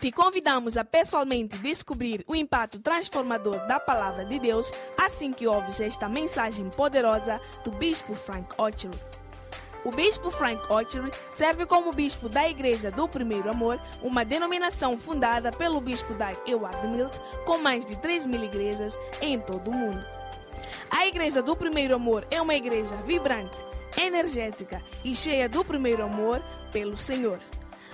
[0.00, 5.80] Te convidamos a pessoalmente descobrir o impacto transformador da palavra de Deus assim que ouves
[5.80, 8.98] esta mensagem poderosa do Bispo Frank Ochery.
[9.84, 15.50] O Bispo Frank Ochery serve como bispo da Igreja do Primeiro Amor, uma denominação fundada
[15.50, 20.04] pelo bispo Doug Eward Mills, com mais de 3 mil igrejas em todo o mundo.
[20.88, 23.58] A Igreja do Primeiro Amor é uma igreja vibrante,
[23.96, 26.40] energética e cheia do primeiro amor
[26.70, 27.40] pelo Senhor.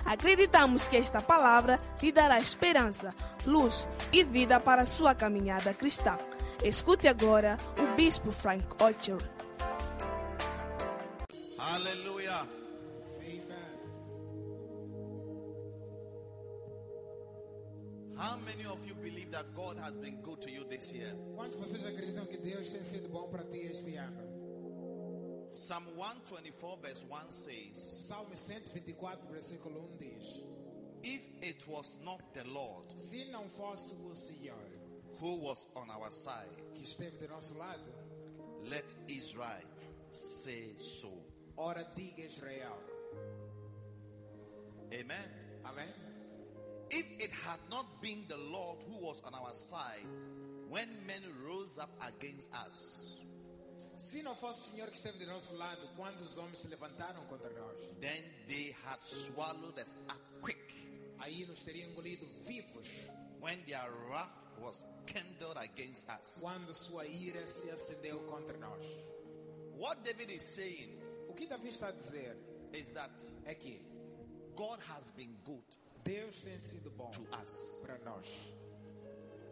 [0.09, 3.13] Acreditamos que esta palavra lhe dará esperança,
[3.45, 6.17] luz e vida para a sua caminhada cristã.
[6.63, 9.23] Escute agora o Bispo Frank Ochery.
[11.59, 12.47] Hallelujah.
[13.21, 13.79] Amen.
[18.17, 21.15] How many of you believe that God has been good to you this year?
[21.35, 24.28] Quantos de vocês acreditam que Deus tem sido bom para ti este ano?
[25.51, 30.41] Psalm 124, verse 1 says, Salmo 124, versículo 1 diz:
[31.03, 34.53] If it was not the Lord Se não fosse o Senhor
[35.19, 37.91] who was on our side, que esteve do nosso lado,
[38.69, 39.65] let Israel
[40.11, 41.11] say so.
[41.57, 42.77] ora diga Israel.
[44.93, 45.29] Amen.
[45.65, 45.89] Amém?
[46.89, 50.07] If it had not been the Lord who was on our side
[50.69, 53.18] when men rose up against us,
[53.99, 57.23] Se não fosse o Senhor que esteve do nosso lado quando os homens se levantaram
[57.25, 60.57] contra nós, then they had swallowed us up quick
[61.19, 62.87] aí nos teriam engolido vivos
[63.41, 66.39] when their wrath was kindled against us.
[66.39, 68.85] quando sua ira se acendeu contra nós.
[69.77, 72.37] What David is saying O que Davi está a dizer
[72.73, 73.11] is that
[73.45, 73.81] é que
[74.55, 75.63] God has been good
[76.05, 77.75] Deus tem sido bom to us.
[77.81, 78.25] para nós.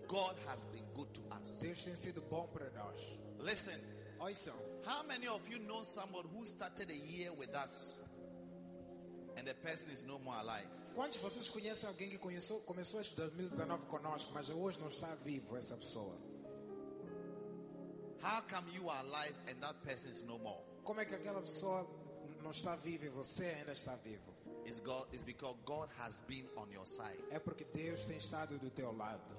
[0.08, 1.58] God has been good to us.
[1.62, 2.98] Deus tem sido bom para nós.
[3.40, 3.78] Listen,
[4.20, 4.54] Ouçam,
[4.86, 7.98] how many of you know somebody who started a year with us
[9.38, 10.68] and the person is no more alive?
[10.98, 15.14] quantos de vocês conhecem alguém que começou, começou este 2019 conosco, mas hoje não está
[15.24, 16.18] vivo essa pessoa?
[18.24, 20.60] How come you are alive and that person is no more?
[20.84, 21.88] Como é que aquela pessoa
[22.42, 24.34] não está viva e você ainda está vivo?
[24.66, 27.24] It's, God, it's because God has been on your side.
[27.30, 29.38] É porque Deus tem estado do teu lado.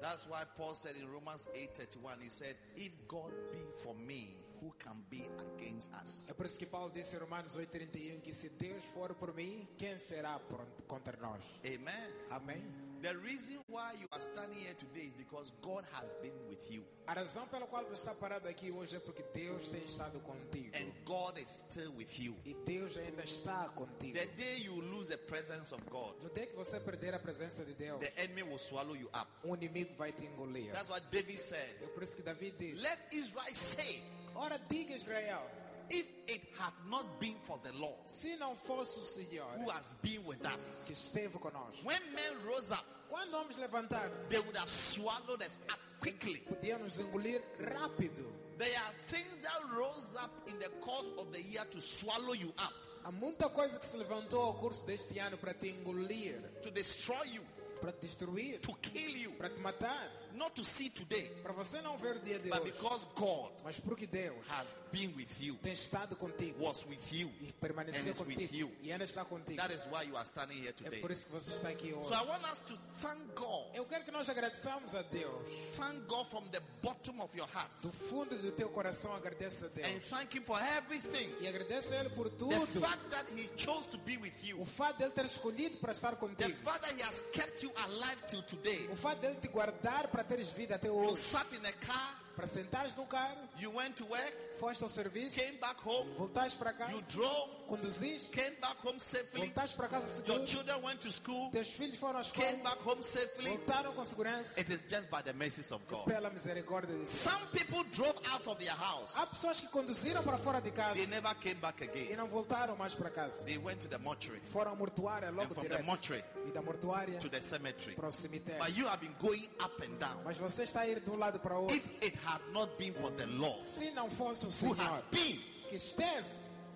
[0.00, 4.72] That's why Paul said in Romans 8:31, he said, If God be for me, who
[4.78, 6.28] can be against us?
[6.30, 9.66] É por isso que Paulo disse em Romanos 8,31 que se Deus for por mim,
[9.76, 10.40] quem será
[10.86, 11.42] contra nós?
[11.64, 12.12] Amen.
[12.30, 12.89] Amém?
[13.02, 16.82] The reason why you are standing here today is because God has been with you.
[17.08, 20.76] A razão pela qual você está parado aqui hoje é porque Deus tem estado contigo.
[20.76, 22.36] And God is still with you.
[22.44, 24.12] E Deus ainda está contigo.
[24.18, 27.64] The day you lose the presence of God, No dia que você perder a presença
[27.64, 29.28] de Deus, the enemy will swallow you up.
[29.44, 30.70] um inimigo vai te engolir.
[30.72, 31.76] That's what David said.
[31.82, 34.02] É por isso que Davi disse: Let Israel say,
[34.34, 35.42] Ora, diga Israel,
[35.90, 39.94] if it had not been for the Lord se não fosse o Senhor who has
[40.02, 44.56] been with us, que esteve conosco, when men rose up, quando homens levantaram, they would
[44.56, 46.40] have swallowed us up quickly.
[46.48, 48.24] podiam nos engolir rápido.
[48.56, 52.52] There are things that rose up in the course of the year to swallow you
[52.58, 56.70] up, Há muita coisa que se levantou ao curso deste ano para te engolir, to
[56.70, 57.42] destroy you,
[57.80, 61.80] para te destruir, to kill you, para te matar, not to see today, para você
[61.80, 62.72] não ver o dia de but hoje.
[62.72, 67.30] because God Mas porque Deus has been with you, tem estado contigo was with you,
[67.40, 68.72] e and permaneceu is with contigo you.
[68.82, 69.56] e ainda está contigo.
[69.56, 71.00] That is why you are standing here É today.
[71.00, 72.08] por isso que você está aqui hoje.
[72.08, 73.66] So I want us to thank God.
[73.74, 75.48] Eu quero que nós agradeçamos a Deus.
[75.76, 77.70] Thank God from the bottom of your heart.
[77.82, 80.04] Do fundo do teu coração agradeça a And Deus.
[80.10, 81.30] thank Him for everything.
[81.40, 82.66] E agradeça a Ele por The tudo.
[82.80, 84.60] fact that He chose to be with you.
[84.60, 86.52] O fato dele ter escolhido para estar The contigo.
[86.64, 88.88] fact that He has kept you alive till today.
[88.90, 91.16] O fato dele te guardar para teres vida até You hoje.
[91.22, 95.36] sat in a car, Para sentares no carro, you went to work, foste ao serviço,
[95.38, 99.42] came back home, voltaste para casa, you drove, conduziste, came back home safely.
[99.42, 102.70] voltaste para casa Your seguro, children went to school, teus filhos foram à came escola,
[102.70, 103.50] back home safely.
[103.50, 106.06] voltaram com segurança, It is just by the mercies of God.
[106.06, 107.08] pela misericórdia de Deus.
[107.10, 109.14] Some people drove out of their house.
[109.18, 112.16] Há pessoas que conduziram para fora de casa They never came back e again.
[112.16, 113.44] não voltaram mais para casa.
[113.44, 115.84] They went to the mortuary, Foram à mortuária and logo from the direto.
[115.84, 117.94] mortuary E da mortuária to the cemetery.
[117.94, 118.64] para o cemitério.
[118.64, 120.22] But you have been going up and down.
[120.24, 121.76] Mas você está a ir de um lado para o outro.
[121.76, 125.02] If it had not been for the Lord Se não fosse o who Senhor had
[125.10, 125.38] been
[125.68, 126.24] que esteve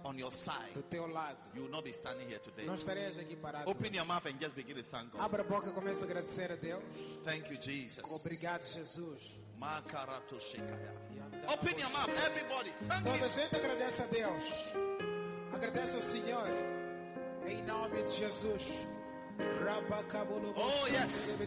[0.05, 2.67] on your side, do teu lado, you will not be standing here today.
[2.67, 3.71] não estarias aqui parado.
[3.71, 5.21] Open your mouth and just begin to thank God.
[5.23, 6.83] Abra a boca e comece a agradecer a Deus.
[7.25, 8.05] Thank you, Jesus.
[8.13, 9.45] Obrigado, Jesus.
[11.49, 12.71] Open your mouth, everybody.
[12.83, 13.29] Thank Toda Him.
[13.33, 14.43] gente agradece a Deus.
[15.53, 16.49] Agradece ao Senhor.
[17.47, 18.63] Em nome de Jesus.
[19.39, 21.43] Rabacabolo- Oh, yes.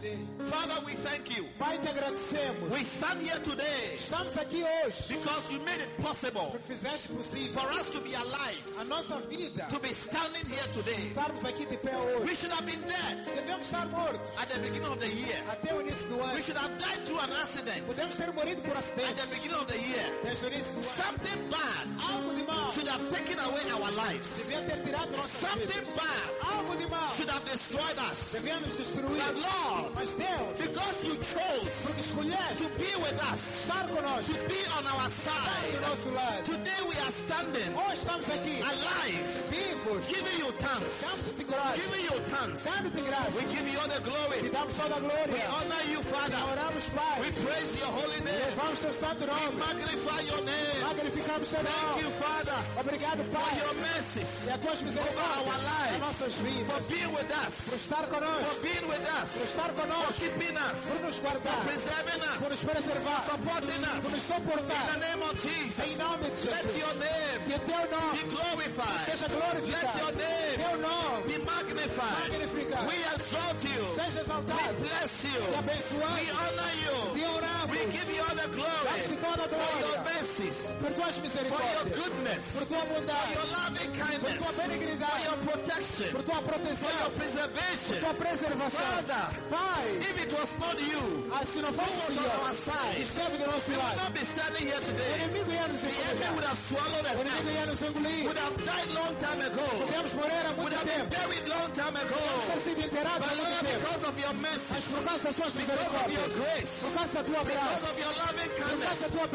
[0.50, 1.44] Father, we thank you.
[1.58, 2.70] Pai, te agradecemos.
[2.70, 7.54] We stand here today Estamos aqui hoje because you made it possible porque fizeste possível
[7.54, 9.66] for us to be alive, a nossa vida.
[9.70, 11.12] to be standing here today.
[11.14, 12.36] Estarmos aqui de pé We hoje.
[12.36, 15.40] should have been dead Devemos estar mortos at the beginning of the year.
[15.48, 16.42] até o início do We ano.
[16.42, 19.66] should have died through an accident Podemos ter morrido por at the acidentes beginning of
[19.68, 20.06] the year.
[20.24, 21.02] desde o início do ano.
[21.02, 24.28] Something bad Algo de mal should have taken away our lives.
[24.36, 25.74] devia ter tirado nossas vidas.
[25.74, 28.32] Something bad Algo de mal should have destroyed us.
[28.32, 29.18] devemos destruir.
[29.18, 34.32] But Lord, Mas Deus, because you chose porque escolheste to be with us, estar conosco,
[34.34, 36.44] to be on our estar do side, nosso lado.
[36.44, 42.04] today we are standing Hoje estamos aqui, alive, vivos, giving you thanks, damos-te graça, giving
[42.04, 42.64] you thanks.
[42.64, 43.34] dando-te graça.
[43.38, 44.50] We give you all the Te glory.
[44.50, 45.46] damos toda a We glória.
[45.54, 46.38] honor you, Father.
[46.38, 46.84] Oramos,
[47.20, 47.44] We Pai.
[47.44, 48.42] praise your holy name.
[48.54, 49.58] Louvamos teu santo We nome.
[49.58, 50.78] magnify your name.
[50.82, 52.02] Magnificamos teu Thank nome.
[52.02, 53.58] you, Father, Obrigado, for Pai.
[53.58, 55.98] your mercies, E a tuas over our misericórdias lives.
[56.00, 56.86] nossas for vidas.
[56.88, 57.30] being with
[57.68, 58.62] Por estar for conosco.
[58.62, 60.14] being with Por us, estar for conosco.
[60.16, 61.60] keeping us, Por nos for guardar.
[61.68, 63.20] preserving Por us, nos preservar.
[63.28, 64.04] supporting Por us.
[64.08, 64.28] nos
[64.68, 67.82] In the name of Jesus, Em nome de let your name Que teu
[68.16, 69.00] be glorified.
[69.04, 72.30] seja Let your name Teu nome be magnified.
[72.32, 72.86] magnificado.
[72.88, 73.82] We exalt you.
[73.96, 75.40] Seja We bless you.
[75.44, 76.96] Te We honor you.
[77.14, 77.70] Te oramos.
[77.70, 81.62] We give you all the glory Damos-te toda a for your mercies, Por tuas for
[81.76, 86.38] your goodness, Por tua for your loving Por kindness, tua for your protection, Por tua
[86.42, 87.57] for your preservation.
[87.88, 88.70] Tua preservação.
[88.70, 92.46] Father, Pai, if it was not you ah, se não who fosse o was on
[92.46, 95.14] our side, esteve do nosso we would not be standing here o today.
[95.24, 98.24] inimigo ia nos The enemy would have swallowed us O inimigo ia nos engolir.
[98.28, 101.68] would have died long time ago, Podemos morrer há would muito have been buried long
[101.72, 102.20] time ago.
[102.46, 103.80] Ter sido enterrados há muito tempo.
[103.80, 106.92] because of your mercy, Mas por causa das tuas because of your misericórdias, grace, por
[106.92, 109.26] causa da tua because of your loving por causa kindness, da tua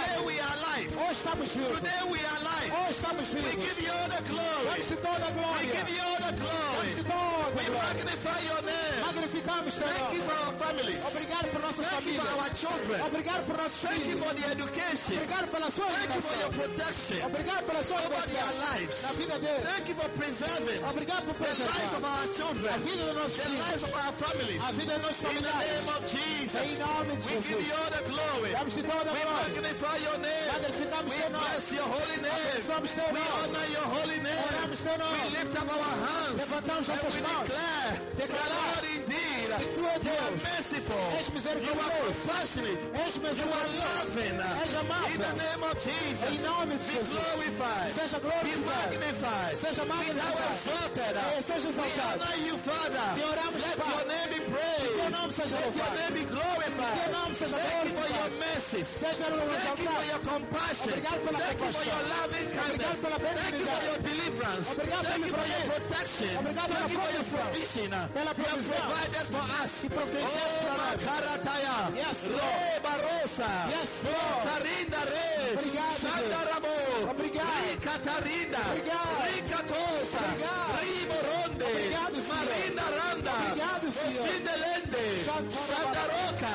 [0.00, 0.88] today we are alive.
[0.96, 1.76] hoje estamos vivos.
[1.78, 2.70] Today we are alive.
[2.80, 4.64] Hoje estamos We give you all the glory.
[4.80, 6.88] Damos-te toda a We give you all the glory.
[6.90, 8.98] Damos-te toda We magnify your name.
[9.04, 11.04] Magnificamos teu Thank you for our families.
[11.04, 12.98] Obrigado por nossas Thank you for our children.
[13.04, 15.16] Obrigado por nossos Thank you for the education.
[15.20, 18.96] Obrigado pela sua Thank you for your protection Obrigado pela sua over their lives.
[19.04, 19.64] na vida deles.
[19.68, 23.44] Thank you for preserving Obrigado por the lives of our children, a vida dos nossos
[23.44, 24.60] the lives of our families.
[24.64, 27.74] a vida dos nossos In the name of Jesus, Em nome de we give you
[27.76, 28.50] all the glory.
[28.56, 30.48] Damos-te toda a We magnify your name.
[30.48, 31.44] Magnificamos We teu nome.
[31.44, 32.40] bless your holy name.
[32.40, 34.44] Abençoamos teu We honor your holy name.
[34.48, 35.18] Oramos teu nome.
[35.20, 37.49] We lift up our hands Levantamos nossas mãos.
[37.54, 40.42] Declare Declarar indeed tu é you are Deus.
[40.42, 41.04] merciful.
[41.18, 41.90] És You are misericordioso.
[42.06, 42.80] compassionate.
[43.04, 43.90] És You are misericordioso.
[43.90, 44.38] loving.
[44.62, 44.70] És
[45.10, 47.90] In the name of Jesus, Em nome de be glorified.
[47.98, 48.70] Seja Be glorificado.
[48.70, 49.54] magnified.
[49.58, 50.42] Seja Be magnificado.
[50.50, 51.14] exalted.
[51.16, 52.22] Eh, Seja We exaltado.
[52.22, 53.06] honor you, Father.
[53.16, 53.88] Te oramos, Let Pai.
[53.90, 54.94] your name be praised.
[55.00, 56.96] Teu nome seja Let your name be glorified.
[57.00, 58.28] Teu nome seja Thank you for your.
[58.70, 60.92] Seja Thank you for your compassion.
[60.92, 62.96] Obrigado pela Thank you for your loving kindness.
[62.96, 64.66] Obrigado pela Thank you for your deliverance.
[64.70, 66.30] Obrigado Thank you for your protection.
[66.40, 67.39] Obrigado Thank pela you for your proteção.
[67.40, 67.90] Provision.
[67.90, 68.76] Pela You have provisão.
[68.80, 69.72] provided for us.
[69.88, 71.00] providenciaste Oh, para nós.
[71.00, 71.76] Makarataya.
[71.96, 72.40] Yes, Lord.
[72.40, 73.50] Re Barosa.
[73.74, 74.42] Yes, Oh, Lord.
[74.48, 75.28] Karinda Re.
[75.54, 76.12] Obrigado, Deus.
[76.12, 76.74] Shandarabo.
[77.10, 77.60] Obrigado.
[77.64, 78.62] Ri Katarinda.
[78.70, 79.14] Obrigado.
[79.26, 80.22] Ri Katosa.
[80.30, 80.72] Obrigado.
[80.80, 81.64] Ri Moronde.
[81.70, 82.36] Obrigado, Senhor.
[82.40, 83.34] Marinda Randa.
[83.40, 84.24] Obrigado, Senhor.
[84.28, 85.04] Osindelende.
[85.26, 85.68] Shantarabara.
[85.70, 86.54] Sandaroka.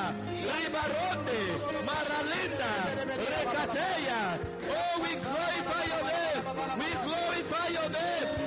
[0.52, 1.40] Ribaronde.
[1.88, 2.70] Maralinda.
[3.34, 4.20] Rekateya.
[4.70, 6.42] Oh, we glorify your name.
[6.80, 8.45] We glorify your name.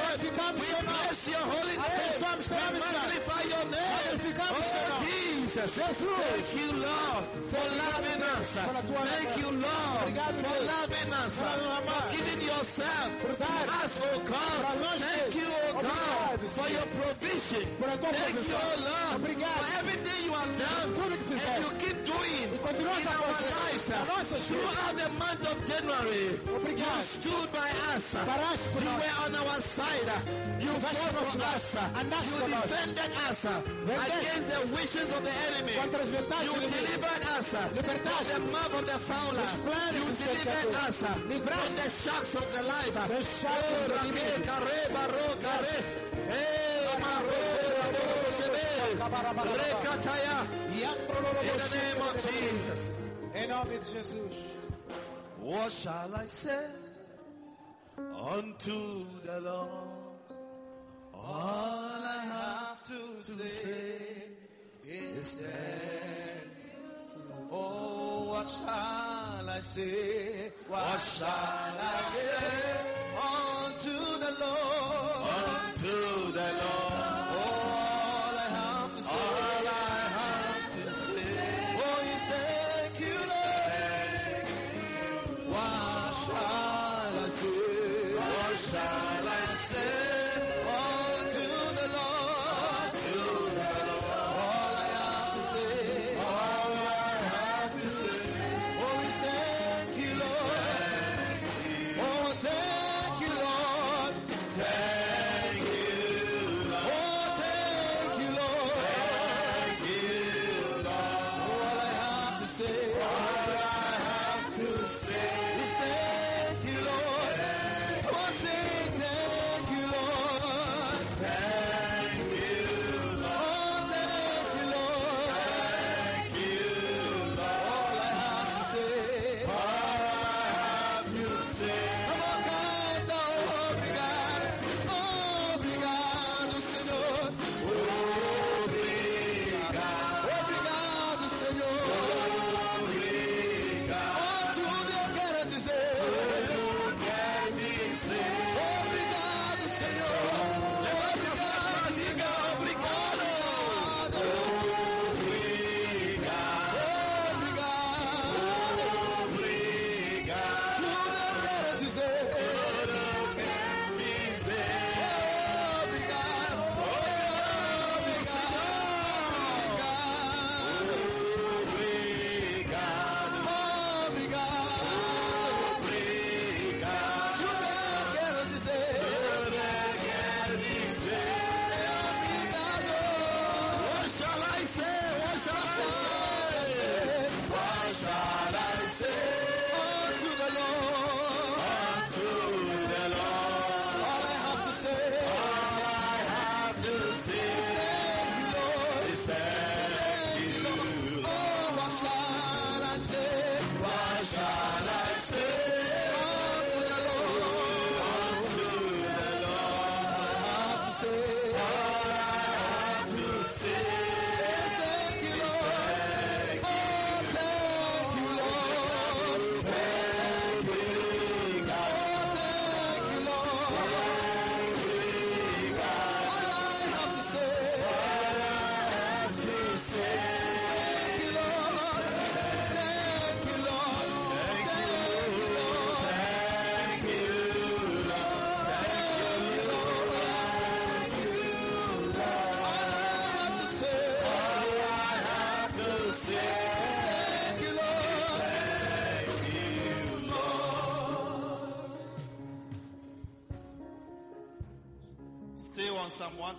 [0.00, 0.98] Glorificamos We teu nome.
[0.98, 1.84] bless your holy name.
[1.84, 2.92] Abençoamos teu We nome, Senhor.
[3.00, 3.92] magnify your name.
[3.94, 5.29] Magnificamos teu Oh, nome.
[5.50, 5.74] Jesus.
[5.74, 6.00] Jesus.
[6.00, 8.50] Thank you, Lord, for loving us.
[8.54, 11.38] Thank you, Lord, for loving us.
[11.38, 12.02] Por nos amar.
[12.02, 13.44] For giving yourself to
[13.82, 15.00] us, oh God.
[15.00, 17.66] Thank you, oh God, for your provision.
[17.80, 21.98] Por a tua Thank you, oh Lord, for everything you have done and you keep
[22.06, 23.88] doing in our lives.
[23.88, 24.70] nas nossas vidas.
[24.70, 26.38] Throughout the month of January,
[26.78, 28.14] you stood by us.
[28.14, 30.10] You were on our side.
[30.60, 31.74] You fought for us.
[31.74, 35.72] You defended us against the wishes of the enemy.
[35.80, 39.48] Contra as vontades You delivered us from the mouth of the fowler.
[39.66, 42.94] Planos You delivered us from the sharks of the life.
[43.08, 44.44] Dos sharks Oh, do inimigo.
[44.48, 45.78] Kare, Baro, Kare.
[46.30, 47.40] Eh, Maro,
[47.80, 48.04] Rabo,
[48.36, 48.64] Shebe.
[49.60, 50.36] Rekataya.
[51.48, 52.82] In the name of Jesus.
[53.34, 54.36] Em nome de Jesus.
[55.38, 56.66] What shall I say
[57.98, 59.68] unto the Lord?
[61.14, 64.39] All I have to say
[64.90, 66.50] is thank.
[67.52, 70.50] Oh, what shall I say?
[70.68, 72.76] What shall I say
[73.30, 75.19] unto the Lord?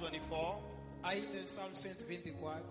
[0.01, 0.61] 124.
[1.03, 2.63] Ainda em Salmo 124,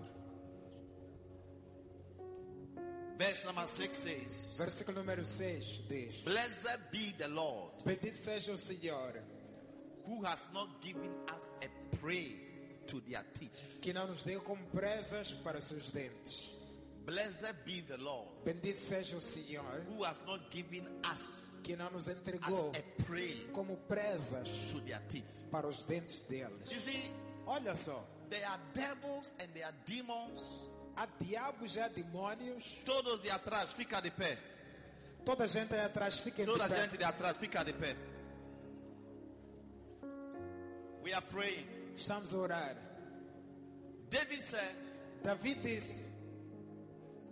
[3.19, 8.57] Verse number 6 says, versículo número 6 diz: Blessed be the Lord Bendito seja o
[8.57, 9.13] Senhor,
[10.07, 12.39] who has not given us a prey
[12.87, 13.79] to their teeth.
[13.83, 16.51] que não nos deu como presas para os seus dentes.
[17.05, 21.91] Blessed be the Lord Bendito seja o Senhor, who has not given us que não
[21.91, 22.73] nos entregou
[23.53, 24.49] como presas
[25.51, 26.71] para os dentes deles.
[26.71, 27.11] You see,
[27.47, 30.69] Olha só, there are devils and there are demons.
[30.97, 32.79] há diabos e há demônios.
[32.85, 34.39] Todos de atrás, fica de pé.
[35.25, 36.83] Toda gente aí atrás fica de Toda pé.
[36.83, 37.97] gente de atrás, fica de pé.
[41.03, 41.67] We are praying.
[41.97, 42.77] Estamos a orar.
[44.11, 44.77] David said,
[45.23, 46.11] Davi disse: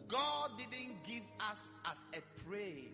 [0.08, 2.90] God didn't give us as a prey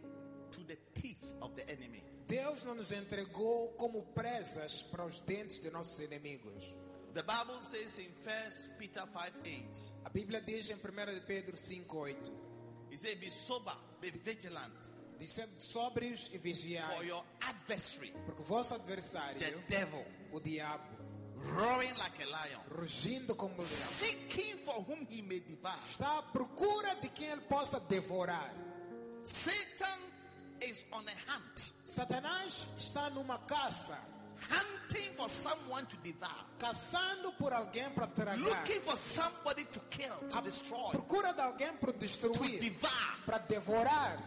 [0.55, 2.03] to the teeth of the enemy.
[2.27, 6.75] Deus não nos entregou como presas para os dentes de nossos inimigos.
[7.13, 11.57] The Bible says in 1 Peter 5 8, A Bíblia diz em 1 de Pedro
[11.57, 12.33] 5:8,
[12.91, 14.73] He said, Be sober, be vigilant,
[15.27, 20.85] sempre sóbrios e for vigiai, your adversary, porque o vosso the adversário, devil, o diabo,
[21.57, 25.79] roaring like a lion, rugindo como um leão, seeking for whom he may devour.
[25.89, 28.53] está à procura de quem ele possa devorar.
[29.23, 29.99] Satan
[30.69, 33.99] is on a hunt, Satanás está numa caça,
[34.51, 40.15] hunting for someone to devour, caçando por alguém para tragar, looking for somebody to kill,
[40.31, 42.91] to destroy, procura de alguém para to destruir, devour.
[43.27, 44.19] para devorar.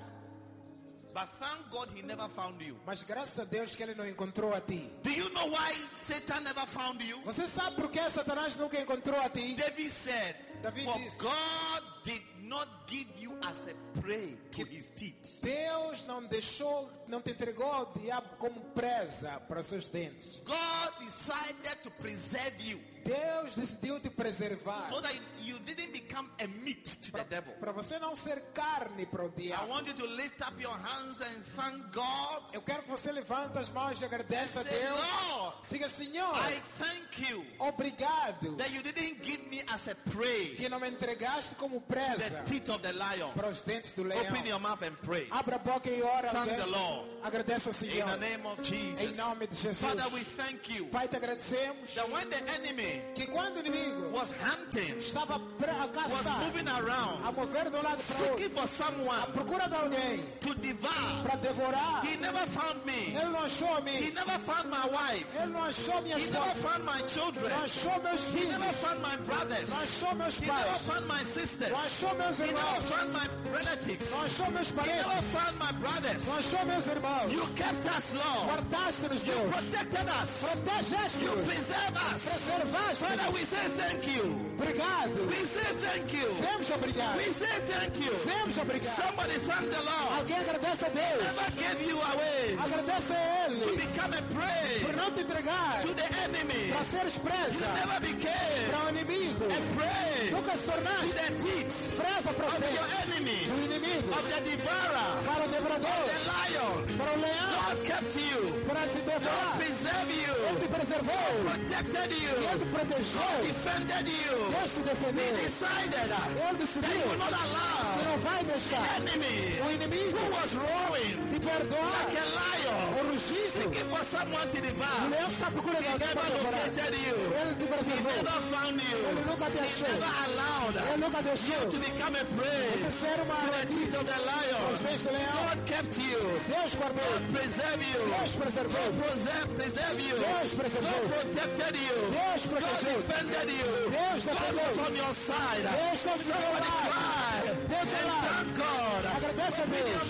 [1.14, 2.78] But thank God he never found you.
[2.86, 4.88] Mas graças a Deus que ele não encontrou a ti.
[5.02, 7.18] Do you know why Satan never found you?
[7.26, 9.56] Você sabe por que Satanás nunca encontrou a ti?
[9.56, 14.90] David said, David For disse- God did not give you as a prey to his
[14.96, 15.40] teeth.
[15.42, 20.42] Deus não deixou, não te entregou ao diabo como presa para seus dentes.
[20.46, 26.48] God decided to preserve you Deus decidiu te preservar so that you didn't become a
[26.64, 27.54] meat to the devil.
[27.60, 29.68] para você não ser carne para o I diabo.
[29.70, 32.44] want you to lift up your hands and thank God.
[32.54, 35.00] Eu quero que você levante as mãos e agradeça a Say, Deus.
[35.30, 40.56] Lord, Diga, Senhor, I thank you obrigado that you didn't give me as a prey
[40.56, 43.32] que não me entregaste como the presa teeth of the lion.
[43.36, 44.22] para os dentes do leão.
[44.22, 45.28] Open your mouth and pray.
[45.32, 46.30] Abra a boca e ora.
[46.32, 47.10] Thank the Lord.
[47.24, 48.10] Agradeça ao In Senhor.
[48.10, 48.64] the name of Em
[48.96, 49.18] Jesus.
[49.18, 49.80] nome de Jesus.
[49.80, 54.10] Father, we thank you Pai, te agradecemos that when the enemy que quando o inimigo
[54.14, 58.44] was hunting, estava a was caçar, moving a around, mover de um lado para seeking
[58.44, 62.06] outro, for someone procura de alguém to devour, para devorar.
[62.06, 63.16] he never found me.
[63.16, 65.26] Ele não achou a He never found my wife.
[65.42, 67.50] Ele não achou minha He never found my children.
[67.50, 69.70] Não achou meus He never found my brothers.
[69.70, 71.72] Não achou meus He never found my sisters.
[71.72, 74.12] Não achou meus He never found my relatives.
[74.12, 76.26] Não achou meus He never found my brothers.
[76.28, 77.32] Não achou meus irmãos.
[77.32, 78.48] You kept us, Lord.
[78.48, 80.42] Guardaste-nos, You protected us.
[80.42, 81.48] You Protegeste-nos.
[81.48, 82.22] preserve us.
[82.24, 82.87] Preservaste.
[82.96, 84.24] Father, we say thank you.
[84.58, 85.28] Obrigado.
[85.28, 86.28] We say thank you.
[86.28, 87.18] Obrigado.
[87.18, 88.12] We say thank you.
[88.12, 88.96] Obrigado.
[88.96, 90.12] Somebody thank the Lord.
[90.18, 91.24] Alguém agradece a Deus.
[91.24, 95.82] Never gave you away Agradece a to Ele become a por prey não te entregar
[95.82, 96.72] to the enemy.
[96.72, 99.46] para seres You presa never became para o inimigo.
[99.46, 104.10] a prey Nunca se to tornaste the teeth presa para of your enemy, do inimigo,
[104.10, 106.98] of the devourer, para o devorador, the lion.
[106.98, 108.64] para o leão, God kept you.
[108.68, 109.58] para te God devorar.
[109.58, 110.60] preserved Ele you.
[110.60, 112.60] te preservou, Protected Ele you.
[112.60, 114.38] te protegeu, Defended you.
[114.52, 115.36] Deus se He defendeu.
[115.38, 120.18] decided that Ele you decidiu will not que allow não vai deixar enemy o inimigo
[120.18, 121.92] who was roaring te perdoar.
[121.98, 125.10] like a lion, O rugido, seeking for someone to o devour.
[125.10, 126.68] leão que está procurando He alguém para devorar.
[126.68, 127.18] you.
[127.38, 128.12] Ele te He preservou.
[128.18, 128.98] never found you.
[129.08, 129.88] Ele nunca te He achou.
[129.88, 133.96] never allowed Ele nunca deixou to become a prey você ser uma to the teeth
[133.98, 134.64] of the os lion.
[134.84, 135.38] dentes do leão.
[135.48, 136.22] God kept you.
[136.48, 137.08] Deus guardou.
[137.08, 138.02] God preserved you.
[138.18, 138.84] Deus preservou.
[138.88, 140.16] God preserve, preserve you.
[140.18, 141.02] Deus preservou.
[141.08, 141.98] God protected you.
[142.12, 142.98] Deus God protegeu.
[142.98, 143.70] defended you.
[143.92, 144.68] Deus God defendeu.
[144.68, 145.64] was on your side.
[145.64, 146.88] Deus estava do Somebody lado.
[146.88, 147.40] cry
[147.72, 148.28] Deus do lado.
[148.28, 149.02] thank God.
[149.18, 150.08] Agradece a Deus.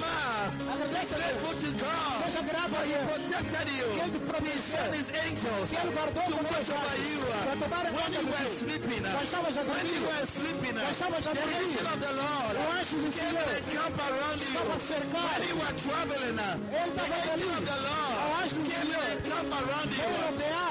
[0.74, 1.38] Agradece a Deus.
[1.78, 2.18] God.
[2.26, 3.06] Seja grato a Deus.
[3.12, 3.88] protected you.
[3.88, 4.62] Que Ele protegeu.
[4.68, 7.22] sent his angels Que Ele guardou com teus over you.
[7.28, 8.56] Para tomar When conta you de were ti.
[8.58, 9.02] sleeping.
[9.08, 10.08] Quando estavas a When you dormir.
[10.08, 10.74] were sleeping.
[10.78, 11.58] Quando estavas a The dormir.
[11.58, 14.48] angel of the Lord O anjo do Senhor camped around you.
[14.48, 15.28] estava cercado.
[15.28, 16.36] When you were traveling.
[16.38, 16.50] The
[16.88, 17.48] estava ali.
[17.68, 17.78] the
[18.18, 20.08] O anjo do Senhor and camped around you.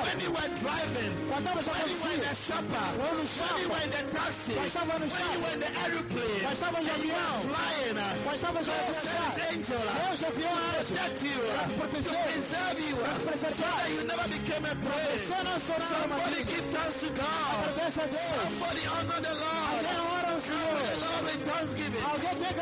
[0.06, 1.12] When you were driving.
[1.28, 2.86] Quando When you were in the shopper.
[2.96, 4.54] When you were in the taxi.
[4.56, 6.42] When you were in the aeroplane.
[6.46, 6.56] And
[7.04, 7.98] you were flying.
[8.24, 9.36] Quando estavas a God sent viajar.
[9.36, 12.96] his angel Deus enviou um anjo protect you, te to preserve you,
[13.36, 15.16] so that you never became a prey.
[15.26, 17.66] Somebody give thanks to God.
[17.92, 20.25] Somebody honor the Lord.
[20.36, 20.76] Alguém Senhor.
[20.76, 21.96] the Lord with thanksgiving.
[21.96, 22.16] Dê ao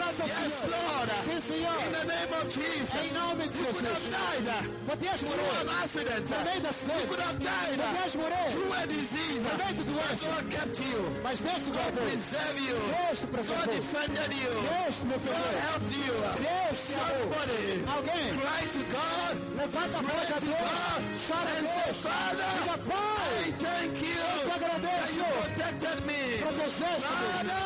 [0.04, 0.70] Yes, Senhor.
[0.70, 1.10] Lord.
[1.24, 1.78] Sim, Senhor.
[1.84, 2.94] In the name of Jesus.
[2.94, 4.14] Em nome de You could have Jesus.
[4.14, 4.46] died
[4.86, 5.60] Podias through morrer.
[5.60, 6.24] an accident.
[6.30, 7.06] No meio da You acidente.
[7.08, 8.48] could have died Podias morrer.
[8.54, 9.40] through a disease.
[9.44, 10.30] No meio de doença.
[10.34, 11.00] God kept you.
[11.24, 12.04] Mas Deus te God guardou.
[12.04, 12.76] preserved you.
[12.94, 13.74] Deus te God preservou.
[13.74, 14.52] defended you.
[14.54, 15.60] Deus te God defendeu.
[15.66, 16.14] helped you.
[16.44, 17.22] Deus te amou.
[17.24, 17.62] Somebody
[17.94, 19.34] Alguém cry to God.
[19.58, 20.54] levanta a voz a to Deus.
[20.54, 21.96] God Chora a Deus.
[22.04, 25.18] Father, Diga, Pai, I thank you eu te that agradeço.
[25.18, 26.20] you protected me.
[26.38, 27.24] Protegeste-me.
[27.34, 27.63] Father,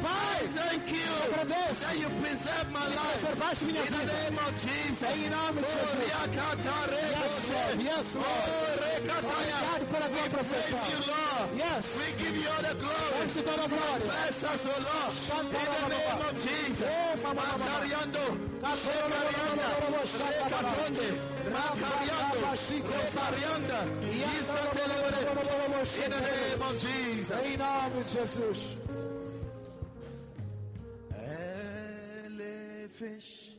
[0.00, 1.80] Pai, thank you agradeço.
[1.84, 3.20] that you preserved my life.
[3.20, 5.08] Preservaste minha In the name of Jesus.
[5.12, 6.00] Em nome de Oh, Jesus.
[6.00, 6.24] Yes.
[7.50, 7.76] Lord.
[7.82, 8.26] Yes, Lord.
[8.26, 8.80] Oh.
[9.20, 10.84] Obrigado pela tua Praise proteção.
[10.90, 11.48] you, Lord.
[11.56, 11.84] Yes.
[12.00, 13.10] We give you all the glory.
[13.20, 14.06] Damos te toda a glória.
[14.08, 15.12] Bless us, O Lord.
[15.30, 16.88] In the name of Jesus.
[16.88, 17.16] Oh.
[17.20, 18.24] Makariando.
[18.80, 19.68] Shekarianda.
[20.40, 21.08] Rekatonde.
[21.52, 22.38] Makariando.
[22.88, 23.80] Rosarianda.
[24.08, 25.20] Isatelebere.
[26.04, 27.36] In the name of Jesus.
[27.44, 28.60] Em nome de Jesus.
[33.00, 33.56] Fez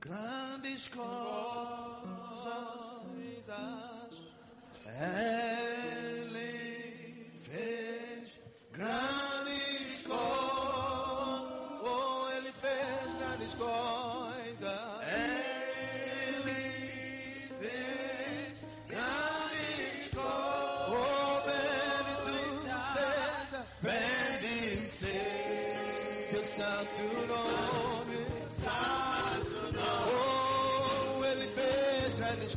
[0.00, 2.46] grandes coisas.
[6.06, 8.40] Ele fez
[8.72, 10.22] grandes coisas.
[11.82, 14.15] Oh, ele fez grandes coisas.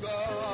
[0.01, 0.48] Fez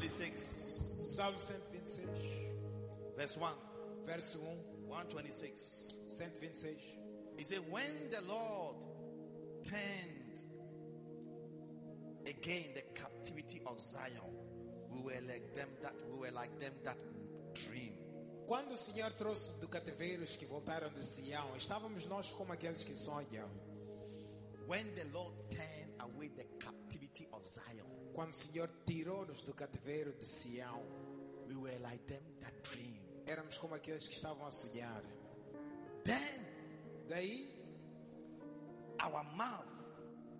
[0.00, 2.08] Psalm 126, Salmo 126,
[3.16, 3.52] verse 1.
[4.06, 4.56] Verse 1,
[4.88, 5.94] 126.
[6.08, 6.82] 126.
[7.36, 8.76] He said, When the Lord
[9.62, 10.42] turned
[12.26, 14.10] again the captivity of Zion,
[14.90, 16.96] we were like them that we were like them that
[17.54, 17.92] dream.
[18.46, 22.82] Quando o Senhor trouxe do cativeiro os que voltaram de Sião, estávamos nós como aqueles
[22.82, 23.48] que sonham.
[24.66, 25.79] When the Lord turned
[28.14, 30.82] Quando o Senhor tirou-nos do cativeiro de Sião,
[31.48, 32.98] we were like them that dream.
[33.26, 35.02] éramos como aqueles que estavam a sonhar.
[36.04, 36.46] Then
[37.08, 37.48] Daí,
[39.00, 39.64] our mouth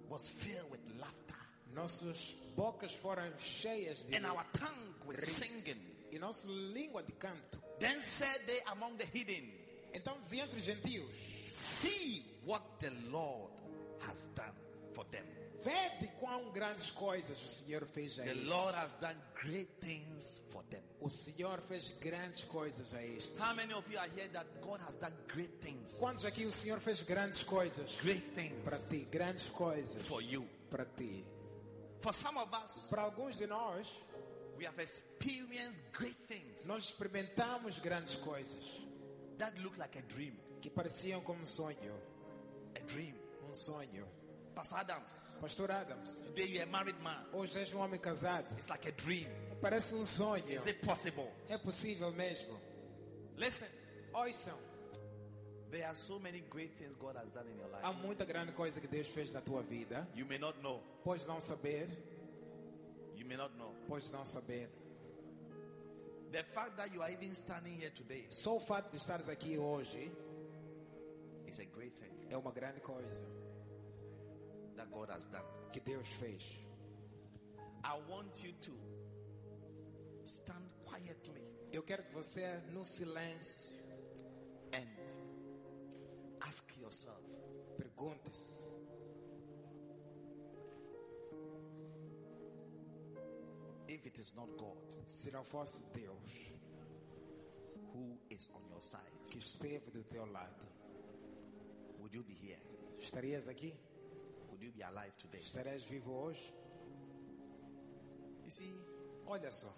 [0.09, 1.37] was filled with laughter,
[1.74, 5.80] nossas bocas foram cheias de and our tongue was singing.
[6.12, 7.59] e nossa língua de canto.
[7.78, 9.50] Then said they among the hidden,
[9.92, 11.11] Então dizia entre os gentios:
[11.48, 13.52] See what the Lord
[14.06, 14.54] has done
[14.94, 15.24] for them.
[15.62, 18.48] Vede quão grandes coisas o Senhor fez a The estes.
[18.48, 20.80] Lord has done great things for them.
[21.00, 23.38] O Senhor fez grandes coisas a estes.
[23.40, 25.98] How many of you are here that God has done great things?
[25.98, 28.22] Quantos aqui o Senhor fez grandes coisas Great
[28.64, 29.04] para things ti?
[29.10, 30.46] Grandes coisas for you.
[30.70, 31.26] para ti.
[32.00, 33.86] For some of us, Para alguns de nós,
[34.56, 38.86] we have experienced great things nós experimentamos grandes coisas
[39.38, 40.34] that look like a dream.
[40.62, 41.94] que pareciam como um sonho.
[42.74, 43.14] A dream.
[43.48, 44.06] Um sonho.
[44.54, 45.10] Pastor Adams,
[45.40, 47.16] Pastor Adams, today you're a married man.
[47.32, 48.46] hoje és um homem casado.
[48.56, 49.26] It's like a dream.
[49.60, 50.44] Parece um sonho.
[50.48, 51.28] Is it possible?
[51.48, 52.58] É possível mesmo.
[53.36, 53.68] Listen,
[54.12, 54.56] Ouçam,
[55.70, 58.02] there are so many great things God has done in your há life.
[58.06, 60.06] muita grande coisa que Deus fez na tua vida.
[60.14, 60.82] You may not know.
[61.04, 61.86] Podes não saber,
[63.16, 63.72] You may not know.
[63.88, 64.68] podes não saber.
[66.32, 69.58] The fact that you are even standing here today Só o fato de estares aqui
[69.58, 70.12] hoje
[71.48, 73.20] is a great thing é uma grande coisa
[74.80, 75.44] that God has done.
[75.72, 76.42] que Deus fez.
[77.84, 78.72] I want you to
[80.24, 83.76] stand quietly Eu quero que você, no silêncio,
[84.72, 85.16] and
[86.40, 87.22] ask yourself
[87.78, 88.78] pergunte-se:
[93.88, 96.32] if it is not God se não fosse Deus
[97.94, 100.66] who is on your side, que esteve do teu lado,
[102.00, 102.60] would you be here?
[102.98, 103.74] estarias aqui?
[104.60, 105.38] Would you be alive today?
[105.40, 106.52] Estarias vivo hoje?
[108.44, 108.74] You see,
[109.26, 109.68] Olha só,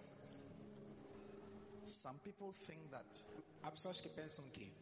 [1.85, 3.07] some people think that
[3.63, 4.73] há pessoas que pensam que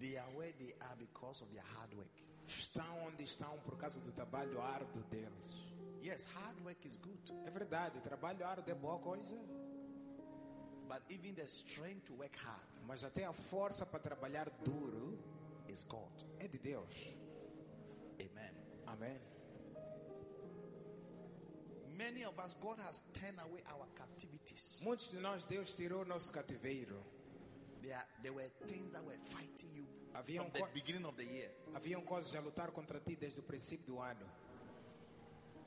[0.00, 2.10] they are where they are because of their hard work.
[2.48, 5.68] estão onde estão por causa do trabalho árduo deles.
[6.02, 9.36] Yes, hard work is good, É verdade, trabalho árduo é boa coisa,
[10.88, 15.16] but even the strength to work hard mas até a força para trabalhar duro
[15.68, 16.10] is God.
[16.40, 17.19] é de Deus.
[19.00, 19.18] Amen.
[21.96, 24.80] Many of us, God has turned away our captivities.
[24.84, 26.96] Muitos de nós, Deus tirou nosso cativeiro.
[27.82, 29.84] There, there were things that were fighting you
[30.14, 31.48] Havia from the beginning of the year.
[31.74, 34.26] Haviam coisas a lutar contra ti desde o princípio do ano.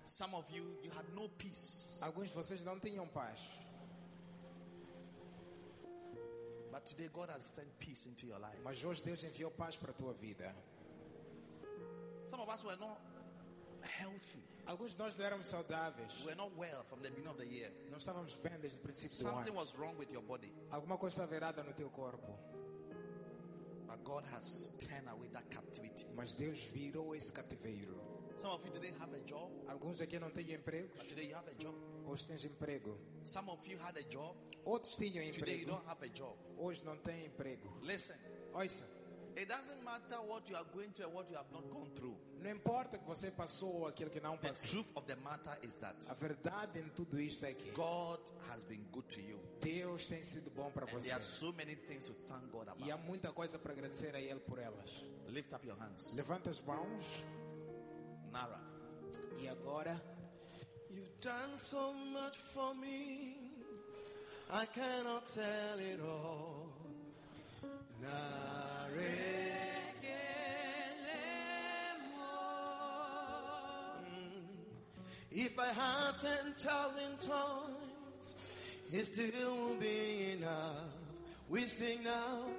[0.04, 1.98] Some of you, you had no peace.
[2.02, 3.39] Alguns de vocês não tinham paz.
[6.72, 8.60] But today, God has sent peace into your life.
[8.63, 10.54] Mas hoje Deus enviou paz para a tua vida.
[12.30, 13.00] Some of us were not
[13.84, 14.41] healthy.
[14.65, 16.19] Alguns de nós não éramos saudáveis.
[16.22, 17.72] We were not well from the beginning of the year.
[17.89, 19.60] Não estávamos bem desde o princípio do Something ano.
[19.60, 20.52] was wrong with your body.
[20.72, 22.38] Alguma coisa estava errada no teu corpo.
[23.88, 26.06] But God has turned away that captivity.
[26.15, 27.93] Mas Deus virou esse cativeiro.
[28.38, 30.98] Some of you didn't have a job, Alguns aqui não têm empregos.
[30.98, 31.76] but today you have a job.
[32.08, 32.98] Hoje tens emprego.
[33.22, 35.72] Some of you had a job, Outros tinham today you emprego.
[35.72, 36.36] don't have a job.
[36.58, 37.69] Hoje não têm emprego.
[37.84, 38.15] Listen,
[38.54, 38.84] Ouça,
[39.38, 42.15] it doesn't matter what you are going through and what you have not gone through.
[42.43, 44.69] Não importa que você passou ou aquilo que não The passou.
[44.84, 48.19] truth of the matter is that A verdade em tudo isto é que God
[48.51, 49.39] has been good to you.
[49.62, 51.08] Deus tem sido bom para você.
[51.10, 53.08] there are so many things to thank God E há about.
[53.08, 55.03] muita coisa para agradecer a Ele por elas.
[55.29, 56.13] Lift up your hands.
[56.15, 57.23] Levanta as mãos
[58.32, 58.60] Nara.
[59.39, 59.99] e agora
[60.91, 63.36] You've done so much for me,
[64.51, 66.71] I cannot tell it all.
[67.99, 69.33] Mm.
[75.36, 78.36] If I had ten thousand tongues,
[78.91, 80.84] it still won't be enough.
[81.50, 82.50] We sing now.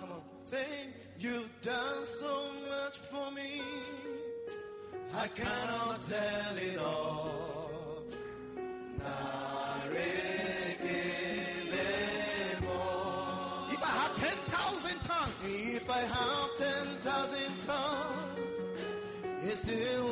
[0.00, 0.92] Come on, sing.
[1.18, 3.62] You've done so much for me.
[5.14, 8.02] I cannot tell it all.
[9.00, 9.63] If
[19.66, 20.03] still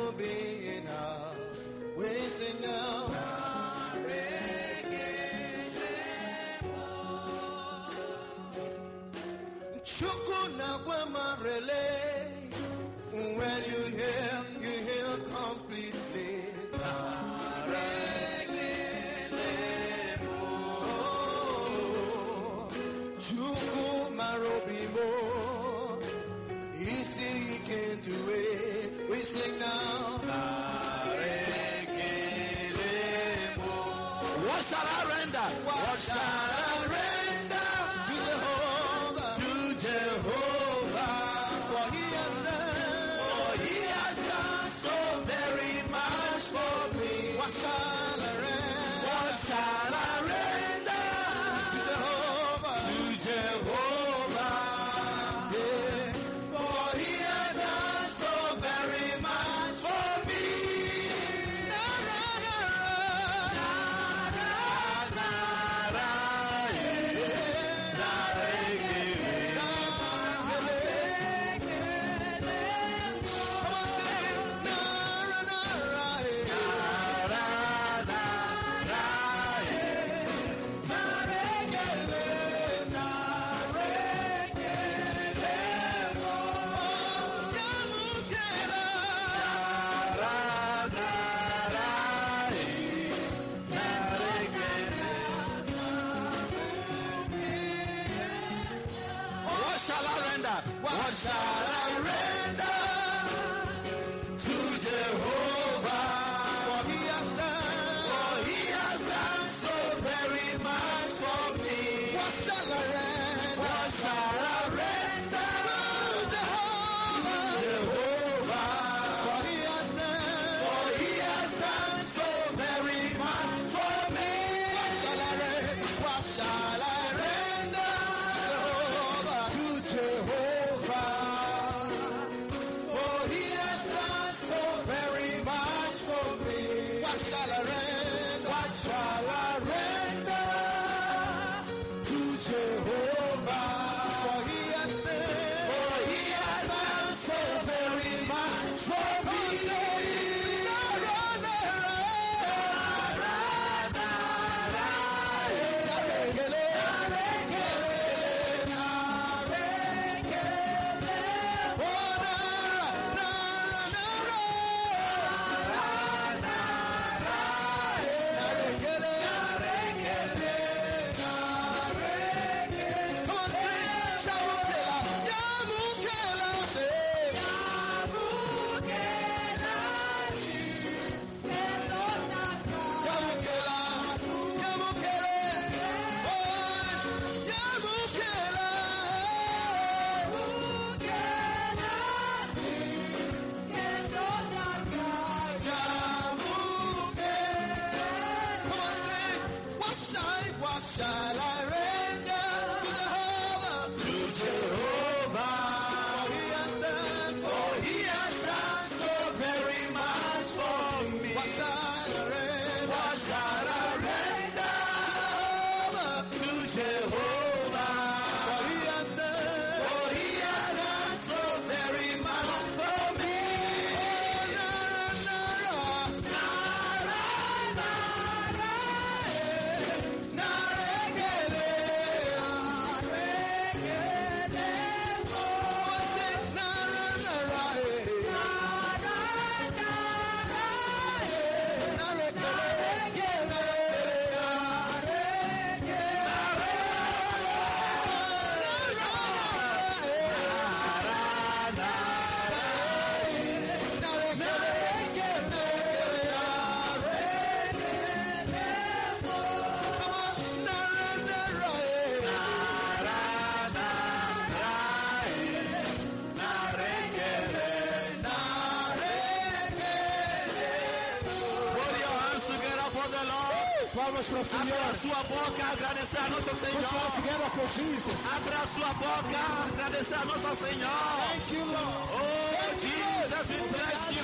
[275.27, 276.83] sua boca, agradecer a nosso Put your Senhor.
[276.83, 278.19] hands together for Jesus.
[278.35, 280.89] Abra a sua boca, agradecer a nosso Senhor.
[281.29, 282.09] Thank you, Lord.
[282.13, 284.23] Oh, Jesus, we bless you.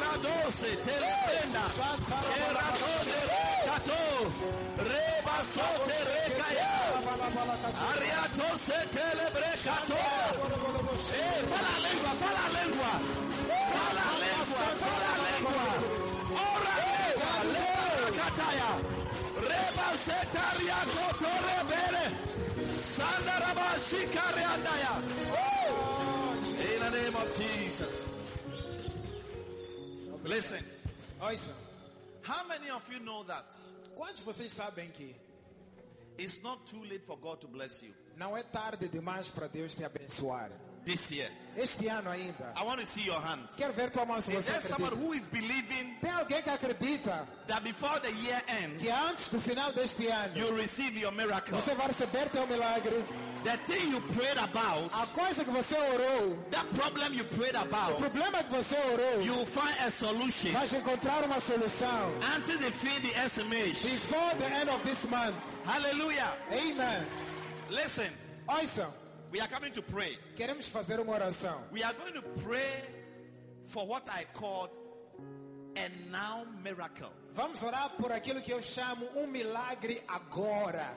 [0.00, 1.62] Radose, Telefenda,
[4.80, 6.74] Rebasote, Rekaya,
[7.90, 9.94] Ariato, Setelebrekato.
[11.12, 12.92] Eh, fala a língua, fala a língua.
[13.70, 15.64] Fala a língua, fala a língua.
[16.50, 18.99] Ora língua, leva kataya.
[19.90, 22.04] Reba setaria koto rebere.
[22.78, 25.02] Sandaraba shikare andaya.
[26.58, 28.18] In the name of Jesus.
[30.24, 30.64] Listen,
[31.20, 31.52] Ouça,
[32.22, 33.44] how many of you know that
[33.96, 35.14] quantos de vocês sabem que
[36.18, 39.74] it's not too late for God to bless you não é tarde demais para Deus
[39.74, 40.50] te abençoar?
[40.84, 41.28] This year?
[41.56, 42.52] Este ano ainda.
[42.56, 43.42] I want to see your hand.
[43.56, 46.48] Quero ver tua mão se Is você there someone who is believing Tem alguém que
[46.50, 51.12] acredita that before the year ends, que antes do final deste ano you receive your
[51.12, 51.52] miracle?
[51.52, 53.04] você vai receber teu milagre?
[53.42, 57.62] The thing you prayed about, A coisa que você orou, that problem you prayed o
[57.62, 62.12] about, problema que você orou, you will find a solution vais encontrar uma solução.
[62.36, 63.82] until they the SMS.
[63.82, 65.34] Before the end of this month.
[65.64, 66.32] Hallelujah.
[66.52, 67.06] Amen.
[67.70, 68.10] Listen,
[68.46, 68.92] Ouçam,
[69.30, 70.18] we are coming to pray.
[70.36, 71.62] queremos fazer uma oração.
[71.72, 72.82] We are going to pray
[73.66, 74.68] for what I call
[75.76, 77.12] a now miracle.
[77.34, 80.88] Vamos orar por aquilo que eu chamo um milagre agora.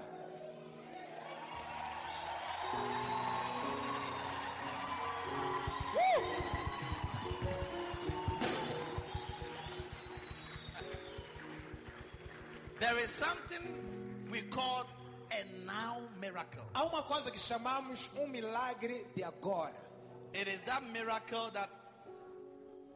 [12.79, 13.63] There is something
[14.29, 14.85] we call
[15.41, 16.61] a now miracle.
[16.73, 19.73] Há uma coisa que chamamos um milagre de agora.
[20.33, 21.69] It is that miracle that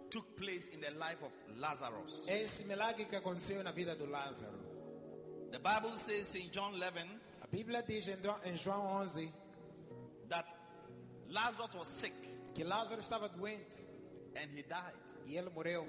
[0.09, 2.25] took place in the life of Lazarus.
[2.27, 4.57] É esse milagre que aconteceu na vida do Lázaro.
[5.51, 7.07] The Bible says in John 11
[7.41, 9.31] A Bíblia diz em João 11
[10.29, 10.45] that
[11.29, 12.13] Lazarus was sick
[12.53, 13.85] que Lázaro estava doente
[14.35, 14.93] and he died.
[15.25, 15.85] e ele morreu.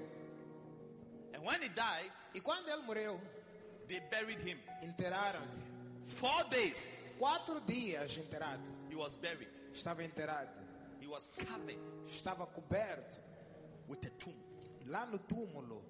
[1.35, 3.21] And when he died, E quando ele morreu,
[3.87, 4.59] they buried him.
[4.83, 5.43] enterraram.
[6.09, 8.61] Four days Quatro dias enterrado.
[8.89, 9.49] he was buried.
[9.75, 10.49] Estava enterrado.
[11.01, 11.77] He was covered
[12.13, 13.19] Estava coberto
[13.89, 14.35] with a tomb.
[14.89, 15.81] lá no túmulo.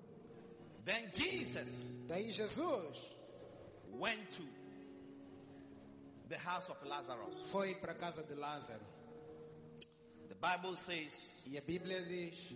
[0.85, 3.13] Then Jesus Daí Jesus
[3.99, 4.43] went to
[6.29, 7.37] the house of Lazarus.
[7.51, 8.81] foi para a casa de Lázaro.
[10.29, 12.55] The Bible says, E a Bíblia diz,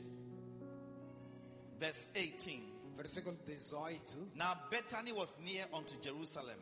[1.79, 2.63] verse 18.
[2.97, 4.33] versículo 18.
[4.35, 6.59] Now Bethany was near unto Jerusalem.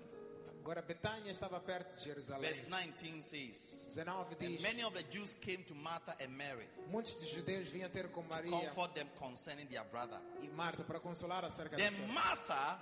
[0.60, 2.42] Agora Betânia estava perto de Jerusalém.
[2.42, 6.68] Verse 19 says, 19 And diz, many of the Jews came to Martha and Mary
[6.90, 10.20] muitos dos judeus vinham ter com to Maria comfort them concerning their brother.
[10.42, 12.02] e Marta para consolar acerca Then disso.
[12.12, 12.78] Martha,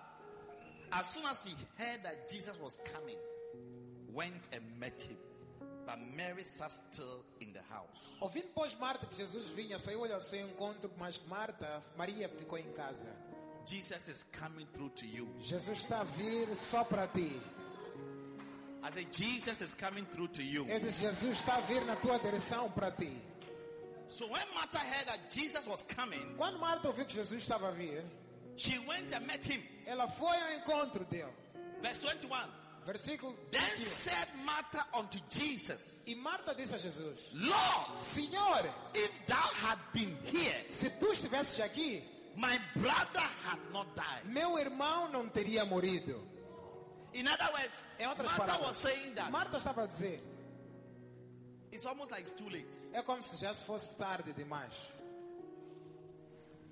[0.91, 3.19] as soon as she heard that Jesus was coming,
[4.13, 5.17] went and met him.
[5.87, 8.17] But Mary sat still in the house.
[8.21, 12.71] Ouvindo pois Marta que Jesus vinha, saiu ao seu encontro, mas Marta, Maria ficou em
[12.73, 13.09] casa.
[13.65, 15.29] Jesus is coming through to you.
[15.41, 17.31] Jesus está a vir só para ti.
[18.89, 20.65] I say, Jesus is coming through to you.
[20.67, 23.13] Eu disse, Jesus está a vir na tua direção para ti.
[24.09, 27.73] So when Martha heard that Jesus was coming, Quando Marta ouviu que Jesus estava a
[27.73, 28.03] vir,
[28.57, 29.63] she went and met him.
[29.87, 31.33] ela foi ao encontro dele.
[31.83, 32.37] Verse 21.
[32.87, 33.85] Versículo Then 21.
[33.85, 38.65] said Martha unto Jesus, E Marta disse a Jesus: Lord, Senhor,
[38.95, 39.37] if thou
[39.67, 42.03] had been here, se tu estivesses aqui,
[42.35, 44.25] my brother had not died.
[44.25, 46.19] meu irmão não teria morrido.
[47.15, 50.21] In other words, Em outras Martha palavras, was saying that Marta estava a dizer:
[51.73, 52.69] it's almost like it's too late.
[52.93, 54.73] é como se já se fosse tarde demais.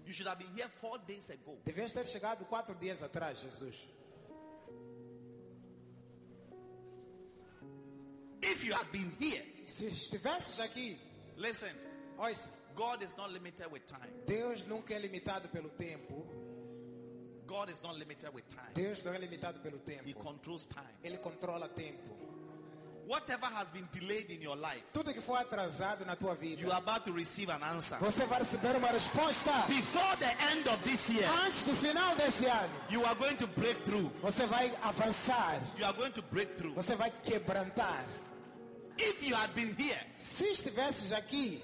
[0.04, 1.58] You should have been here four days ago.
[1.64, 3.74] Devias ter chegado quatro dias atrás, Jesus.
[8.42, 10.96] If you had been here, Se estivesses aqui,
[11.36, 11.72] listen,
[12.18, 14.08] ouça, God is not limited with time.
[14.26, 16.24] Deus nunca é limitado pelo tempo.
[17.46, 18.72] God is not limited with time.
[18.74, 20.14] Deus não é limitado pelo He tempo.
[20.24, 20.86] controls time.
[21.04, 22.14] Ele controla tempo.
[23.06, 26.72] Whatever has been delayed in your life, Tudo que foi atrasado na tua vida, you
[26.72, 27.96] are about to receive an answer.
[28.00, 29.52] você vai receber uma resposta.
[29.68, 33.46] Before the end of this year, Antes do final deste ano, you are going to
[33.46, 34.10] break through.
[34.20, 35.62] você vai avançar.
[35.78, 36.74] You are going to break through.
[36.74, 38.04] Você vai quebrantar.
[38.98, 41.62] If you had been here, Se estivesses aqui,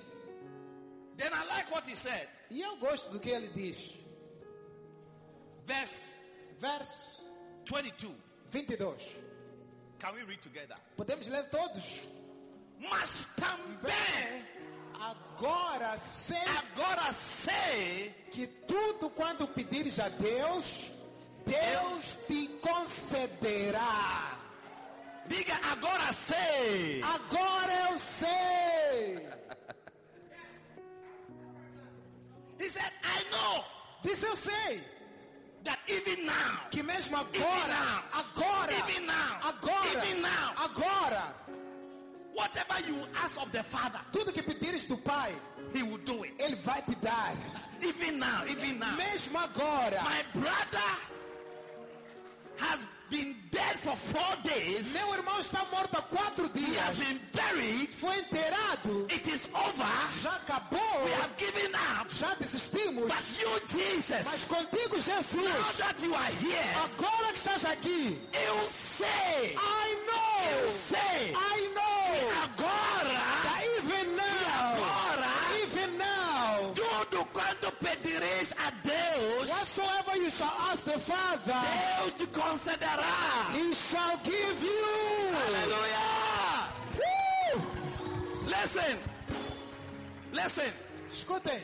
[1.16, 2.28] then I like what he said.
[2.52, 3.94] e eu gosto do que ele diz.
[5.66, 6.22] Verse
[6.62, 7.24] Verso
[7.64, 8.14] 22.
[8.50, 9.16] 22.
[9.98, 10.76] Can we read together?
[10.96, 12.02] Podemos ler todos?
[12.78, 14.44] Mas também,
[15.00, 20.92] Agora sei agora sei que tudo quanto pedires a Deus,
[21.44, 24.38] Deus te concederá.
[25.26, 27.02] Diga agora sei.
[27.02, 29.28] Agora eu sei.
[32.60, 33.64] He said, I know
[34.02, 34.91] Disse eu sei.
[35.64, 41.34] That even now, Que mesmo even agora, now, agora, even now, agora, even now, agora,
[42.34, 45.32] whatever you ask of the Father, tudo que pedires do Pai,
[45.72, 46.32] He will do it.
[46.38, 47.34] Ele vai te dar.
[47.82, 48.96] Even now, even now.
[48.96, 50.00] Mesmo agora.
[50.04, 50.90] My brother
[52.58, 52.80] has
[53.12, 54.92] been dead for four days.
[54.94, 57.08] Meu irmão está morto há quatro He has dias.
[57.08, 57.88] been buried.
[57.94, 59.06] Foi enterrado.
[59.10, 59.86] It is over.
[60.22, 61.04] Já acabou.
[61.04, 62.08] We have given up.
[62.10, 63.04] Já desistimos.
[63.04, 68.18] But you, Jesus, Mas contigo, now Jesus, that you are here, agora que estás aqui,
[68.32, 73.64] eu sei, I eu know, sei, I know, agora, that
[77.32, 81.60] tudo pedireis a Deus, whatsoever you shall ask the Father,
[82.02, 83.52] Deus te concederá.
[83.52, 85.32] He shall give you.
[86.98, 87.62] Woo!
[88.46, 88.98] Listen,
[90.32, 90.72] listen,
[91.10, 91.60] Escutem,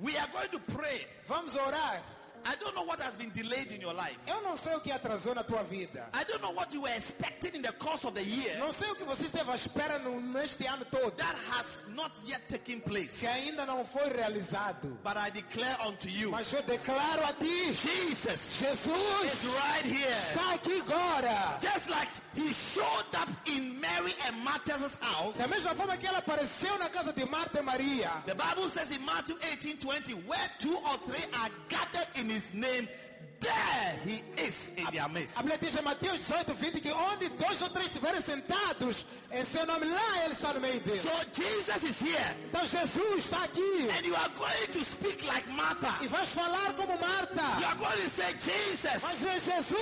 [0.00, 1.06] we are going to pray.
[1.28, 2.00] vamos orar.
[2.44, 4.16] I don't know what has been delayed in your life.
[4.26, 6.04] Eu não sei o que atrasou na tua vida.
[6.14, 8.90] I don't know what you were expecting in the course of the year Não sei
[8.90, 12.80] o que você esteve à espera no, neste ano todo, that has not yet taken
[12.80, 13.18] place.
[13.20, 14.96] que ainda não foi realizado.
[15.04, 20.16] But I declare unto you, Mas eu declaro a ti, Jesus Jesus is right here.
[20.28, 21.58] está aqui agora.
[21.60, 25.36] Just like he showed up in Mary and Martha's house.
[25.36, 28.10] Da mesma forma que ela apareceu na casa de Marta e Maria.
[28.26, 32.52] The Bible says in Matthew 18 20, where two or three are gathered in his
[32.54, 32.88] name,
[33.42, 35.36] there he is in their midst.
[35.38, 39.44] A Bíblia diz em Mateus 18, 20 que onde dois ou três estiverem sentados, em
[39.44, 41.02] seu nome lá ele está no meio deles.
[41.02, 42.34] So Jesus is here.
[42.48, 43.88] Então Jesus está aqui.
[43.98, 45.94] And you are going to speak like Martha.
[46.02, 47.42] E vais falar como You Marta.
[47.66, 49.72] are going to say, Jesus, Mas é Jesus.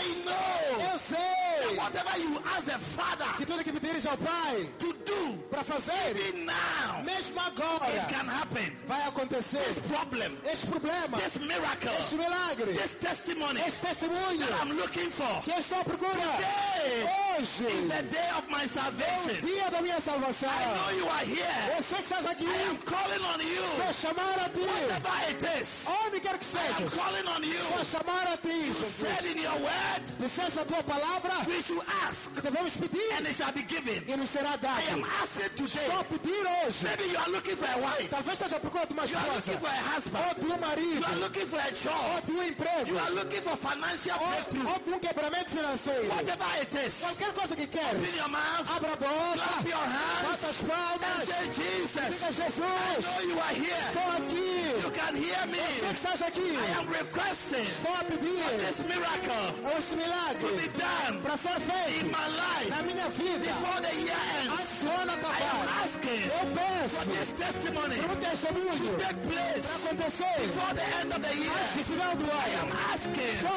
[0.00, 1.76] I know Eu sei.
[1.76, 6.10] whatever you ask the Father Que tudo que pedires ao Pai to do, para fazer,
[6.16, 8.72] even now, mesmo it agora, can happen.
[8.86, 9.58] vai acontecer.
[9.64, 15.10] This problem, Este problema, this miracle, este milagre, this testimony este testemunho that I'm looking
[15.10, 15.42] for.
[15.44, 16.10] que eu estou à procura.
[16.12, 19.40] Today Hoje is the day of my é o salvation.
[19.42, 20.48] dia da minha salvação.
[20.50, 21.76] I know you are here.
[21.76, 22.44] Eu sei que estás aqui.
[22.44, 23.64] I am calling on you.
[23.76, 24.60] Só chamar a ti.
[24.60, 27.58] Whatever it is, Onde quer que I am calling on you.
[27.74, 29.34] Só chamar a ti, Said Jesus.
[29.34, 33.34] in your word, Disseste a tua palavra we should ask, que devemos pedir and it
[33.34, 34.02] shall be given.
[34.06, 35.06] e nos será I am dado.
[35.22, 35.88] asking today.
[35.90, 36.84] Só pedir hoje.
[36.84, 38.08] Maybe you are looking for a wife.
[38.10, 39.74] Talvez esteja à procura de uma You are looking for esposa.
[39.74, 40.24] a husband.
[40.28, 41.04] Ou de um You marido.
[41.04, 42.26] are looking for a Ou job.
[42.26, 42.83] de um emprego.
[42.86, 44.68] You are looking for financial breakthrough.
[44.68, 46.06] Ou de um quebramento financeiro.
[46.08, 48.16] Whatever it is, Qualquer coisa que open queres.
[48.16, 49.34] your mouth, Abra a boca.
[49.34, 51.24] clap your hands, Bata as and palmas.
[51.24, 52.58] say, Jesus, Diga I Jesus.
[52.58, 53.84] know you are here.
[53.88, 54.54] Estou aqui.
[54.84, 55.64] You can hear me.
[55.80, 56.48] Sei que estás aqui.
[56.54, 59.46] I am requesting Estou a pedir this miracle
[59.78, 63.38] este to be milagre done para ser in feito my life na minha vida.
[63.48, 64.52] before the year ends.
[64.52, 65.64] Antes do ano I am acabar.
[65.84, 70.86] asking Eu for peço this testimony por um testemunho take place para acontecer before the
[71.00, 71.52] end of the year.
[71.54, 73.54] antes do final do I am asking for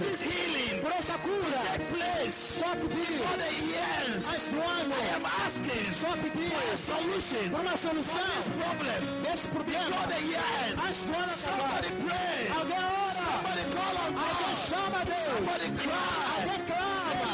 [0.00, 1.62] this healing por essa cura.
[1.76, 4.26] take place a pedir before the year ends.
[4.28, 4.94] antes do ano.
[4.96, 9.46] I am asking a pedir for a solution por uma for solução this problem deste
[9.48, 10.80] problema before the year ends.
[10.86, 11.68] antes do ano acabar.
[11.68, 12.40] Somebody pray.
[12.56, 13.26] Alguém ora.
[13.36, 14.56] Somebody call on Alguém God.
[14.70, 15.36] chama a Deus.
[15.36, 15.92] Somebody cry.
[16.36, 17.30] Alguém clama.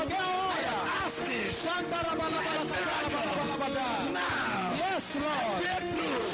[0.00, 0.74] Alguém ora.
[1.06, 3.86] Asking Shandarabalabalakatarabalabalabala.
[4.10, 4.82] now.
[4.82, 5.62] Yes, Lord.
[5.62, 6.26] Breakthrough.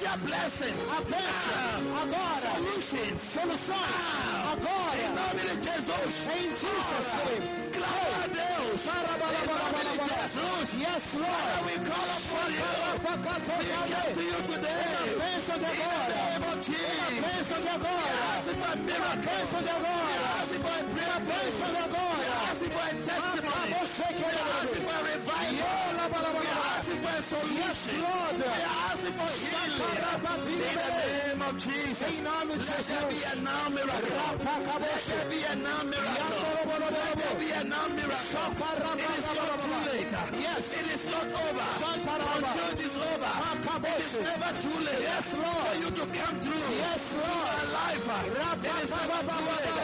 [0.00, 0.72] Financial blessing.
[0.88, 1.60] A bênção.
[2.00, 2.56] Agora.
[2.56, 3.20] Solutions.
[3.20, 4.00] Soluções.
[4.00, 5.04] Em Agora.
[5.12, 6.12] nome de Jesus.
[6.24, 7.44] Em Jesus' name.
[7.76, 8.80] Clama a Deus.
[8.80, 10.68] Em nome de Jesus.
[10.80, 11.68] Yes, Father, Lord.
[11.68, 12.64] we call upon you.
[13.04, 15.04] We come to you today.
[15.20, 16.16] Bênção de In the agora.
[16.16, 17.20] name of Jesus.
[17.20, 18.16] Bênção de agora.
[18.38, 19.20] Asking for a miracle.
[19.20, 20.24] Bênção de agora.
[20.40, 21.28] Asking for a breakthrough.
[21.28, 22.24] Bênção de agora.
[22.48, 23.68] Asking for a testimony.
[23.68, 26.40] Acabou, cheque, We are asking for a revival.
[26.40, 26.79] We are
[27.10, 27.20] a
[27.60, 27.80] Yes.
[27.94, 28.36] Lord.
[28.38, 29.82] We are asking for healing.
[30.50, 32.18] In the name of Jesus.
[32.18, 34.16] Em nome de Let there be a now miracle.
[34.80, 36.38] Let there be a now miracle.
[36.80, 38.40] Let there be a now miracle.
[39.00, 40.14] It is not too late.
[40.40, 40.64] Yes.
[40.78, 41.68] It is not over.
[41.90, 43.32] Until it is over.
[43.90, 45.02] It is never too late.
[45.10, 45.66] Yes, Lord.
[45.66, 46.66] For you to come through.
[46.84, 48.08] Yes, To our life.
[48.26, 49.74] It is never too late.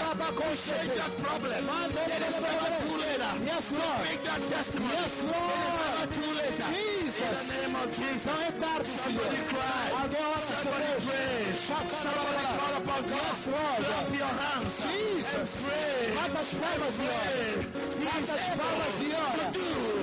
[0.66, 1.64] To that problem.
[1.96, 3.24] It is never too late.
[3.50, 4.94] Yes, To make that testimony.
[4.94, 6.60] Yes, It is never too late.
[6.74, 7.15] Jesus.
[7.16, 8.26] In the name of Jesus.
[8.26, 9.24] Não é tarde, Senhor.
[9.48, 9.86] cry.
[10.00, 11.76] Alguém ora, Somebody Senhor.
[12.02, 13.16] Somebody call upon God.
[13.16, 13.80] Yes, Lord.
[13.86, 14.74] Clap your hands.
[14.84, 15.50] Jesus.
[16.14, 16.96] Bata as palmas.
[17.00, 17.08] He
[18.04, 19.96] Bata as palmas to do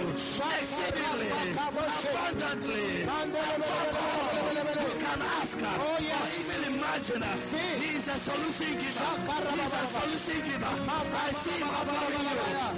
[0.64, 3.34] exceedingly, abundantly, above
[3.93, 4.53] all
[5.04, 6.16] can ask Oh, yes.
[6.16, 7.28] or even imagine uh,
[7.84, 9.10] he's a solution giver.
[9.51, 10.74] He's a solution giver.
[11.28, 12.38] I see him offering you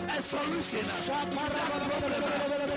[0.09, 2.23] a solution to that problem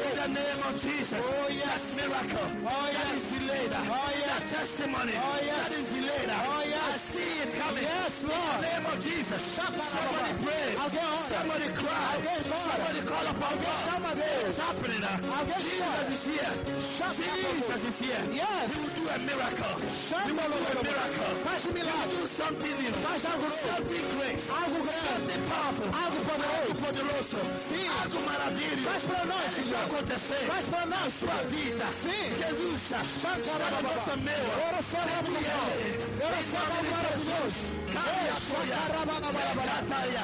[0.09, 1.23] in the name of Jesus.
[1.25, 1.81] Oh, yes.
[1.97, 3.71] That miracle that is delayed.
[3.73, 5.69] That testimony oh, yes.
[5.69, 6.29] that is delayed.
[6.29, 7.83] I see it coming.
[7.85, 8.37] Yes, Lord.
[8.37, 9.43] In the name of Jesus.
[9.57, 10.69] Somebody pray.
[11.33, 12.13] Somebody cry.
[12.69, 14.19] Somebody call upon God.
[14.49, 15.03] It's happening.
[15.05, 15.17] uh,
[15.63, 16.53] Jesus is here.
[16.69, 18.23] Jesus is here.
[18.35, 18.67] Yes.
[18.75, 19.38] He will do a miracle.
[19.39, 21.31] He will do a miracle.
[21.63, 22.93] He will do something new.
[23.19, 24.41] Something great.
[24.41, 25.89] Something powerful.
[25.95, 26.21] Algo
[26.83, 27.39] poderoso.
[28.03, 28.89] Algo maravilhoso.
[28.89, 29.85] Faz pra nós, vai Senhor.
[29.85, 30.43] acontecer.
[30.47, 31.85] Faz pra nós, na sua vida.
[32.03, 32.83] Jesus.
[33.23, 34.49] Chama a nossa meia.
[34.69, 35.99] Oração maravilhosa.
[36.27, 37.79] Oração maravilhosa.
[37.95, 38.79] Cambia a folha.
[39.65, 40.23] Cataia.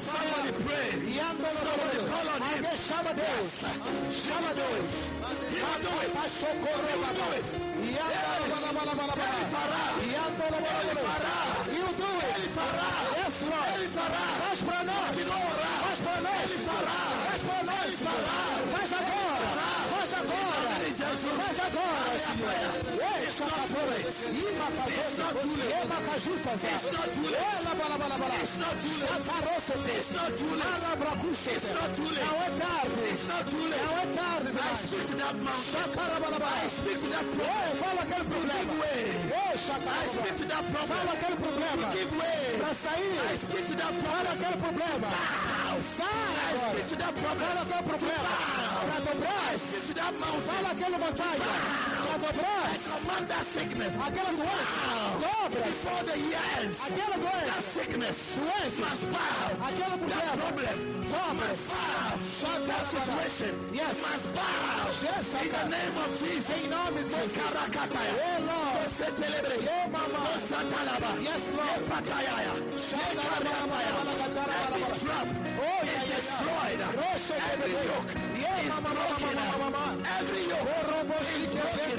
[0.00, 0.90] Somebody pray.
[1.60, 2.62] Somebody call on him.
[3.16, 3.64] Deus.
[4.24, 5.08] Chama Deus.
[5.50, 6.16] He will do it.
[6.20, 6.48] He
[6.96, 7.69] will do it.
[10.80, 11.36] Ele fará.
[11.68, 12.34] You do it.
[12.36, 12.88] Ele fará.
[13.18, 13.74] Yes, Lord.
[13.74, 14.24] Ele fará.
[14.40, 15.18] Faz pra nós.
[15.82, 16.50] Faz pra nós.
[16.50, 16.98] Ele fará.
[17.26, 17.90] Faz pra nós.
[18.72, 19.39] Faz agora.
[20.20, 20.60] Agora.
[21.40, 22.50] Faz agora, Senhor.
[22.50, 23.26] É
[34.10, 34.50] tarde.
[34.50, 34.66] Não
[36.10, 38.72] é fala aquele problema.
[40.86, 41.84] Fala aquele problema.
[42.58, 43.16] Pra sair.
[44.02, 45.08] Fala aquele problema.
[45.96, 46.54] Sai.
[47.38, 48.30] Fala aquele problema.
[48.80, 50.09] Pra dobrar.
[50.10, 50.40] That mountain.
[50.42, 51.38] Fala aquele montanha.
[51.38, 52.66] Pra dobrar.
[52.90, 53.94] Command that sickness.
[53.94, 54.82] Aquela doença.
[55.22, 55.62] Dobra.
[55.70, 56.78] Before the year ends.
[56.82, 57.62] Aquela That doença.
[57.74, 58.82] sickness Doença.
[58.82, 59.46] must bow.
[59.70, 60.34] Aquele That problema.
[60.42, 60.78] problem
[61.14, 61.46] Dobra.
[61.46, 62.66] must bow.
[62.66, 63.96] That situation Yes.
[64.02, 64.90] must bow.
[65.00, 66.50] Yes, In the name of Jesus.
[66.50, 67.36] Em nome de Jesus.
[67.38, 68.10] Karakataya.
[68.10, 68.90] Ei, Lord.
[68.98, 69.56] Celebre.
[69.62, 70.38] Ei, mamãe.
[70.50, 71.10] Satalaba.
[71.22, 71.82] Yes, Lord.
[71.86, 72.54] Patayaya.
[73.70, 75.28] Every trap
[75.62, 76.80] Oh, yeah, destroyed.
[77.52, 78.29] Every yoke
[78.66, 79.36] is broken.
[80.18, 81.96] Every yoke is broken.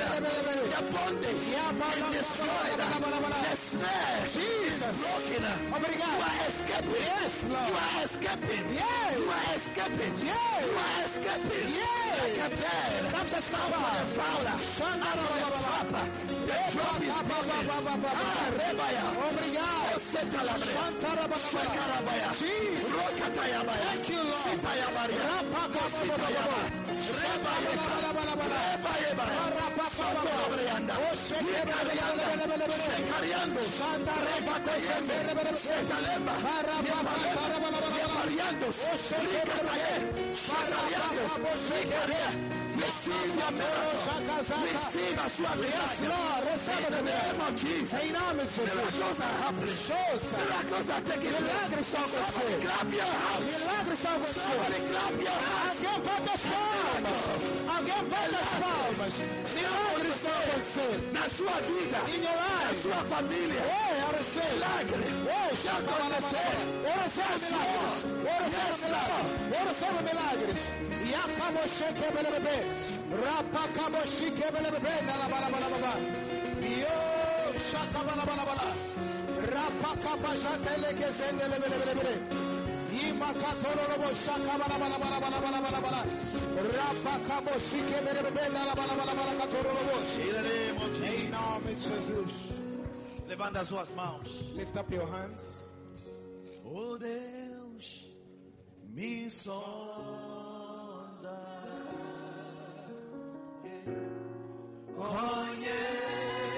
[0.71, 1.71] The bondage is
[2.13, 2.79] destroyed.
[2.79, 4.97] The snare is Jesus.
[5.01, 5.43] broken.
[6.01, 7.03] You are escaping.
[7.11, 7.67] Yes, Lord.
[7.69, 8.65] You are escaping.
[8.73, 9.17] Yeah.
[9.17, 10.13] You are escaping.
[10.25, 10.65] Yeah.
[10.65, 11.67] You are escaping.
[11.79, 12.21] Yeah.
[12.21, 13.03] Like a bird.
[13.11, 13.81] Vamos Out escapar.
[13.81, 14.57] of the fowler.
[15.07, 15.27] Out of
[15.91, 16.03] the.
[16.49, 17.63] The trap is broken.
[18.11, 19.05] Ah, Rebaya.
[19.27, 19.95] Obrigado.
[20.11, 20.71] Setalabre.
[20.75, 21.37] Shantarababa.
[22.39, 22.91] Jesus.
[22.91, 23.85] Rokatayabaya.
[23.91, 24.41] Thank you, Lord.
[33.11, 34.01] Shakariando, Shakariando,
[42.81, 44.63] Receive your miracle.
[44.65, 45.29] Receive a.
[46.09, 46.47] Lord.
[46.47, 47.91] Receba In the name of Jesus.
[47.91, 48.73] Jesus.
[48.75, 49.75] Miracles are happening.
[50.37, 51.91] Miracles are taking place.
[52.61, 53.99] Clap your hands.
[53.99, 55.79] Somebody clap your hands.
[57.81, 59.13] Alguém bate as palmas.
[59.57, 61.13] Milagres estão acontecendo.
[61.13, 62.81] Na sua vida, In your na life.
[62.83, 64.53] sua família, Ei, eu recebo.
[64.53, 65.01] milagre.
[65.01, 66.51] Ei, Já aconteceu.
[66.85, 67.93] Eu recebo milagres.
[68.21, 69.25] Eu recebo milagres.
[69.57, 70.61] Eu recebo milagres.
[71.01, 72.57] E acabou cheque bele bebê.
[73.25, 74.93] Rapa acabou cheque bele bebê.
[75.01, 75.93] Nala bala bala bala.
[76.61, 78.67] Yo, shaka bala bala bala.
[79.53, 81.81] Rapa kaba jatele que bele bele bele.
[81.81, 82.19] Bala bala bala bala bala bala bala.
[82.21, 82.50] Bele
[88.23, 88.49] bebê.
[88.49, 89.95] Nala bala bala bala katoro robo.
[90.21, 91.31] In the name of Em Jesus.
[91.31, 92.33] nome de Jesus.
[93.27, 94.27] Levanta suas mãos.
[94.55, 95.63] Lift up your hands.
[96.65, 98.07] Oh Deus,
[98.93, 100.51] me sonda.
[104.95, 106.50] Conheces-me,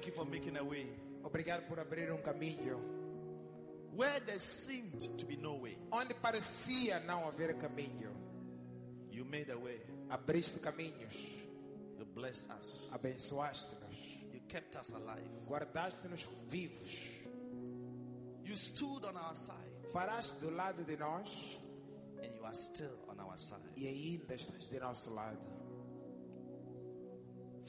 [0.00, 0.86] Thank you for making a way
[1.22, 2.78] Obrigado por abrir um caminho
[3.94, 5.76] where there seemed to be no way.
[5.92, 8.10] onde parecia não haver caminho.
[9.10, 9.78] You made a way.
[10.08, 11.12] Abriste caminhos,
[11.98, 12.88] You blessed us.
[12.94, 13.94] abençoaste-nos,
[14.32, 15.28] You kept us alive.
[15.46, 17.20] guardaste-nos vivos,
[18.42, 21.58] You stood on our side, paraste do lado de nós
[22.22, 23.60] and you are still on our side.
[23.76, 25.38] e ainda estás do nosso lado.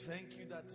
[0.06, 0.72] Thank you that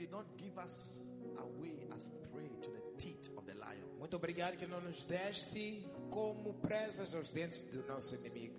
[0.00, 1.04] did not give us
[1.38, 3.86] away as prey to the teeth of the lion.
[3.98, 8.54] Muito obrigado que não nos deste como presas aos dentes do nosso inimigo.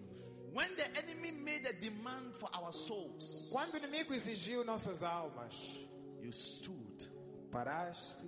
[0.54, 5.54] When the enemy made a demand for our souls, Quando o inimigo exigiu nossas almas,
[6.22, 7.08] you stood
[7.52, 8.26] paraste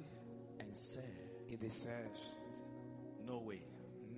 [0.59, 2.43] and said, e disseste:
[3.25, 3.61] No way,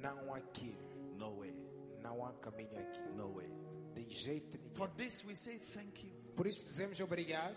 [0.02, 0.76] Não aqui,
[1.18, 1.56] no way,
[2.02, 3.52] não há caminho aqui, no way.
[3.96, 4.98] de jeito For nenhum.
[4.98, 6.14] this we say thank you.
[6.36, 7.56] Por isso dizemos obrigado,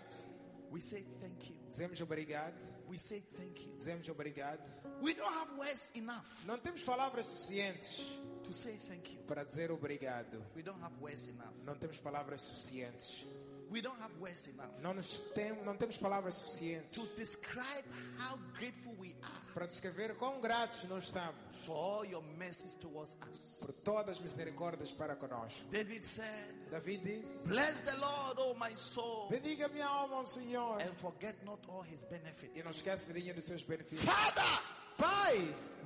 [0.71, 1.55] We say thank you.
[1.69, 2.55] dizemos obrigado,
[2.87, 3.75] We say thank you.
[3.77, 4.61] dizemos obrigado.
[5.01, 8.05] We don't have words enough Não temos palavras suficientes
[8.43, 9.19] to say thank you.
[9.27, 10.43] para dizer obrigado.
[10.55, 11.53] We don't have words enough.
[11.65, 13.25] Não temos palavras suficientes.
[13.71, 14.95] We don't have words enough Não,
[15.35, 17.85] tem, não temos palavras suficientes to describe
[18.17, 23.15] how grateful we are para descrever quão gratos nós estamos for all your mercies towards
[23.29, 23.57] us.
[23.59, 25.59] por todas as misericórdias para conosco.
[25.69, 30.81] David said, Davi disse: Bless the Lord, O my soul, Bendiga minha alma ao Senhor
[30.81, 32.75] and forget not all his e não benefits.
[32.77, 34.03] esquece nenhum dos seus benefícios.
[34.09, 34.43] Father,
[34.97, 35.37] Pai,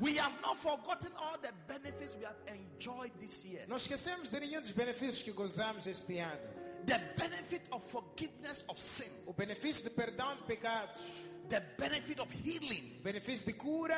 [0.01, 3.65] we have not forgotten all the benefits we have enjoyed this year.
[3.67, 6.62] não esquecemos de nenhum dos benefícios que gozamos este ano.
[6.85, 10.99] The benefit of forgiveness of sin, O benefício de perdão de pecados,
[11.49, 13.97] the benefit of healing, o benefício de cura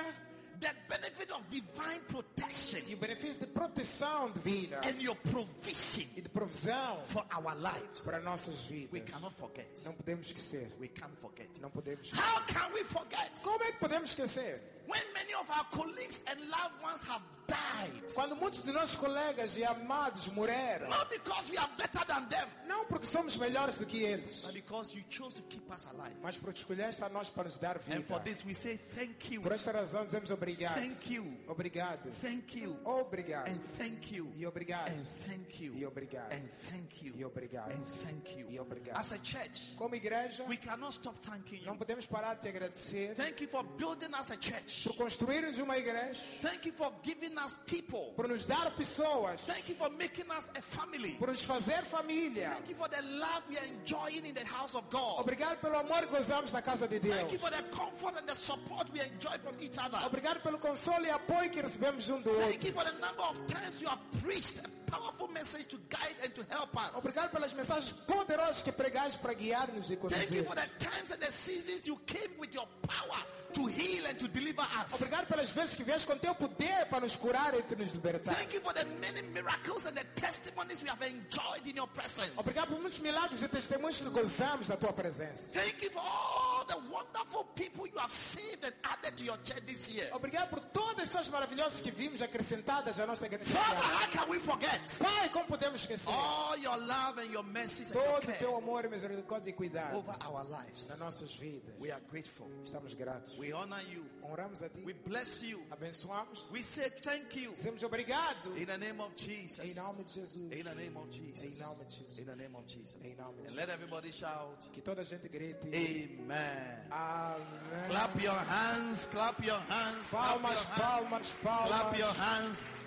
[0.60, 6.22] the benefit of divine protection, e o benefício de proteção divina and your provision e
[6.22, 8.02] de provisão for our lives.
[8.04, 8.92] para nossas vidas.
[8.94, 9.68] We cannot forget.
[9.86, 10.72] Não podemos esquecer.
[10.80, 11.50] We can't forget.
[11.60, 12.24] Não podemos esquecer.
[12.24, 13.32] How can we forget?
[13.44, 14.62] Como é que podemos esquecer?
[14.88, 19.58] When many of our colleagues and loved ones have died, Quando muitos de nossos colegas
[19.58, 23.86] e amados morreram, not because we are better than them, não porque somos melhores do
[23.86, 26.16] que eles, but because you chose to keep us alive.
[26.22, 28.24] mas porque escolheste a nós para nos dar And for vida.
[28.24, 30.76] this we say thank you, Por esta razão dizemos obrigado.
[30.76, 32.10] thank you, Obrigado.
[32.22, 33.48] thank you, Obrigado.
[33.50, 34.90] and thank you, E obrigado.
[34.90, 36.32] and thank you, E obrigado.
[36.32, 37.72] and thank you, E obrigado.
[37.72, 38.46] and thank you.
[38.50, 38.98] E obrigado.
[39.00, 41.80] As a church, Como igreja, we cannot stop thanking não you.
[41.80, 44.84] podemos parar de te agradecer Thank you for building us a church.
[44.88, 48.14] por construires uma igreja, Thank you for giving us people.
[48.16, 51.16] por nos dar pessoas, Thank you for making us a family.
[51.20, 52.52] por nos fazer família.
[52.56, 55.20] Thank you for the love we are enjoying in the house of God.
[55.20, 57.42] Obrigado pelo amor que gozamos na casa de Thank you Deus.
[57.42, 59.98] for the comfort and the support we enjoy from each other.
[60.06, 62.68] Obrigado pelo consolo e apoio que recebemos um do Thank outro.
[62.68, 66.44] you for the number of times you have preached powerful message to guide and to
[66.50, 66.92] help us.
[66.96, 70.46] Obrigado pelas mensagens poderosas que pregaste para guiar-nos e Thank you conduzir.
[70.46, 73.20] for the times and the seasons you came with your power
[73.54, 74.94] to heal and to deliver us.
[74.94, 78.36] Obrigado pelas vezes que vieste com teu poder para nos curar e nos libertar.
[78.36, 82.32] Thank you for the many miracles and the testimonies we have enjoyed in your presence.
[82.38, 85.60] Obrigado por muitos milagres e testemunhos que gozamos da tua presença.
[85.60, 89.66] Thank you for all the wonderful people you have saved and added to your church
[89.66, 90.06] this year.
[90.14, 93.46] Obrigado por todas as pessoas maravilhosas que vimos acrescentadas à nossa igreja.
[93.46, 94.80] Father, how can we forget?
[95.00, 98.84] Pai, como podemos esquecer All your love and your mercies and todo care teu amor,
[98.90, 100.90] misericórdia e cuidado over our lives.
[100.90, 101.76] nas nossas vidas?
[101.80, 102.48] We are grateful.
[102.66, 103.38] Estamos gratos.
[103.38, 104.04] We honor you.
[104.24, 105.62] Honramos a ti, We bless you.
[105.72, 107.52] abençoamos, We say thank you.
[107.54, 109.60] dizemos obrigado In the name of Jesus.
[109.60, 110.36] em nome de Jesus.
[110.52, 111.44] In the name of Jesus.
[111.44, 112.20] Em nome de Jesus.
[112.20, 112.96] In the name of Jesus.
[113.04, 115.58] Em nome de And let everybody shout, Que toda a gente grite.
[115.68, 116.55] Amen.
[116.92, 117.90] Amém.
[117.90, 122.78] Clap your hands, clap your hands, clap Palmas, your hands, palmas, clap your palmas, hands.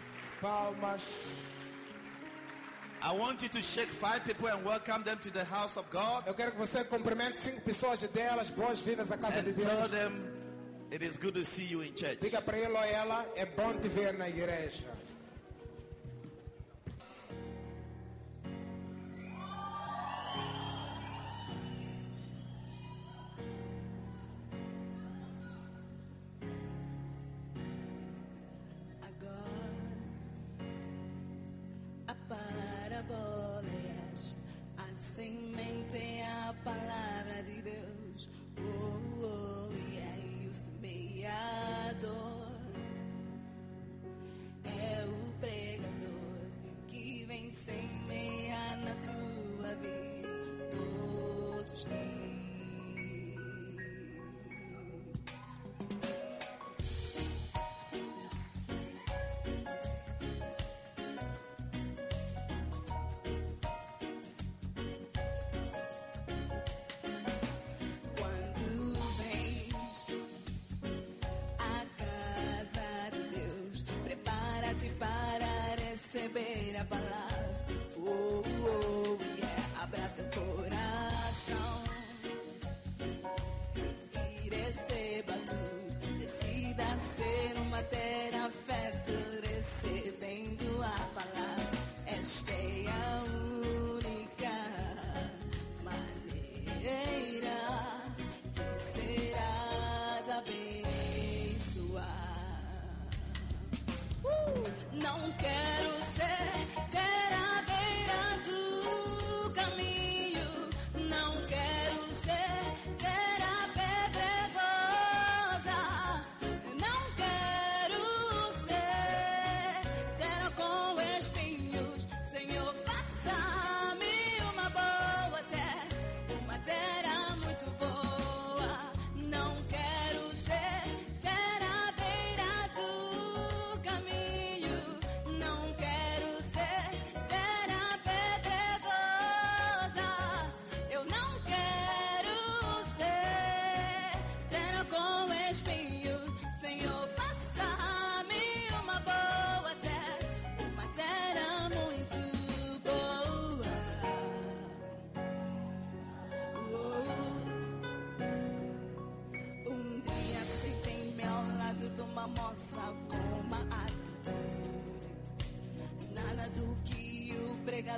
[0.41, 1.27] palmas.
[3.01, 6.25] I want you to shake five people and welcome them to the house of God
[6.27, 9.91] Eu quero que você cumprimente cinco pessoas delas boas-vindas à casa de and tell Deus.
[9.91, 10.33] them
[10.91, 12.19] it is good to see you in church.
[12.21, 14.83] Diga para ele ou ela, é bom te ver na igreja.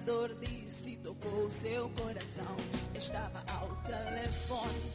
[0.01, 2.57] a dor disse, tocou seu coração.
[2.95, 4.93] Estava ao telefone,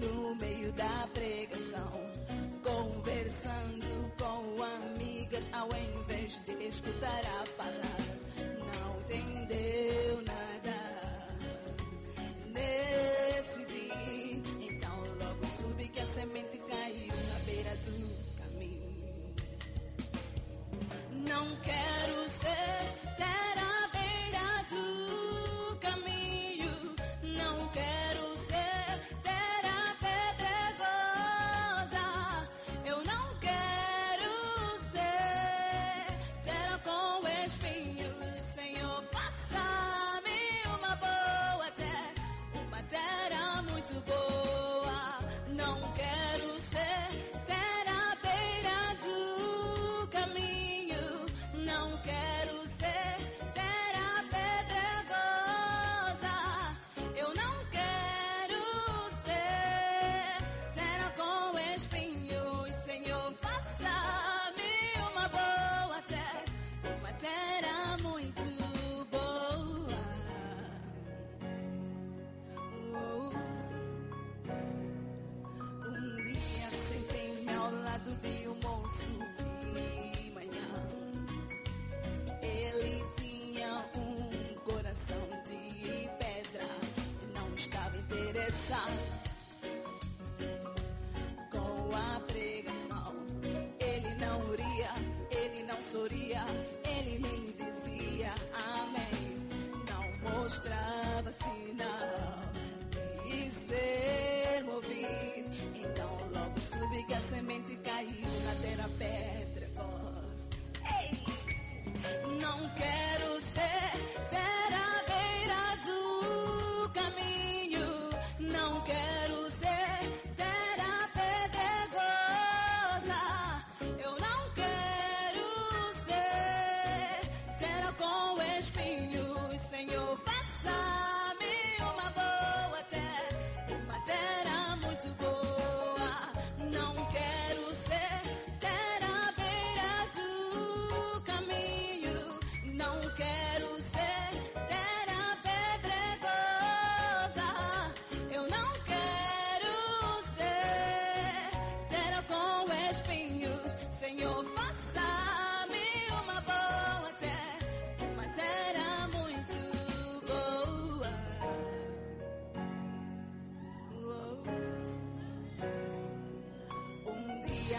[0.00, 1.90] no meio da pregação,
[2.62, 7.22] conversando com amigas, ao invés de escutar
[88.70, 89.09] time.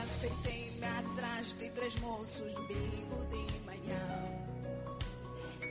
[0.02, 4.24] aceitei-me atrás de três moços bingo de manhã.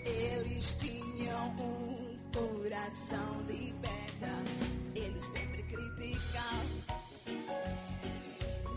[0.05, 4.35] Eles tinham um coração de pedra,
[4.95, 6.81] eles sempre criticavam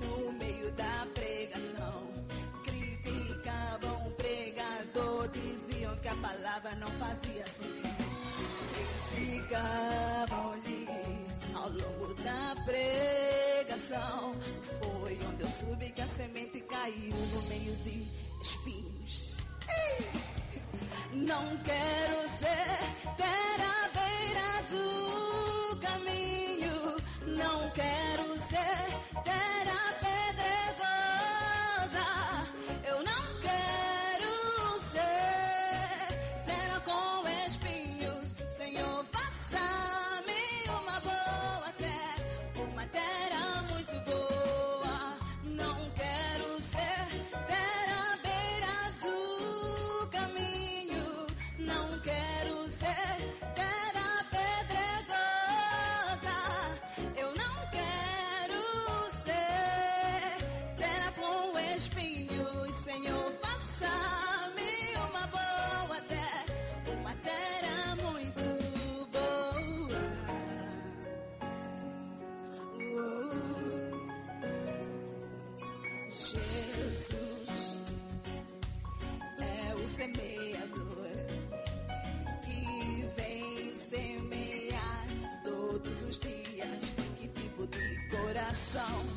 [0.02, 2.12] no meio da pregação.
[2.64, 8.04] Criticavam o pregador, diziam que a palavra não fazia sentido.
[9.14, 10.88] Criticavam-lhe
[11.54, 14.34] ao longo da pregação
[76.14, 77.80] Jesus
[79.40, 81.10] é o semeador
[82.44, 85.08] que vem semear
[85.44, 86.94] todos os dias.
[87.18, 89.13] Que tipo de coração?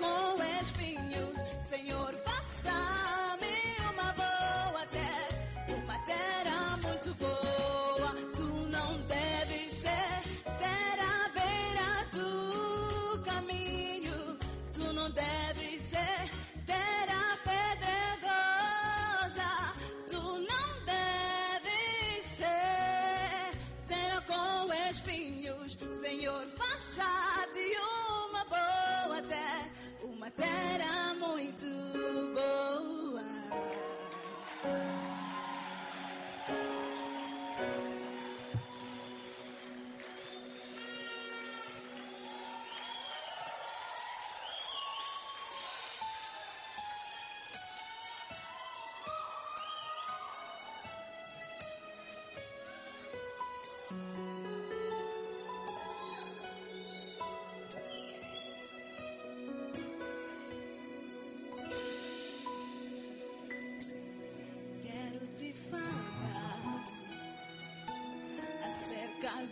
[0.00, 0.21] loco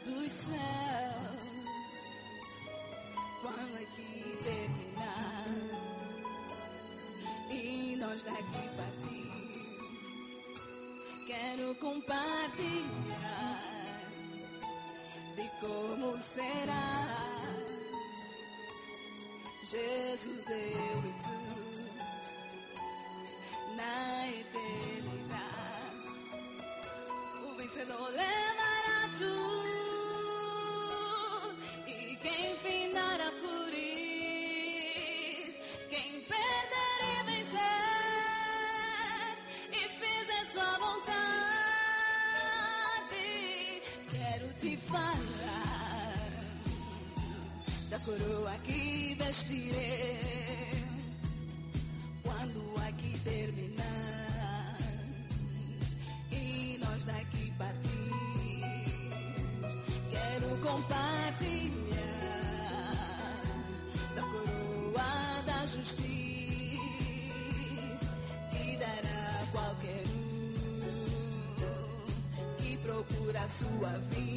[0.05, 1.45] dos céus.
[3.43, 5.47] Quando aqui terminar
[7.51, 9.21] e nós daqui partir
[11.31, 13.61] quero compartilhar
[15.37, 17.21] de como será.
[19.63, 21.40] Jesus eu e tu.
[48.55, 50.21] aqui vestirei
[52.23, 54.77] quando aqui terminar
[56.31, 57.91] e nós daqui partir.
[60.11, 61.91] Quero compartilhar
[64.15, 66.11] da coroa da justiça
[68.51, 70.55] que dará qualquer um
[72.59, 74.30] que procura a sua vida.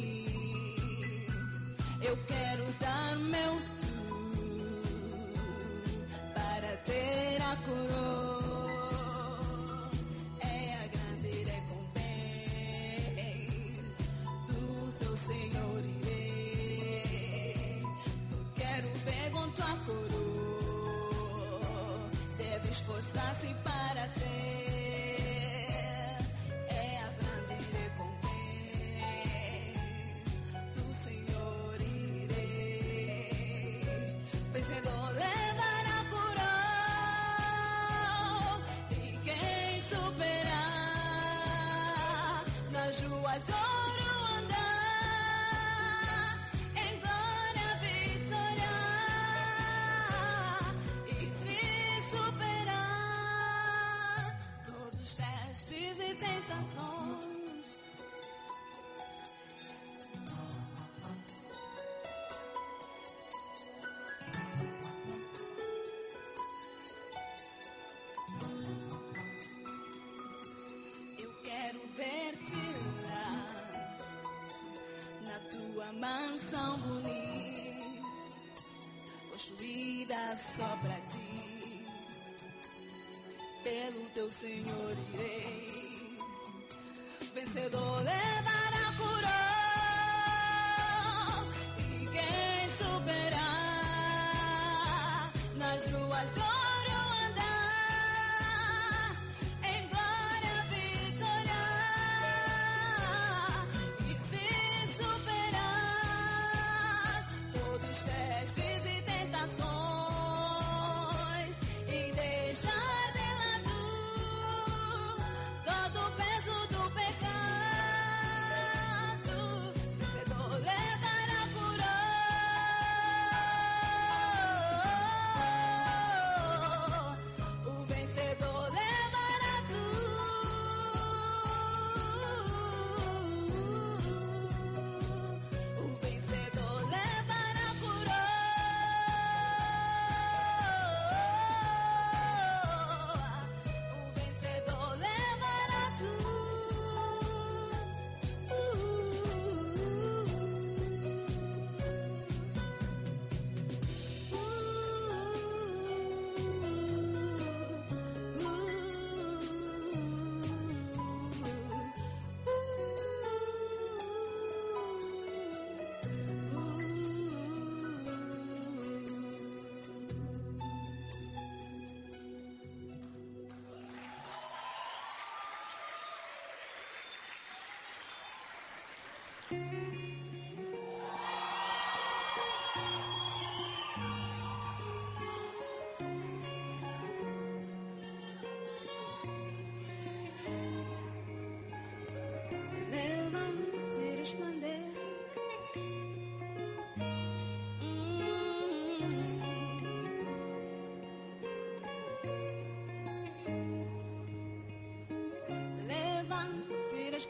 [80.56, 81.84] Só pra ti.
[83.64, 86.18] Pelo teu Senhor irei,
[87.34, 89.34] vencedor levará a coroa.
[92.00, 94.12] E quem superar
[95.56, 96.63] nas ruas de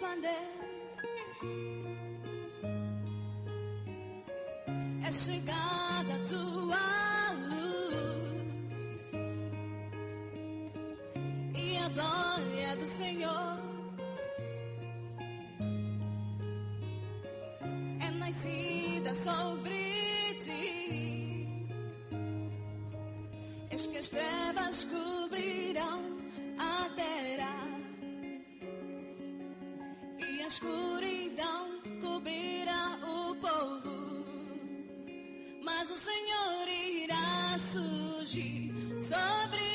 [0.05, 1.09] resplandece.
[5.06, 8.98] É chegada a tua luz
[11.55, 13.64] e a glória do Senhor.
[18.01, 19.63] é nascida sobre
[30.44, 34.26] a escuridão cobrirá o povo.
[35.62, 39.73] Mas o Senhor irá surgir sobre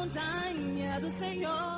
[0.00, 1.69] montanha do Senhor,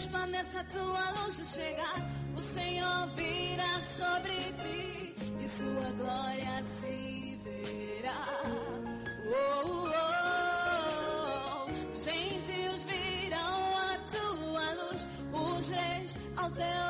[0.00, 2.10] Levanta e resplandeça a tua a chegar.
[2.34, 4.32] O Senhor virá sobre
[4.62, 8.26] ti e sua glória se verá.
[9.26, 9.90] Oh, oh,
[11.66, 11.94] oh.
[11.94, 16.89] Gentios virão a tua luz, os reis ao teu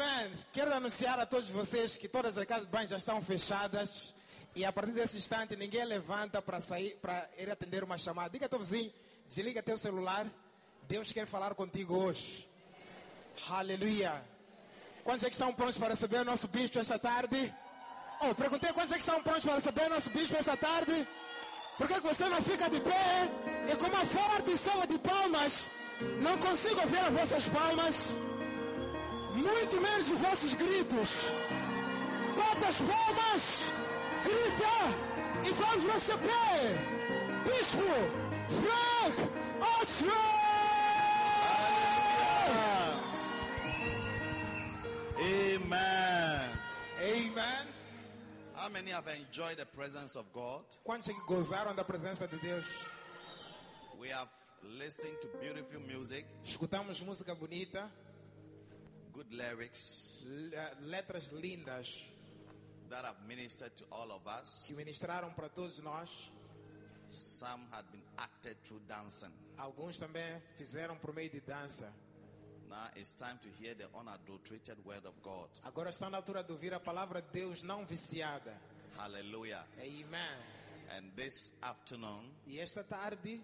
[0.00, 0.32] Amen.
[0.50, 4.14] Quero anunciar a todos vocês que todas as casas de banho já estão fechadas
[4.56, 8.30] e a partir desse instante ninguém levanta para sair para ir atender uma chamada.
[8.30, 8.90] Diga ao teu vizinho,
[9.28, 10.26] desliga teu celular.
[10.88, 12.48] Deus quer falar contigo hoje.
[13.50, 14.24] Aleluia.
[15.04, 17.54] Quantos é que estão prontos para receber o nosso bispo esta tarde?
[18.22, 21.06] Oh, perguntei quantos é que estão prontos para receber o nosso bispo esta tarde?
[21.76, 23.28] Por que você não fica de pé?
[23.70, 25.68] E com uma forte salva de palmas,
[26.22, 28.14] não consigo ouvir as vossas palmas,
[29.34, 31.32] muito menos os vossos gritos.
[32.34, 33.72] Quantas palmas?
[34.24, 35.10] Grita
[35.46, 36.78] e vamos receber
[37.44, 37.78] Bispo
[38.60, 39.30] Frank
[39.80, 40.10] Oxford!
[45.18, 46.50] Amen.
[47.02, 47.66] Amen.
[48.54, 50.62] How many have enjoyed the presence of God?
[50.84, 52.66] Quantos é que gozaram da presença de Deus?
[53.98, 54.28] We have
[54.78, 57.90] listened to beautiful music, Escutamos música bonita,
[59.20, 61.88] good lyrics le- letras lindas
[62.88, 64.64] that have ministered to all of us.
[64.66, 66.30] que ministraram para todos nós.
[67.06, 69.30] Some had been acted through dancing.
[69.58, 71.92] Alguns também fizeram por meio de dança.
[72.68, 75.48] Now it's time to hear the unadulterated word of God.
[75.64, 78.56] Agora está na altura de ouvir a palavra de Deus não viciada.
[78.96, 79.64] Hallelujah.
[79.78, 80.38] Amen.
[80.96, 83.40] And this afternoon, E esta tarde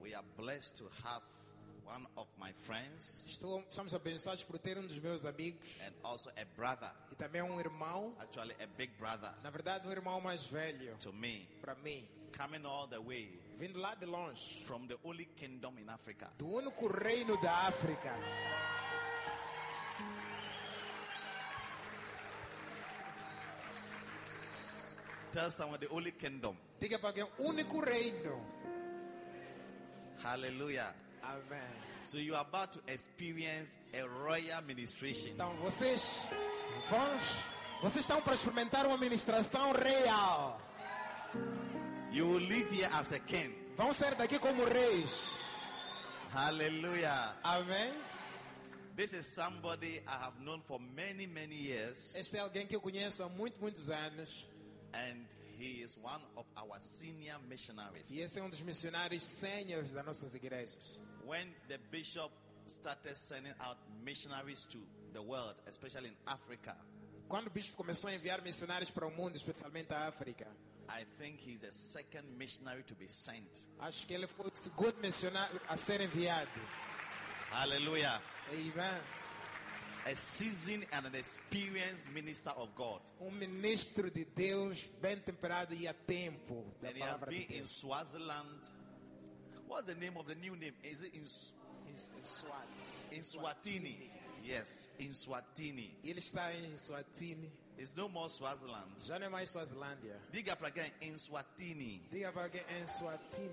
[0.00, 1.22] we are blessed to have
[1.86, 6.30] one of my friends estou, estamos abençoados por ter um dos meus amigos and also
[6.30, 10.44] a brother, e também um irmão, actually a big brother na verdade um irmão mais
[10.46, 14.98] velho to me, para mim, coming all the way vindo lá de longe, from the
[15.04, 16.30] only kingdom in Africa.
[16.38, 18.12] do único reino da África.
[25.30, 26.56] Tell someone the only kingdom.
[26.78, 28.38] Diga para alguém, único reino.
[30.22, 30.94] Hallelujah.
[31.22, 31.62] Amém.
[32.04, 35.30] So you are about to experience a royal ministration.
[35.34, 36.26] Então vocês
[36.90, 37.08] vão,
[37.82, 40.60] vocês estão para experimentar uma ministração real.
[42.10, 43.54] You will live here as a king.
[43.76, 45.30] Vão ser daqui como reis.
[46.32, 47.34] Hallelujah.
[47.44, 47.92] Amém.
[48.96, 52.80] This is somebody I have known for many, many years, Este é alguém que eu
[52.80, 54.46] conheço há muitos, muitos anos.
[54.92, 55.24] and
[55.58, 58.10] he is one of our senior missionaries.
[58.10, 61.00] E esse é um dos missionários sêniores das nossas igrejas.
[61.26, 62.30] When the bishop
[62.66, 64.78] started sending out missionaries to
[65.12, 66.76] the world, especially in Africa,
[67.28, 70.46] Quando o bispo começou a enviar missionários para o mundo, especialmente a África,
[70.88, 73.68] I think he's the second missionary to be sent.
[73.80, 76.50] acho que ele foi o segundo missionário a ser enviado.
[77.50, 78.20] Hallelujah.
[78.52, 79.02] Amen.
[80.04, 83.00] A seasoned and an experienced minister of God.
[83.20, 87.38] Um ministro de Deus bem temperado e a tempo da And he has palavra de
[87.38, 87.70] been in Deus.
[87.70, 88.70] Swaziland.
[89.68, 90.74] What's the name of the new name?
[90.82, 93.12] Is it in, Em- em Swati.
[93.12, 94.10] in Swatini?
[94.44, 95.94] Yes, in Swatini.
[96.04, 97.50] Ele está em Swatini.
[97.78, 98.92] It's no more Swaziland.
[99.04, 100.20] Já não é mais Swazilândia.
[100.30, 102.02] Diga para again in Swatini.
[102.10, 103.50] Diga para alguém em Swatini.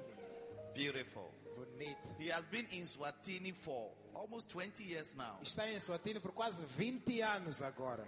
[0.75, 1.31] Beautiful.
[1.55, 2.15] Bonito.
[2.19, 5.37] He has been in Swatini for almost 20 years now.
[5.41, 8.05] Está em Swatini por quase 20 anos agora.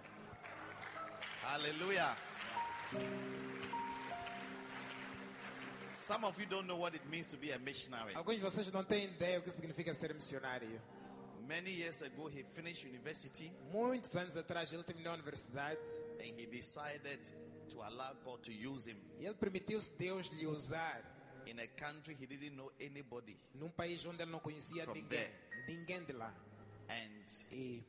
[1.43, 2.15] Hallelujah.
[6.01, 8.15] Some of you don't know what it means to be a missionary.
[8.15, 10.81] Alguns de vocês não têm ideia o que significa ser missionário.
[11.47, 15.77] Many years ago, he finished university Muitos anos atrás ele terminou a universidade
[16.19, 17.19] and he decided
[17.69, 21.01] to allow God to use him e ele permitiu-se Deus lhe usar
[21.45, 23.37] in a country he didn't know anybody.
[23.53, 25.31] num país onde ele não conhecia From ninguém, there.
[25.67, 26.33] ninguém de lá.
[26.89, 27.83] And E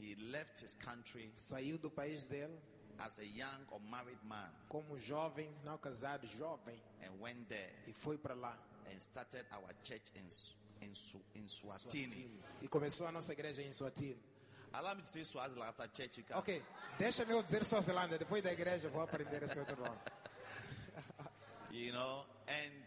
[0.00, 2.58] he left his country saiu do país dele
[3.00, 7.92] as a young or married man como jovem, não casado, jovem, and went there e
[7.92, 8.56] foi para lá.
[8.90, 10.26] and started our church in,
[10.82, 10.92] in,
[11.34, 12.30] in Swatini.
[12.62, 14.18] E começou a nossa igreja em Swatini.
[14.72, 16.18] Allow me to say Swaziland after church.
[16.18, 16.38] You can.
[16.38, 16.62] Ok,
[16.98, 18.18] deixa-me eu dizer Suazilândia.
[18.18, 19.98] Depois da igreja vou aprender esse outro nome.
[21.72, 22.82] You know, and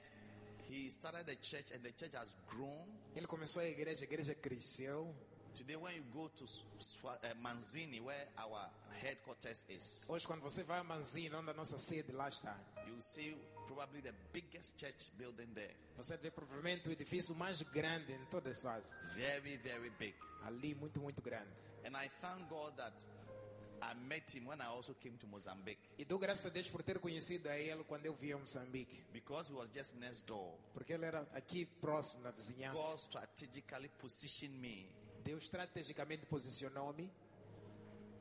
[0.69, 2.85] he started the church, and the church has grown.
[3.15, 5.15] Ele começou a igreja, a igreja cresceu.
[5.55, 6.45] Today, when you go to
[6.79, 8.67] Swa- Manzini, where our
[9.01, 12.57] headquarters is, Hoje, quando você vai a Manzino, onde a nossa sede lá está,
[12.87, 13.35] you see
[13.67, 15.75] probably the biggest church building there.
[15.95, 18.95] você vê provavelmente o edifício mais grande em toda a.
[19.15, 20.15] Very, very big.
[20.43, 21.49] Ali, muito, muito grande.
[21.85, 23.05] And I thank God that
[23.81, 26.81] I met him when I also came to Mozambique E dou graças a Deus por
[26.81, 29.03] ter conhecido a ele quando eu vim a Moçambique.
[29.13, 30.53] because he was just next door.
[30.73, 32.97] Porque ele era aqui próximo na God vizinhança.
[32.97, 34.89] strategically positioned me
[35.23, 37.09] Deus estrategicamente posicionou-me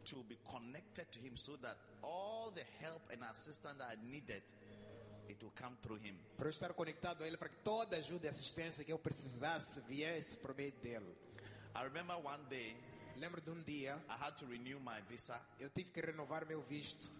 [0.05, 4.43] to be connected to him so that all the help and assistance that I needed,
[5.29, 6.17] it will come through him.
[6.37, 9.81] para eu estar conectado a ele, para que toda ajuda e assistência que eu precisasse
[9.83, 11.17] viesse por meio dele.
[11.75, 12.77] I remember one day
[13.17, 16.63] Lembro de um dia, I had to renew my visa, eu tive que renovar meu
[16.63, 17.11] visto.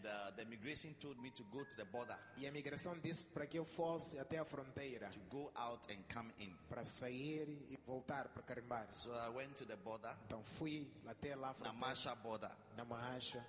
[0.00, 3.24] And uh, the immigration told me to go to the border E a imigração disse
[3.26, 6.54] para que eu fosse até a fronteira, to go out and come in.
[6.68, 8.86] para sair e voltar para carimbar.
[8.92, 13.44] So I went to the border, Então fui até lá, fronteira, Namasha border, na Mahacha.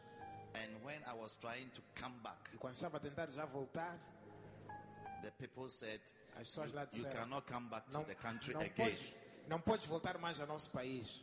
[0.55, 3.97] and when I was trying to come back, E quando estava a tentar já voltar,
[5.23, 6.01] the people said,
[6.35, 9.13] as pessoas lá "You disseram: cannot come back to não, the country não, again." podes,
[9.47, 11.21] não podes voltar mais ao nosso país.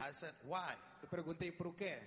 [0.00, 1.98] I said, "Why?" Eu perguntei por quê.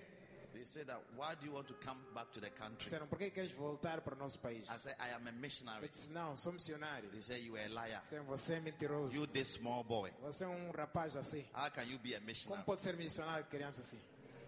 [0.52, 3.18] They said that, "Why do you want to come back to the country?" Disseram: por
[3.18, 4.68] que queres voltar para o nosso país?
[4.68, 7.10] I said, "I am a Eu missionary." disse: não, sou missionário.
[7.10, 8.02] They said, "You are a liar.
[8.02, 9.14] Disseram: você é mentiroso.
[9.14, 10.10] You this small boy.
[10.22, 11.46] Você é um rapaz assim.
[11.54, 14.00] How can you be a Como missionary?" pode ser missionário criança assim?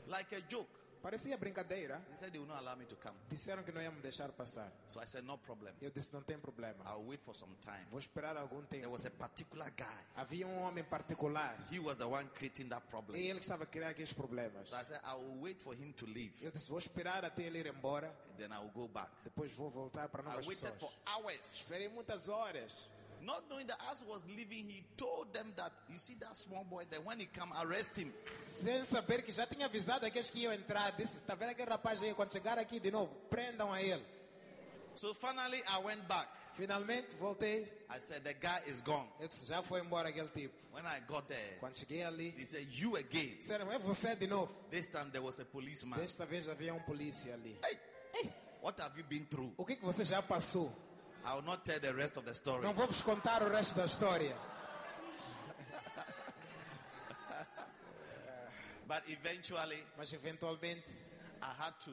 [0.06, 0.79] Like a joke.
[1.02, 1.98] Parecia brincadeira.
[2.08, 3.16] They said they will not allow me to come.
[3.30, 4.70] Disseram que não iam me deixar passar.
[4.86, 5.72] So I said, "No problem.
[5.80, 6.84] Eu disse: não tem problema.
[6.84, 8.92] I'll wait for some time." Vou esperar algum There tempo.
[8.92, 9.86] was a particular guy.
[10.16, 11.56] Havia um homem particular.
[11.72, 13.18] He was the one creating that E problem.
[13.18, 14.68] ele que estava criar aqueles problemas.
[14.68, 16.32] So I said, I will wait for him to leave.
[16.42, 18.14] Eu disse: vou esperar até ele ir embora.
[18.36, 19.10] Then I will go back.
[19.24, 20.92] Depois vou voltar para I novas waited for pessoas.
[21.06, 21.54] hours.
[21.54, 22.90] Esperei muitas horas.
[23.22, 26.84] Not knowing that as was leaving, he told them that, you see that small boy,
[26.90, 28.12] then when he come, arrest him.
[28.32, 30.90] Sem saber que já tinha avisado aqueles que iam entrar.
[30.96, 32.14] Disse: está vendo aquele rapaz aí?
[32.14, 34.02] Quando chegar aqui de novo, prendam a ele.
[34.94, 36.28] So finally, I went back.
[36.54, 37.62] Finalmente voltei.
[37.88, 39.06] I said, the guy is gone.
[39.20, 40.54] Eu disse: já foi embora aquele tipo.
[40.72, 43.36] When I got there, Quando cheguei ali, they said, you again.
[43.38, 44.52] disseram: é você de novo.
[44.70, 45.98] This time there was a policeman.
[45.98, 47.58] Desta vez havia um polícia ali.
[47.64, 47.78] Hey,
[48.14, 48.32] hey,
[48.62, 49.52] what have you been through?
[49.56, 50.74] O que, que você já passou?
[51.24, 52.62] I will not tell the rest of the story.
[52.64, 54.34] Não vou vos contar o resto da história.
[58.86, 60.90] But eventually, Mas eventualmente
[61.42, 61.92] I had to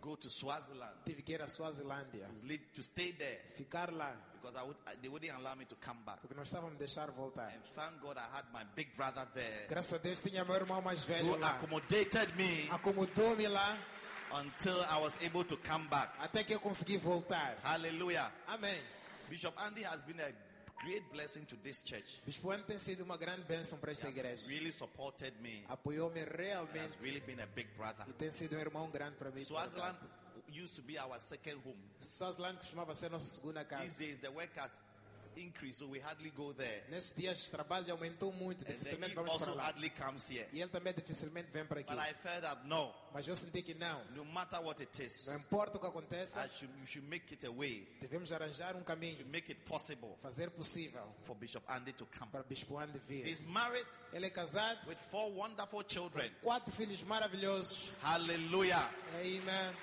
[0.00, 2.26] go to Swaziland tive que ir à Suazilândia.
[2.26, 4.12] to live, to stay there Ficar lá.
[4.40, 6.20] because I would, they wouldn't allow me to come back.
[6.20, 7.52] Porque não estavam me deixar voltar.
[7.52, 10.80] And thank God I had my big brother there Graças a Deus tinha meu irmão
[10.80, 11.50] mais velho who lá.
[11.50, 13.76] accommodated me Acomodou-me lá
[14.34, 16.10] until I was able to come back.
[16.20, 17.56] até que eu consegui voltar.
[17.62, 18.30] Hallelujah.
[18.46, 18.76] Amém.
[19.28, 20.32] Bishop Andy has been a
[20.84, 22.20] great blessing to this church.
[22.24, 24.46] Bispo Andy tem sido uma grande bênção para esta igreja.
[24.48, 25.64] really supported me.
[25.68, 28.04] Apoiou-me He has really been a big brother.
[28.08, 29.42] e tem sido um irmão grande para mim.
[29.42, 29.98] Swaziland
[30.48, 31.78] used to be our second home.
[32.00, 33.82] Swaziland costumava ser nossa segunda casa.
[33.82, 34.58] These days the work
[35.36, 36.82] has increased, so we hardly go there.
[36.90, 39.64] Nesses dias o trabalho aumentou muito, And then dificilmente he vamos para also lá.
[39.64, 40.46] hardly comes here.
[40.52, 41.90] E ele também dificilmente vem para aqui.
[41.94, 44.04] But I felt that no, Mas eu senti que não.
[44.14, 47.32] no matter what it is, Não importa o que aconteça, I should, you should make
[47.32, 51.64] it a way, devemos arranjar um to caminho, make it possible fazer possível for Bishop
[51.70, 52.30] Andy to come.
[52.30, 53.24] para Bispo Andy vir.
[53.26, 56.30] He's married Ele é casado, with four wonderful children.
[56.42, 57.90] quatro filhos maravilhosos.
[58.02, 58.88] Hallelujah.
[59.20, 59.74] Amen.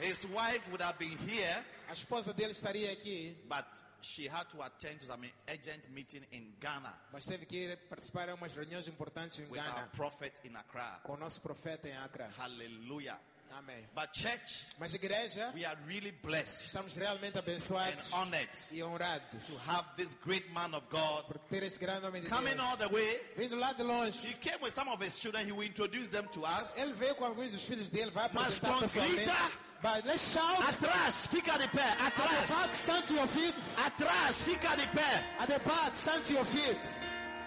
[0.00, 3.64] His wife would have been here, A esposa dele estaria aqui, but
[4.02, 8.26] she had to attend to some urgent meeting in Ghana mas teve que ir participar
[8.26, 11.00] de umas reuniões importantes em with our Ghana prophet in Accra.
[11.02, 12.28] com o nosso profeta em Accra.
[12.38, 13.18] Hallelujah.
[13.52, 13.86] Amém.
[13.94, 19.46] But church, Mas igreja, we are really blessed estamos realmente and abençoados honored e honrados
[19.46, 22.60] to have this great man of God por ter este grande homem de coming Deus.
[22.60, 23.18] all the way.
[23.36, 25.46] Vindo lá de He longe, came with some of his children.
[25.46, 26.76] He will introduce them to us.
[26.76, 29.16] ele veio com alguns dos filhos dele, vai apresentar com pessoalmente.
[29.16, 29.52] grita.
[29.86, 30.58] But let's shout.
[30.66, 31.86] Atrás, fica de pé.
[32.04, 33.54] Atrás, back, stand your feet.
[33.78, 35.22] atrás, fica de pé.
[35.38, 36.80] At the back, stand to your feet.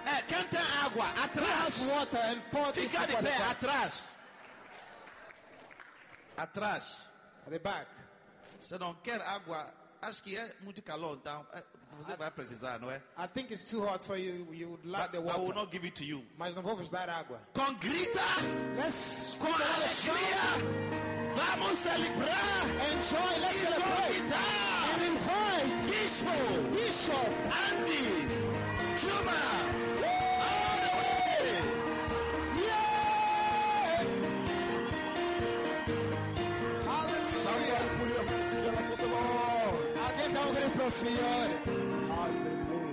[0.06, 1.06] É, quem tem água?
[1.22, 3.44] Atrás, water and pour fica de water pé.
[3.44, 4.04] Atrás,
[6.38, 6.98] atrás.
[7.46, 7.88] At the back.
[8.62, 11.62] Você não quer água acho que é muito calor, então é,
[12.00, 13.02] você vai precisar, não é?
[13.18, 15.60] I think it's too hot, so you, you would like But the I will water.
[15.60, 16.26] not give it to you.
[16.38, 17.42] Mas não vou vos dar água.
[17.54, 18.22] Com grita,
[18.78, 24.32] Let's com alegria, vamos celebrar enjoy, let's celebrate.
[24.92, 26.36] And invite Bispo
[26.74, 27.32] Bishop
[27.66, 28.08] Andy
[29.00, 29.42] Juma
[30.50, 31.46] all the way.
[32.66, 34.06] Yeah!
[37.44, 39.86] Somebody put your hands together for the Lord.
[40.06, 41.48] Alguém dá um grito pro Senhor.
[42.10, 42.89] Hallelujah.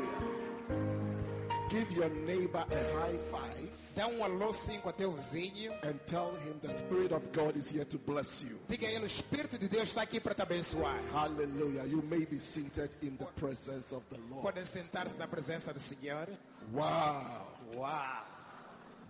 [1.76, 5.72] Give your neighbor a high five Dá um alô cinco a teu vizinho.
[5.82, 8.58] and tell him the Spirit of God is here to bless you.
[8.66, 10.98] Diga a ele, o Espírito de Deus está aqui para te abençoar.
[11.12, 11.84] Hallelujah.
[11.86, 14.42] You may be seated in the presence of the Lord.
[14.42, 16.28] Podem sentar-se na presença do Senhor.
[16.72, 17.56] Wow.
[17.74, 18.24] Uau!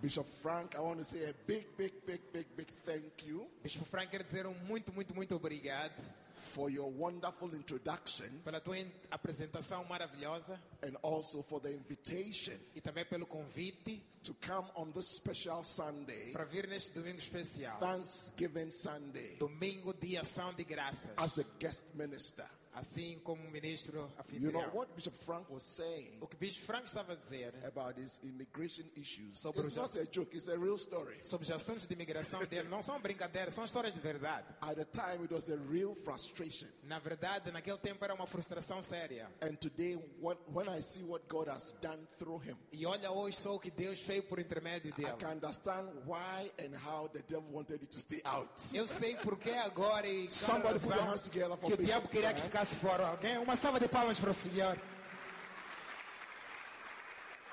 [0.01, 3.83] Bishop Frank, I want to say a big, big, big, big, big thank you Bispo
[3.83, 5.93] Frank, quero dizer um muito, muito, muito obrigado
[6.37, 8.77] for your wonderful introduction pela tua
[9.11, 15.07] apresentação maravilhosa and also for the invitation e também pelo convite to come on this
[15.07, 17.79] special Sunday, para vir neste domingo especial.
[17.79, 21.09] Thanksgiving Sunday, Domingo de ação de graças.
[21.17, 22.45] as the guest minister.
[22.77, 23.97] Assim como o ministro
[24.31, 24.75] You know anfitrião.
[24.75, 29.39] what Bishop Frank was saying O que Bispo Frank estava a dizer about immigration issues.
[29.39, 31.17] Sobre It's not os- a joke, it's a real story.
[31.23, 34.45] sobre os assuntos de imigração dele não são brincadeiras, são histórias de verdade.
[34.61, 36.67] At the time, it was a real frustration.
[36.83, 39.27] Na verdade, naquele tempo era uma frustração séria.
[39.41, 43.37] And today, when, when I see what God has done through him, E olha hoje
[43.37, 45.17] só o que Deus fez por intermédio I dele.
[45.17, 48.49] can understand why and how the devil wanted you to stay out.
[48.73, 51.77] Eu sei porque agora e cada Somebody put razão your hands together for que o
[51.85, 52.51] diabo queria que Frank.
[52.51, 53.07] ficasse fora.
[53.07, 53.37] Alguém?
[53.37, 54.77] Uma salva de palmas para o Senhor.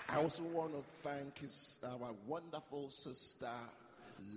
[0.08, 3.48] I also want to thank his, our wonderful sister,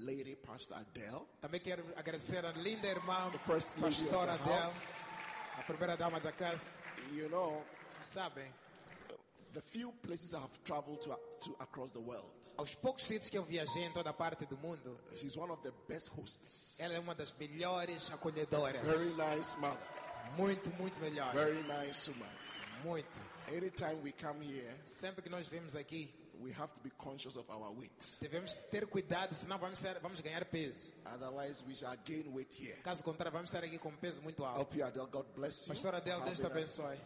[0.03, 1.27] Lady Pastor Adele.
[1.41, 4.71] Também quero agradecer a linda irmã, The first pastora Adele,
[5.59, 6.71] a primeira dama da casa.
[7.13, 7.61] You know,
[8.01, 8.47] Sabem,
[9.53, 11.09] the few places I have traveled to,
[11.41, 14.97] to across the world, aos poucos sítios que eu viajei em toda parte do mundo,
[15.15, 16.79] she's one of the best hosts.
[16.79, 18.81] ela é uma das melhores acolhedoras.
[18.83, 19.79] Very nice mother,
[20.37, 21.33] Muito, muito melhor.
[21.33, 22.29] very nice woman.
[22.83, 23.19] Muito.
[23.47, 27.49] Anytime we come here, Sempre que nós vemos aqui, we have to be conscious of
[27.49, 28.17] our weight.
[28.21, 30.93] devemos ter cuidado, senão vamos, ser, vamos ganhar peso.
[31.05, 32.75] Otherwise, we shall gain weight here.
[32.83, 34.59] Caso contrário, vamos estar aqui com peso muito alto.
[34.59, 35.73] LP Adele, God bless you.
[35.73, 36.97] Pastora Adele, Deus te abençoe.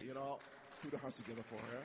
[0.00, 0.38] You know,
[0.80, 1.84] put your hands together for her.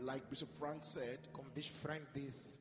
[0.00, 2.58] Like Bishop Frank said, Como o Bispo Frank disse,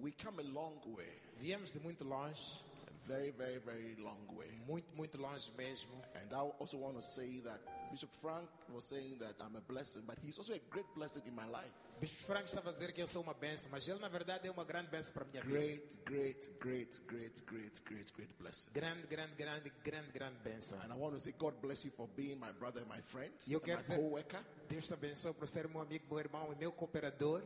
[0.00, 1.06] we come a long way.
[1.42, 4.48] Viemos de muito longe, A very, very, very long way.
[4.66, 5.90] muito, muito longe mesmo.
[6.14, 7.60] And I also want to say that
[7.90, 11.34] Bishop Frank was saying that I'm a blessing, but he's also a great blessing in
[11.34, 11.72] my life.
[12.00, 14.50] Bispo Frank estava a dizer que eu sou uma benção, mas ele na verdade é
[14.50, 15.56] uma grande benção para minha vida.
[15.58, 18.68] Great, great, great, great, great, great, great blessing.
[18.72, 20.78] Grande, grande, grande, grande, grande benção.
[20.80, 23.32] And I want to say, God bless you for being my brother and my friend,
[23.46, 24.44] E eu quero my dizer- co-worker.
[24.68, 27.42] Deus te abençoe por ser meu amigo, meu irmão e meu cooperador.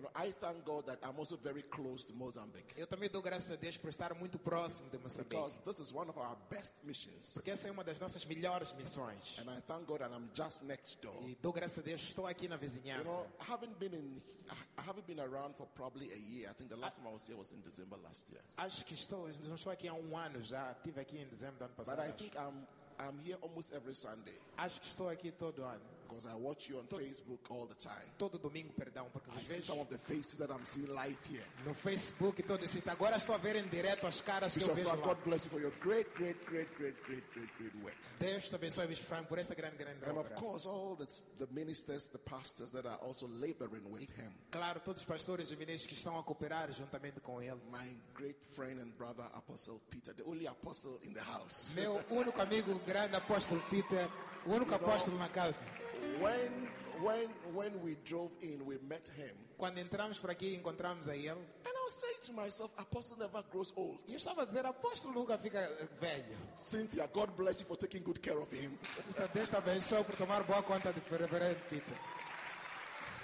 [0.00, 3.20] You know, I thank God that I'm also very close to Mozambique Eu também dou
[3.20, 5.28] graças a Deus por estar muito próximo de Moçambique.
[5.36, 7.34] because this is one of our best missions.
[7.34, 9.38] Porque essa é uma das nossas melhores missões.
[9.38, 11.14] And I thank God that I'm just next door.
[11.22, 13.12] E dou graças a Deus, estou aqui na You vizinhança.
[13.12, 14.22] know, I haven't been in,
[14.78, 16.48] I haven't been around for probably a year.
[16.50, 18.40] I think the last time I was here was in December last year.
[18.56, 20.72] Acho que estou, não estou aqui há um ano já.
[20.72, 22.08] Estive aqui em dezembro do ano But passado.
[22.08, 22.66] I think I'm,
[22.98, 25.99] I'm here almost every Sunday Acho que estou aqui todo ano.
[26.10, 28.04] Because I watch you on Facebook all the time.
[28.18, 31.44] Todo domingo, perdão, porque I vezes some of the faces that I'm seeing live here.
[31.64, 32.82] no Facebook todo esse.
[32.88, 35.14] Agora estou a ver em direto as caras que eu Bishop vejo Frank, lá.
[35.14, 37.96] God bless you for your great, great, great, great, great, great, great work.
[38.18, 40.34] Deus te abençoe, Bispo Franco, por esta grande, grande And of obra.
[40.36, 41.06] course, all the,
[41.38, 44.32] the ministers, the pastors that are also laboring with him.
[44.50, 47.60] Claro, todos os pastores e ministros que estão a cooperar juntamente com ele.
[47.70, 51.72] My great friend and brother, Apostle Peter, the only apostle in the house.
[51.74, 54.08] Meu único amigo, grande apóstolo Peter,
[54.44, 55.64] o único apóstolo na casa.
[56.20, 56.68] When,
[57.02, 59.34] when, when we drove in, we met him.
[59.56, 61.30] Quando entramos por aqui, encontramos a ele.
[61.64, 63.98] And I was saying to myself, Apostle never grows old.
[64.08, 66.36] E eu estava a dizer, apóstolo nunca fica eh, velho.
[66.56, 68.78] Cynthia, God bless you for taking good care of him.
[69.34, 71.96] Deus te abençoe por tomar boa conta do reverendo Peter.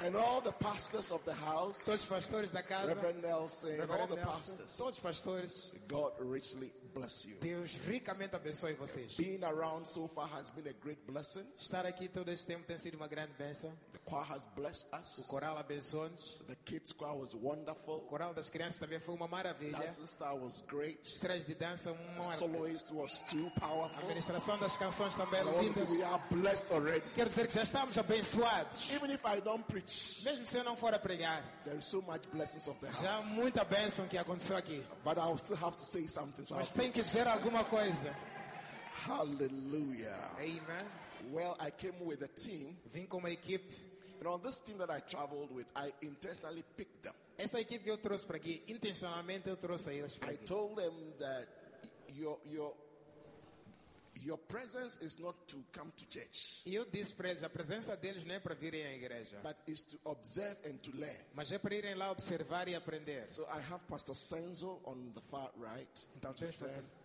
[0.02, 3.90] And all the pastors of the house, Todos os pastores da casa, Reverend Nelson, and
[3.90, 7.36] all the Nelson, pastors, todos os pastores, God richly bless you.
[7.40, 9.14] Deus ricamente abençoe vocês.
[9.16, 11.44] Being around so far has been a great blessing.
[11.58, 13.72] Estar aqui todo esse tempo tem sido uma grande bênção.
[13.92, 15.26] The choir has blessed O us.
[15.28, 16.40] coral abençoou-nos.
[16.46, 18.00] The kids' choir was O wonderful.
[18.08, 19.78] coral das crianças também foi uma maravilha.
[19.78, 20.98] Dancing star was great.
[21.04, 23.98] Estrelas de dança, uma soloist was too A powerful.
[23.98, 25.90] administração das canções também I say lindas.
[25.90, 27.04] we are blessed already.
[27.14, 28.90] Quero dizer que já estamos abençoados.
[28.90, 32.00] Even if I don't preach Mesmo se eu não for a pregar, there is so
[32.02, 33.26] much blessings of the já house.
[33.26, 34.84] muita bênção que aconteceu aqui.
[35.04, 36.44] But I'll still have to say something.
[36.46, 37.04] So Mas tem que preach.
[37.06, 38.14] dizer alguma coisa.
[39.06, 40.30] Hallelujah.
[40.38, 40.86] Amen.
[41.32, 42.76] Well, I came with a team.
[42.92, 43.72] Vim com uma equipe.
[44.20, 47.12] And on this team that I traveled with, I intentionally picked them.
[47.38, 50.44] Essa equipe que eu trouxe para aqui, intencionalmente eu trouxe eles para I aqui.
[50.46, 51.46] told them that
[52.14, 52.72] your your
[54.24, 57.96] your presence is not to come to church, E eu disse para eles, a presença
[57.96, 61.18] deles não é para virem à igreja, but is to observe and to learn.
[61.34, 63.26] mas é para irem lá observar e aprender.
[63.26, 65.88] So I have Pastor Senzo on the far right.
[66.16, 66.72] Então tens Just there.
[66.74, 66.96] pastor-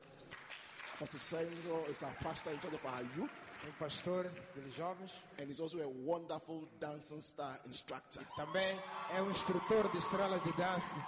[1.00, 3.32] Pastor Senzo is our pastor in charge of our youth,
[3.68, 8.24] um pastor dos jovens, and he's also a wonderful dancing star instructor.
[8.36, 8.80] também
[9.16, 11.00] é um instrutor de estrelas de dança.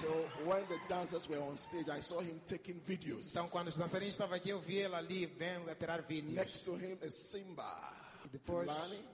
[0.00, 0.08] So
[0.46, 3.30] when the dancers were on stage, I saw him taking videos.
[3.30, 6.34] Então quando os dançarinos estavam aqui, eu vi ele ali, bem a tirar vídeos.
[6.34, 7.92] Next to him is Simba.
[8.32, 9.04] Depois- Fulani.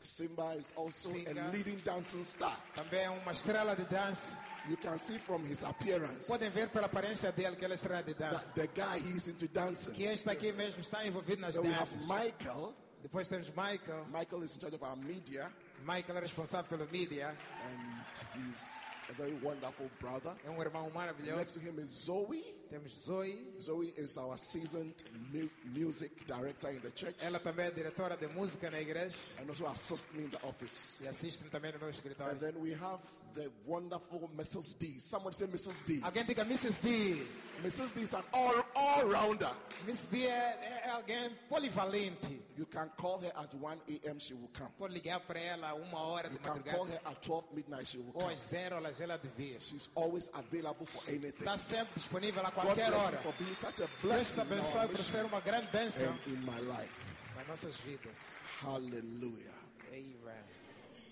[0.00, 1.48] Simba is also a Singa.
[1.52, 2.58] leading dancing star.
[2.74, 4.36] Também é uma estrela de dança.
[4.68, 8.02] You can see from his appearance Podem ver pela aparência dele que ele é estrela
[8.02, 8.52] de that dança.
[8.54, 9.92] the guy he's into dancing.
[9.92, 12.06] Que este aqui mesmo está envolvido nas Then we have danças.
[12.06, 12.74] Michael.
[13.02, 14.06] Depois temos Michael.
[14.12, 15.50] Michael is in charge of our media,
[15.84, 17.36] Michael é responsável pelo mídia.
[17.66, 18.04] and
[18.52, 20.36] he's a very wonderful brother.
[20.44, 21.58] É um irmão Next to maravilhoso.
[21.60, 22.54] him is Zoe.
[22.70, 23.36] Temos Zoe.
[23.60, 24.94] Zoe is our seasoned
[25.32, 29.16] mu- music director in the church, Ela também é diretora de música na igreja.
[29.40, 31.00] and also assists me in the office.
[31.02, 32.38] E assiste também no meu And escritório.
[32.38, 33.00] then we have
[33.34, 34.78] the wonderful Mrs.
[34.78, 34.98] D.
[34.98, 35.84] Someone say Mrs.
[35.86, 36.00] D.
[36.02, 36.80] Alguém diga Mrs.
[36.82, 37.16] D.
[37.62, 37.94] Mrs.
[37.94, 39.50] D is an all all rounder.
[39.86, 40.10] Mrs.
[40.10, 42.40] D eh, eh, é, é alguém polivalente.
[42.56, 44.18] You can call her at 1 a.m.
[44.20, 44.70] She will come.
[44.78, 47.86] Pode ligar para ela uma hora de You can call her at 12 midnight.
[47.88, 48.32] She will Ou come.
[48.34, 49.60] às zero horas ela de vir.
[49.60, 51.44] She's always available for anything.
[51.44, 53.16] Está sempre disponível a God qualquer bless hora.
[53.16, 55.66] you for being such a Deus te blessing in, abençoe our por mission uma grande
[55.72, 56.90] bênção and in my life.
[57.36, 58.18] nas nossas vidas.
[58.60, 59.52] Hallelujah.
[59.92, 60.44] Amen.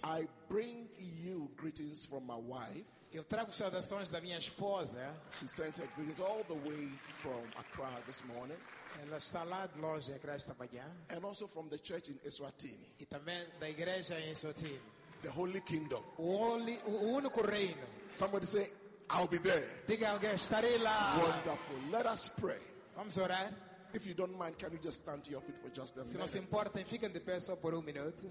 [0.03, 0.89] I bring
[1.25, 2.85] you greetings from my wife.
[3.13, 5.15] Eu trago saudações da minha esposa.
[5.39, 6.89] She sends her greetings all the way
[7.23, 8.57] from Accra this morning,
[9.03, 10.85] Ela está lá de longe, a esta manhã.
[11.11, 14.79] and also from the church in Eswatini, E também da igreja em Swatini.
[15.23, 16.03] the Holy Kingdom.
[16.19, 17.83] O, oli- o único reino.
[18.11, 18.71] Somebody say,
[19.11, 19.69] I'll be there.
[19.89, 21.17] Diga alguém, estarei lá.
[21.19, 21.91] Wonderful.
[21.91, 22.61] Let us pray.
[22.97, 23.53] Vamos orar.
[23.93, 26.17] If you don't mind, can you just stand to your feet for just a Se
[26.17, 26.49] não se minute?
[26.49, 28.31] importam, fiquem de pé só por um minuto.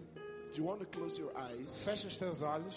[0.56, 1.84] You want to close your eyes?
[1.86, 2.76] Feche os teus olhos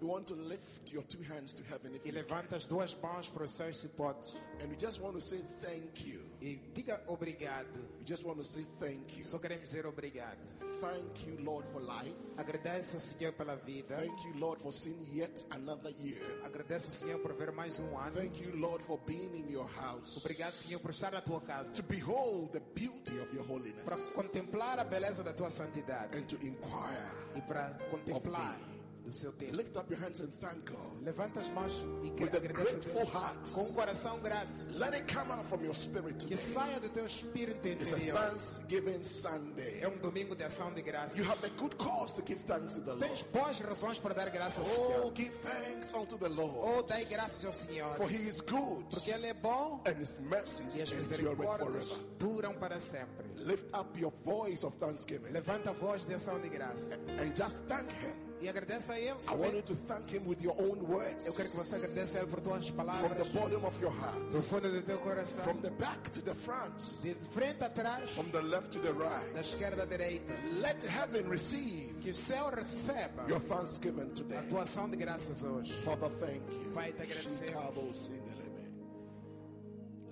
[0.00, 3.28] You want to lift your two hands to heaven if e levanta as duas mãos
[3.28, 4.34] para os céus se podes.
[4.62, 6.20] And you just want to say thank you.
[6.40, 7.76] E diga obrigado.
[7.98, 9.24] You just want to say thank you.
[9.24, 10.38] Só queremos dizer obrigado.
[10.80, 12.14] Thank you, Lord, for life.
[12.36, 13.96] Agradeço ao Senhor pela vida.
[13.96, 16.22] Thank you, Lord, for seeing yet another year.
[16.44, 18.16] Agradeço ao Senhor por ver mais um ano.
[18.16, 20.16] Thank you, Lord, for being in your house.
[20.16, 21.74] Obrigado, Senhor, por estar na tua casa.
[21.76, 26.16] To behold the beauty of your holiness Para contemplar a beleza da tua santidade.
[26.16, 27.10] and to inquire.
[27.36, 28.58] E para contemplar
[29.00, 29.56] do seu tempo.
[29.56, 31.02] Lift up your hands and thank God.
[31.02, 31.72] Levanta as mãos
[32.04, 33.08] e que With a agradeça a Deus.
[33.12, 33.52] heart.
[33.52, 34.48] Com um coração grato.
[34.72, 36.36] Let it come out from your spirit Que today.
[36.36, 38.16] saia do teu espírito It's a interior.
[38.18, 39.80] Thanksgiving Sunday.
[39.80, 41.18] É um domingo de ação de graça.
[41.18, 43.28] You have a good cause to give thanks to the Tens Lord.
[43.32, 45.06] boas razões para dar graças ao Senhor.
[45.06, 46.56] Oh, give thanks unto the Lord.
[46.58, 47.96] Ou dai graças ao Senhor.
[47.96, 52.04] For he is good Porque Ele é bom and his mercies e as misericórdias forever.
[52.18, 53.28] duram para sempre.
[53.36, 56.96] Lift up your voice of thanksgiving Levanta a voz de ação de graça.
[57.18, 58.29] and just thank him.
[58.40, 59.10] E agradeça a Ele.
[59.30, 62.18] I want you to thank him with your own words Eu quero que você agradeça
[62.18, 63.18] a Ele por tuas from palavras.
[63.28, 65.44] the bottom of your heart, Do fundo do teu coração.
[65.44, 66.72] from the back to the front,
[67.02, 68.08] De frente a trás.
[68.12, 69.34] from the left to the right.
[69.34, 70.32] Da esquerda à direita.
[70.60, 74.38] Let heaven receive Que o céu receba your thanksgiving today.
[74.38, 75.72] a tua ação de graças hoje.
[75.82, 76.70] Father, thank you.
[76.72, 78.10] Pai, te agradecemos.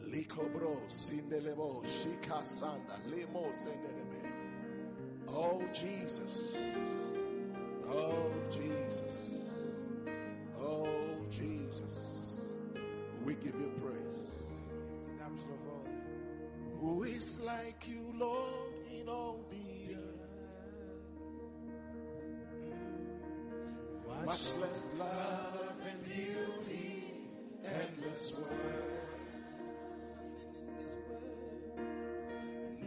[0.05, 1.83] Likobro sindelebo.
[1.87, 4.19] Shikasanda lemo sindelebe.
[5.29, 6.55] Oh Jesus.
[7.90, 9.16] Oh Jesus.
[10.60, 10.89] Oh
[11.31, 11.97] Jesus.
[13.24, 14.32] We give you praise.
[16.81, 20.28] Who is like you, Lord, in all the earth?
[24.24, 27.05] Much less love and beauty,
[27.65, 29.19] endless worth.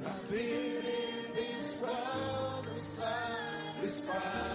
[0.02, 4.14] Nothing in this world can satisfy.
[4.15, 4.51] Oh,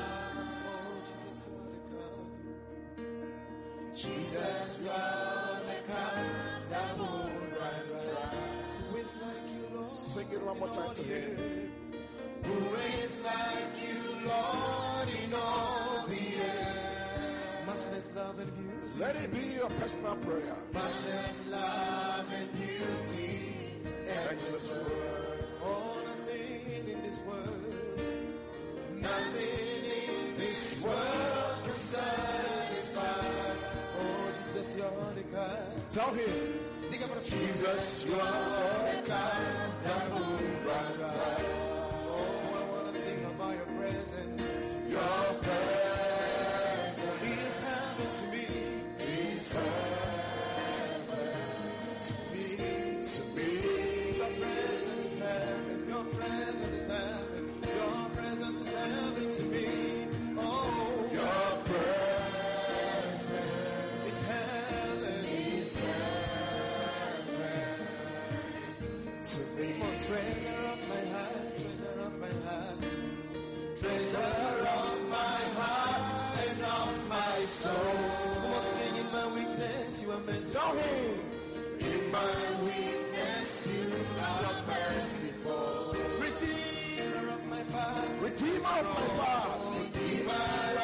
[3.96, 6.28] Jesus, what a come.
[6.68, 8.36] The moon ran dry.
[8.90, 9.90] Who is like you, Lord?
[9.90, 11.72] Sing it one more time to him.
[12.42, 17.66] Who is like you, Lord, in all the earth?
[17.66, 19.00] Much less love and beauty.
[19.00, 20.56] Let it be your personal prayer.
[20.74, 23.56] Much less love and beauty.
[24.04, 25.44] Endless world.
[25.64, 27.72] Oh, nothing in this world.
[29.00, 30.36] Nothing in
[30.84, 31.35] work can
[35.36, 35.90] you're the kind.
[35.90, 36.60] Tell him,
[36.90, 41.44] Diga para Jesus, you are the kind that will right, right.
[42.08, 44.56] Oh, I wanna sing about your presence.
[44.88, 45.65] Your presence
[80.56, 81.20] tell him,
[81.80, 85.94] In my weakness, you are merciful.
[86.18, 89.72] Redeemer of my past, Redeemer of my past.
[89.80, 90.75] Redeemer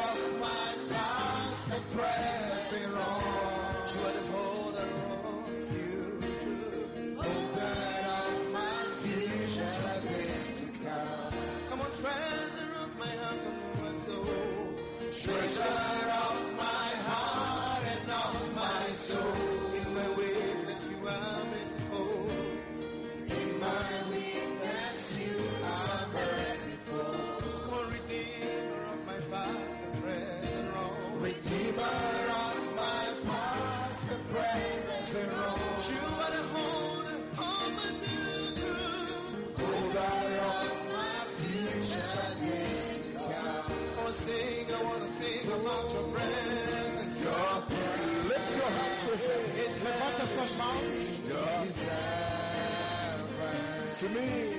[54.03, 54.57] To me,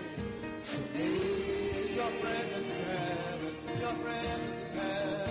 [0.61, 1.95] to me.
[1.95, 3.55] Your presence is heaven.
[3.77, 5.22] Your presence is heaven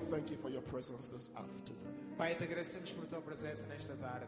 [0.00, 1.94] we thank you for your presence this afternoon.
[2.18, 4.26] Pai, te agradecemos por tua presença nesta tarde.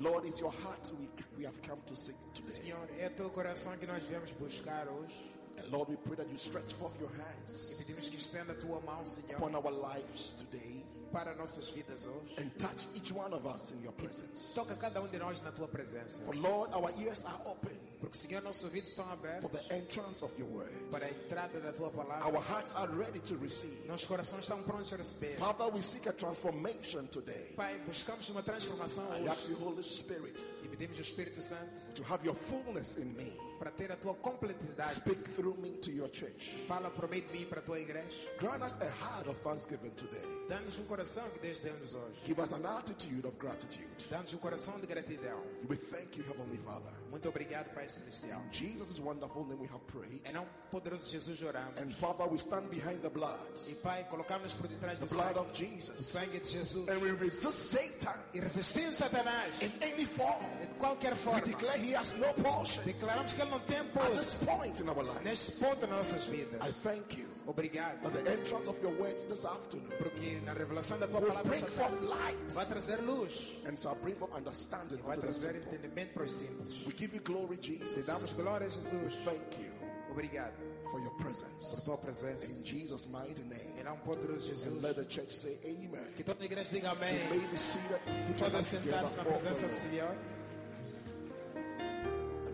[0.00, 1.08] Lord, it's your heart we,
[1.38, 2.48] we have come to seek today.
[2.48, 5.30] Senhor, é teu coração que nós viemos buscar hoje.
[5.56, 8.56] And Lord, we pray that you stretch forth your E hands pedimos que estenda a
[8.56, 12.34] tua mão, Senhor, upon our lives today para nossas vidas hoje.
[12.38, 14.52] and touch each one of us in your presence.
[14.54, 16.24] Toca cada um de nós na tua presença.
[16.24, 17.78] For Lord, our ears are open
[18.12, 19.04] Senhor, nossos ouvidos estão
[19.40, 20.72] for the entrance of your word.
[20.90, 21.90] para a entrada da tua
[22.24, 23.86] Our hearts are ready to receive.
[23.86, 25.36] Nossos corações estão prontos a receber.
[25.36, 27.52] Father, we seek a transformation today.
[27.56, 31.92] Pai, buscamos uma transformação I hoje ask you, Holy Spirit, e pedimos ao Espírito Santo
[31.94, 33.32] to have your fullness in me.
[33.58, 34.94] Para ter a tua completicidade.
[34.96, 36.64] Speak through me to your church.
[36.66, 38.06] Fala por meio de mim para a tua igreja.
[38.38, 40.22] Grant us a heart of thanksgiving today.
[40.48, 42.16] Dá-nos um coração que Deus deu-nos hoje.
[42.26, 43.88] Give us an attitude of gratitude.
[44.10, 45.40] Dá-nos um coração de gratidão.
[45.68, 46.92] We thank you, Heavenly Father.
[47.10, 48.40] Muito obrigado, Pai Celestial.
[48.46, 50.20] In Jesus' wonderful name we have prayed.
[50.28, 51.78] Em nome poderoso de Jesus oramos.
[51.80, 55.34] And Father, we stand behind the blood, E Pai, colocamos por detrás the do blood
[55.34, 56.06] sangue, of do Jesus.
[56.06, 56.88] sangue de Jesus.
[56.88, 60.42] And we resist Satan E resistimos Satanás in any form.
[60.60, 61.40] de qualquer We forma.
[61.40, 64.88] declare he has no portion Declaramos que que Ele não tem At this point in
[64.88, 66.60] our life, Neste ponto nas nossas vidas.
[66.60, 68.00] I thank you Obrigado.
[68.02, 69.90] for the entrance of your word this afternoon.
[69.98, 73.52] Porque na revelação da tua Will palavra bring forth light vai trazer luz.
[73.66, 76.74] and shall bring forth understanding Vai unto the trazer entendimento para os simples.
[76.86, 78.04] We give you glory, Te Jesus.
[78.06, 79.14] damos glória, We Jesus.
[79.24, 79.70] thank you
[80.10, 80.54] Obrigado
[80.90, 81.82] for your por presence.
[81.84, 82.64] tua In presença.
[82.66, 83.82] Jesus' mighty Em name.
[83.84, 84.82] nome poderoso de And Jesus.
[84.82, 86.12] let the church say amen.
[86.16, 87.28] Que toda a igreja diga You amém.
[87.30, 88.00] may be seated.
[88.38, 90.16] Podem sentar-se na presença do the Senhor.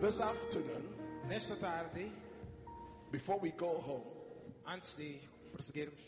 [0.01, 0.80] This afternoon,
[1.31, 2.11] Nesta tarde,
[3.09, 4.03] before we go home,
[4.67, 5.17] antes de
[5.53, 6.01] prosseguirmos,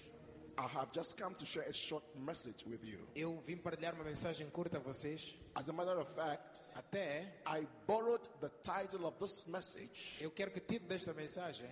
[0.58, 2.98] I have just come to share a short message with you.
[3.16, 5.34] eu vim partilhar uma mensagem curta a vocês.
[5.56, 10.52] As a matter of fact, Até I borrowed the title of this message eu quero
[10.52, 11.70] que título desta mensagem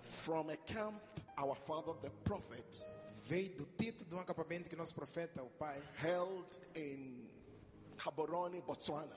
[0.00, 1.02] from a camp
[1.38, 2.86] our father, the prophet,
[3.24, 6.46] veio do título de um acampamento que nosso profeta, o pai, held
[6.76, 7.31] in
[8.04, 9.16] Gaborone, Botswana,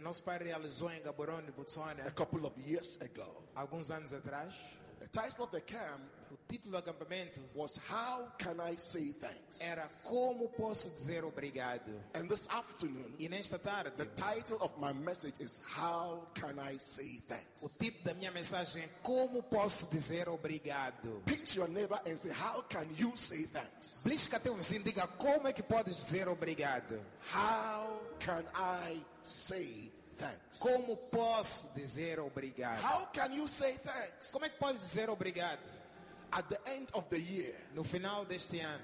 [0.00, 3.42] nosso pai realizou em Gaborone, a Botswana, couple of years ago.
[3.54, 4.54] alguns anos atrás.
[4.98, 6.00] The title of the camp
[6.32, 9.60] O título do acampamento was How Can I Say Thanks?
[9.60, 11.92] era Como Posso Dizer Obrigado?
[12.14, 16.78] And this afternoon, E nesta tarde, the title of my message is How Can I
[16.78, 17.78] Say o Thanks?
[17.78, 21.22] título da minha mensagem é Como Posso Dizer Obrigado?
[21.24, 24.02] Pinch your neighbor and say, How can you say thanks?
[24.02, 27.00] Blisca teu vizinho diga como é que podes dizer obrigado?
[27.32, 30.58] How can I say thanks?
[30.60, 32.80] Como posso dizer obrigado?
[32.82, 34.30] How can you say thanks?
[34.32, 35.58] Como é que podes dizer obrigado
[36.32, 38.82] At the end of the year, no final deste ano?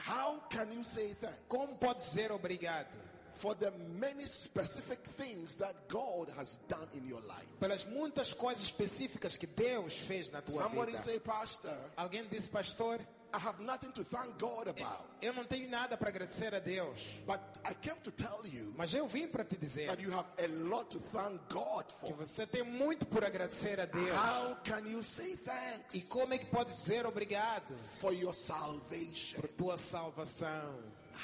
[0.00, 2.86] how can you say thanks Como podes dizer obrigado
[3.34, 3.70] for the
[4.00, 7.46] many specific things that God has done in your life?
[7.60, 11.02] pelas muitas coisas específicas que Deus fez na tua Somebody vida?
[11.02, 12.98] say, Pastor, Alguém disse, pastor,
[13.32, 15.04] I have nothing to thank God about.
[15.20, 18.94] eu não tenho nada para agradecer a Deus, But I came to tell you mas
[18.94, 22.16] eu vim para te dizer that you have a lot to thank God que for.
[22.16, 24.10] você tem muito por agradecer a Deus.
[24.16, 29.40] How can you say E thanks como é que podes dizer obrigado for your salvation?
[29.40, 30.74] por tua salvação?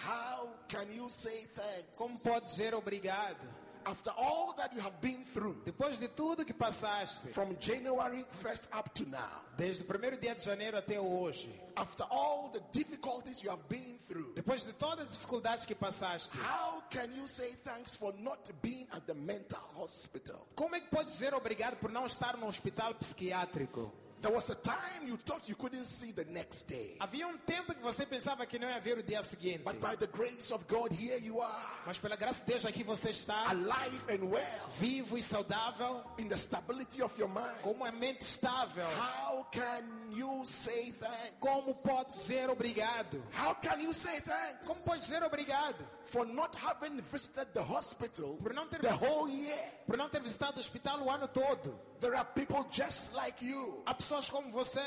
[0.06, 3.38] How can you say thanks Como podes dizer obrigado
[3.86, 8.68] after all that you have been through depois de tudo que passaste, from January 1st
[8.78, 9.42] up to now?
[9.56, 13.98] desde o primeiro dia de janeiro até hoje, After all the difficulties you have been
[14.08, 18.48] through, depois de todas as dificuldades que passaste, how can you say thanks for not
[18.62, 20.46] being at the mental hospital?
[20.54, 23.92] como é que podes dizer obrigado por não estar no hospital psiquiátrico?
[24.24, 26.96] There was a time you thought you couldn't see the next day.
[26.98, 29.96] Havia um tempo que você pensava que não ia ver o dia seguinte, But by
[29.96, 31.52] the grace of God, here you are,
[31.86, 36.26] mas pela graça de Deus aqui você está alive and well, vivo e saudável, in
[36.26, 37.60] the stability of your mind.
[37.60, 38.86] com uma mente estável.
[38.96, 41.34] How can you say thanks?
[41.38, 43.22] Como pode dizer obrigado?
[43.38, 48.36] How can you say thanks Como pode dizer obrigado for not having visited the hospital
[48.42, 49.58] por não ter, the vis- whole year?
[49.86, 51.78] por não ter visitado o hospital o ano todo?
[52.00, 53.82] There are people just like you.
[53.86, 54.82] Há pessoas como você,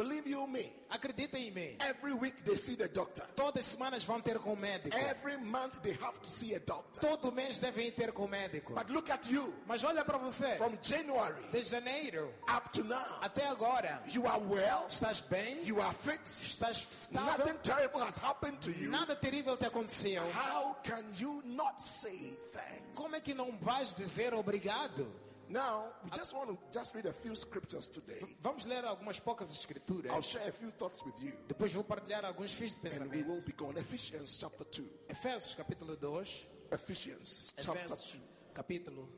[0.00, 0.72] Believe you me.
[0.88, 1.76] acredita em mim.
[1.80, 3.22] Every week they see the doctor.
[3.36, 4.96] Todas as semanas vão ter com o médico.
[4.96, 7.00] Every month they have to see a doctor.
[7.00, 8.72] Todo mês devem ter com o médico.
[8.74, 9.52] But look at you.
[9.66, 14.40] Mas olha para você, From January de janeiro up to now, até agora, you are
[14.40, 18.90] well, estás bem, you are fit, estás estável, nothing terrible has happened to you.
[18.90, 20.22] nada terrível te aconteceu.
[20.32, 22.94] How can you not say thanks?
[22.94, 25.06] Como é que não vais dizer obrigado?
[25.50, 28.20] Now, we just want to just read a few scriptures today.
[28.40, 30.12] Vamos ler algumas poucas escrituras.
[30.12, 31.32] I'll share a few thoughts with you.
[31.48, 33.28] Depois vou partilhar alguns fios de And we pensamento.
[33.34, 33.76] will be going.
[33.76, 34.84] Ephesians chapter 2.
[35.08, 36.46] Efésios capítulo 2.
[36.72, 38.20] Ephesians chapter Efésios 2.
[38.54, 39.08] capítulo.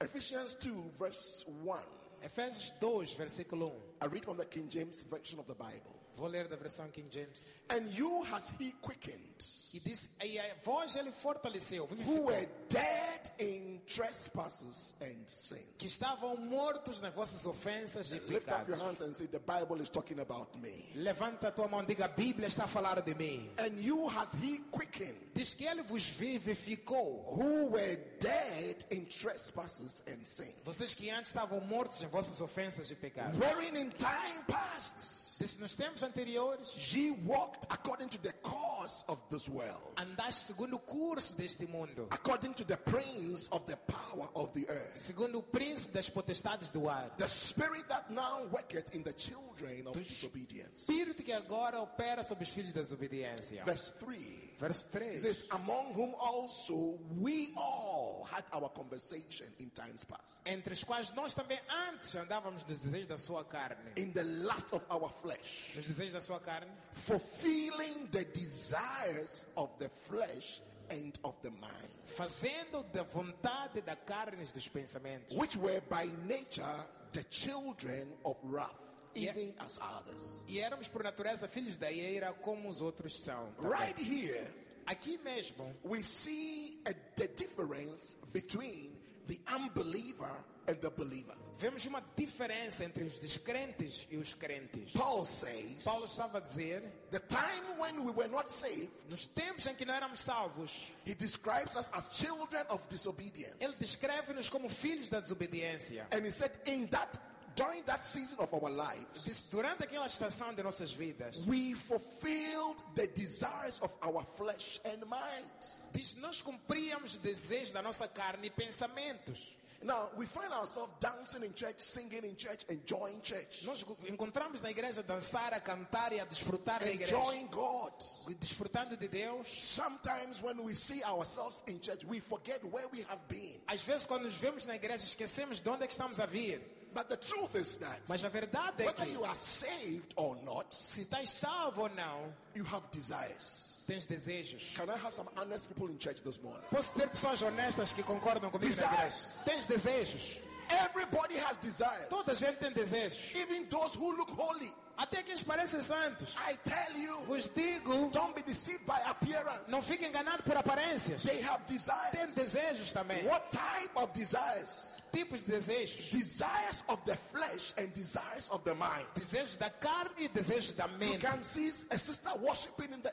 [0.00, 1.78] Ephesians 2, verse 1.
[2.24, 3.72] Efésios 2, versículo 1.
[4.02, 5.94] I read from the King James version of the Bible.
[6.16, 7.52] Vou ler da versão King James.
[7.70, 9.42] And you has he quickened,
[9.74, 15.64] E diz, e a voz ele fortaleceu, who were dead in trespasses and sins.
[15.78, 18.80] que estavam mortos nas vossas ofensas e Lift up your pecados.
[18.80, 20.90] hands and say, The Bible is talking about me.
[20.96, 23.50] Levanta a tua mão e diga, a Bíblia está a falar de mim.
[23.58, 27.24] And you has he quickened, Diz que ele vos vivificou.
[27.36, 30.54] who were dead in trespasses and sins.
[30.64, 33.38] Vocês que antes estavam mortos em vossas ofensas e pecados.
[33.38, 39.18] Wherein in time past Diz, nos tempos anteriores, ye walked according to the course of
[39.28, 42.06] this world, andaste segundo o curso deste mundo.
[42.12, 44.96] according to the prince of the power of the earth.
[44.96, 47.10] Segundo o príncipe das potestades do ar.
[47.16, 50.82] The spirit that now worketh in the children of disobedience.
[50.88, 53.64] Espírito que agora opera sobre os filhos da desobediência.
[53.64, 54.51] Verse 3.
[54.62, 55.16] Verso It 3.
[55.18, 61.10] says, Among whom also we all had our conversation in times past, Entre os quais
[61.16, 61.58] nós também
[61.88, 63.76] antes andávamos nos desejos da sua carne.
[63.96, 66.68] in the lust of our flesh, Nos desejos da sua carne.
[66.92, 70.60] fulfilling the desires of the flesh
[70.90, 76.06] and of the mind, fazendo da vontade da carne e dos pensamentos, which were by
[76.28, 78.70] nature the children of wrath.
[79.14, 80.42] Even as others.
[80.48, 83.52] e éramos por natureza filhos da ira como os outros são.
[83.52, 83.70] também.
[83.78, 84.46] Right here,
[84.84, 88.90] Aqui mesmo, we see a, the difference between
[89.28, 90.34] the unbeliever
[90.66, 91.36] and the believer.
[91.56, 94.90] vemos uma diferença entre os descrentes e os crentes.
[94.92, 96.82] Paul says, Paulo estava a dizer,
[97.12, 101.14] the time when we were not saved, nos tempos em que não éramos salvos, he
[101.14, 103.54] describes us as children of disobedience.
[103.60, 106.08] ele descreve-nos como filhos da desobediência.
[106.10, 107.16] And he said, in that,
[107.56, 113.06] during that season of our lives, Durante aquela estação de nossas vidas, we fulfilled the
[113.08, 115.46] desires of our flesh and mind.
[115.92, 119.52] diz, nós cumpríamos desejos da nossa carne e pensamentos.
[119.84, 124.70] Now, we find ourselves dancing in church, singing in church, enjoying church, Nós encontramos na
[124.70, 127.16] igreja a dançar, a cantar e a desfrutar da igreja.
[127.16, 127.92] enjoying God.
[128.38, 129.48] Desfrutando de Deus.
[129.48, 133.60] Sometimes when we see ourselves in church, we forget where we have been.
[133.66, 136.60] Às vezes, quando nos vemos na igreja, esquecemos de onde é que estamos a vir.
[136.94, 140.36] But the truth is that Mas a verdade é whether que, you are saved or
[140.44, 143.82] not, se estás salvo ou não, you have desires.
[143.86, 144.74] tens desejos.
[144.76, 146.62] Can I have some honest people in church this morning?
[146.70, 149.08] Posso ter pessoas honestas que concordam comigo na igreja?
[149.10, 149.42] Desires.
[149.44, 150.40] Tens desejos.
[150.70, 152.08] Everybody has desires.
[152.08, 153.34] Toda gente tem desejos.
[153.34, 154.72] Even those who look holy.
[154.96, 156.36] Até quem parecem santos.
[156.48, 159.68] I tell you, Vos digo, don't be deceived by appearance.
[159.70, 161.22] não fiquem enganados por aparências.
[161.24, 162.34] They have Tem desires.
[162.34, 163.24] desejos também.
[163.26, 165.01] What type of desires?
[165.12, 166.10] Tipos de desejos.
[166.10, 169.04] Desires of the flesh and desires of the mind.
[169.14, 171.20] Desejos da carne e desejos da You mente.
[171.20, 173.12] can see a sister worshiping in the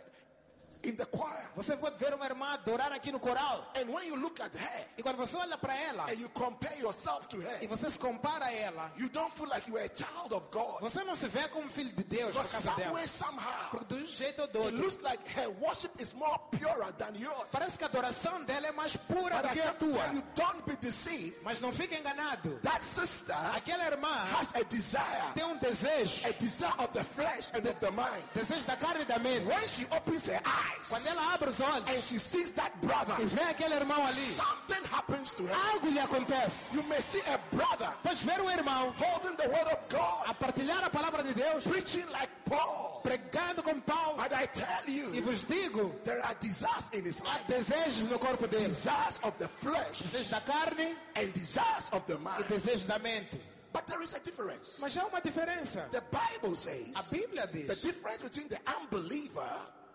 [0.83, 1.49] in the choir.
[1.55, 3.65] Você pode ver uma irmã adorar aqui no coral.
[3.75, 6.77] And when you look at her E quando você olha para ela and you compare
[6.79, 9.85] yourself to her, e você se compara a ela, you don't feel like you are
[9.85, 10.79] a child of God.
[10.81, 12.93] você não se vê como filho de Deus por causa dela.
[12.93, 14.81] way, somehow, Porque de um jeito ou do it outro.
[14.83, 17.47] looks like her worship is more purer than yours.
[17.51, 20.23] Parece que a adoração dela é mais pura But do que a tell you, tua.
[20.35, 21.35] don't be deceived.
[21.43, 22.57] Mas não fique enganado.
[22.63, 26.25] That sister Aquela irmã has a desire, tem um desejo.
[26.27, 28.23] a desire of the flesh and of the mind.
[28.33, 29.45] Desejo da carne e da mente.
[29.45, 33.15] When she opens her eyes Quando ela abre os olhos and she sees that brother,
[33.19, 35.53] e vê aquele irmão ali, something happens to her.
[35.71, 36.75] algo lhe acontece.
[36.77, 40.37] You may see a brother Podes ver um irmão holding the word of a God,
[40.39, 43.01] partilhar a palavra de Deus, preaching like Paul.
[43.03, 44.17] pregando com Paulo.
[44.17, 47.47] But I tell E you, vos digo, there are desires in his há life.
[47.47, 48.67] desejos no corpo dele.
[48.67, 52.45] Desires of the flesh Desejos da carne and desires of the e mind.
[52.47, 53.39] desejos da mente.
[53.71, 54.79] But there is a difference.
[54.81, 55.87] Mas há uma diferença.
[55.91, 59.47] The Bible says A Bíblia the diz difference between the unbeliever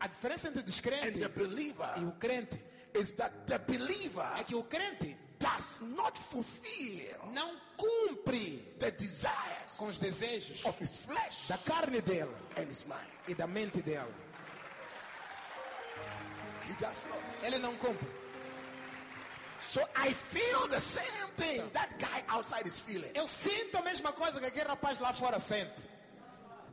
[0.04, 2.62] a diferença entre o and descrente the believer e o crente
[2.94, 9.72] is that the believer é que o crente does not fulfill não cumpre the desires
[9.78, 13.08] com os desejos of his flesh da carne dele and his mind.
[13.26, 14.12] e da mente dele.
[16.66, 17.22] He does not.
[17.42, 18.06] Ele não cumpre.
[19.62, 23.10] So I feel the same thing that guy outside is feeling.
[23.14, 25.82] Eu sinto a mesma coisa que aquele rapaz lá fora sente.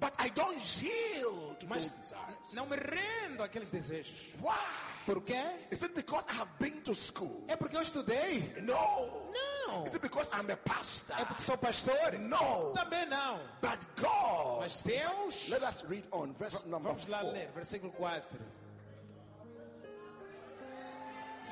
[0.02, 2.54] But I don't yield to Mas desires.
[2.54, 4.34] não me rendo àqueles desejos.
[4.42, 4.58] Why?
[5.06, 5.40] Por quê?
[5.72, 7.44] Is it because I have been to school?
[7.48, 8.52] É porque eu estudei?
[8.62, 9.32] No.
[9.68, 9.86] Não.
[9.86, 11.16] Is it because I'm a pastor?
[11.20, 12.18] É porque sou pastor?
[12.20, 12.74] No.
[12.74, 13.40] Também não.
[13.62, 14.62] But God.
[14.62, 15.50] Mas Deus.
[15.50, 17.32] Let us read on verse number Vamos lá four.
[17.34, 18.40] ler, versículo 4.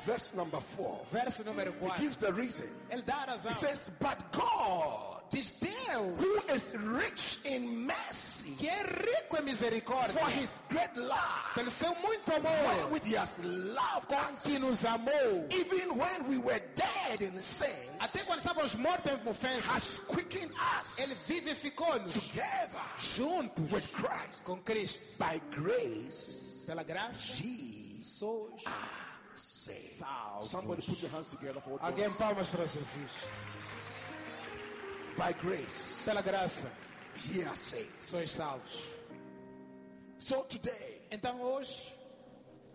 [0.04, 0.98] Verse number four.
[1.12, 1.98] Verso número He 4.
[1.98, 2.66] gives the reason.
[2.90, 3.52] Ele dá a razão.
[3.52, 9.38] He says, But God, Diz Deus, who is rich in mercy, que é rico em
[9.38, 13.02] for misericórdia, his great love, pelo seu muito amor, with
[13.44, 17.70] loved com que nos amou, even when we were dead in sins,
[18.00, 24.44] até quando estávamos mortos em ofensas, has quickened us Ele vivificou-nos together juntos with Christ.
[24.44, 25.16] com Cristo.
[25.16, 27.34] By grace, Pela graça,
[28.02, 28.62] sois
[29.36, 29.98] saved.
[29.98, 30.50] salvos.
[30.50, 33.10] Somebody put your hands together for Alguém palmas para Jesus.
[35.20, 36.66] By grace, Pela graça,
[37.30, 37.92] ye are saved.
[38.00, 38.82] sois salvos.
[40.18, 41.92] So today, Então hoje,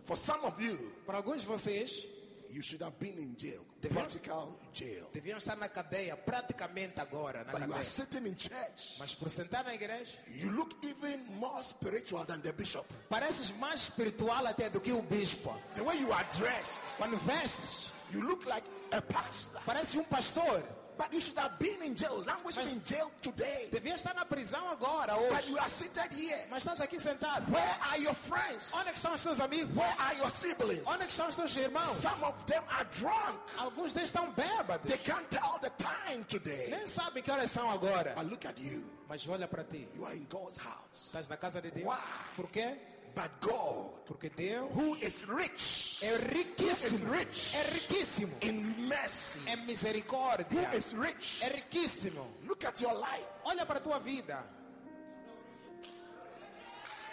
[0.05, 0.77] for some of you,
[1.07, 2.05] para alguns de vocês,
[2.51, 3.61] you should have been in jail,
[3.91, 5.07] practical jail.
[5.11, 7.83] deviam estar na cadeia, praticamente agora, na But you are cadeia.
[7.83, 8.97] sitting in church.
[8.99, 12.85] Mas por sentar na igreja, You look even more spiritual than the bishop.
[13.09, 15.51] pareces mais espiritual até do que o bispo.
[15.73, 19.59] The way you are dressed, Quando vestes, you look like a pastor.
[19.65, 20.63] pareces um pastor.
[20.97, 23.69] But you should have been in jail, languishing Mas- in jail today.
[23.71, 25.49] Devia estar na prisão agora, But hoje.
[25.51, 26.39] you are seated here.
[26.49, 27.51] Mas estás aqui sentado.
[27.51, 28.71] Where are your friends?
[28.73, 29.75] Onde é estão os teus amigos?
[29.75, 30.83] Where are your siblings?
[30.87, 31.97] Onde é estão os teus irmãos?
[32.01, 33.39] Some of them are drunk.
[33.57, 34.87] Alguns deles estão bêbados.
[34.89, 36.69] They can't tell the time today.
[36.71, 38.13] Nem sabem que horas são agora.
[38.15, 38.83] But look at you.
[39.07, 39.87] Mas olha para ti.
[39.95, 41.07] You are in God's house.
[41.07, 41.85] Estás na casa de Deus.
[41.85, 41.97] Uau.
[42.35, 42.77] Por quê?
[43.15, 47.11] But God, Porque Deus who is rich é riquíssimo.
[47.13, 47.55] rich.
[47.55, 48.33] É riquíssimo.
[48.41, 50.45] in mercy, É misericórdia.
[50.51, 51.41] who is rich.
[51.41, 52.27] É riquíssimo.
[52.45, 53.25] Look at your life.
[53.45, 54.43] Olha para a tua vida.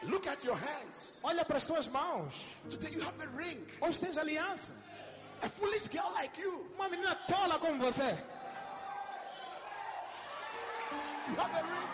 [0.02, 1.20] Look at your hands.
[1.22, 2.34] Olha para as tuas mãos.
[2.68, 3.64] Today you have a ring.
[3.80, 4.74] Hoje tens aliança.
[5.42, 8.18] A foolish girl like you, Uma menina tola como você.
[11.28, 11.88] you have a ring.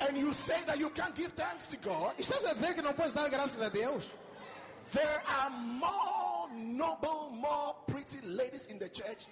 [0.00, 2.12] And you say that you can't give thanks to God.
[2.18, 4.08] Estás a dizer que não podes dar graças a Deus?
[4.92, 9.26] There are more noble, more pretty ladies in the church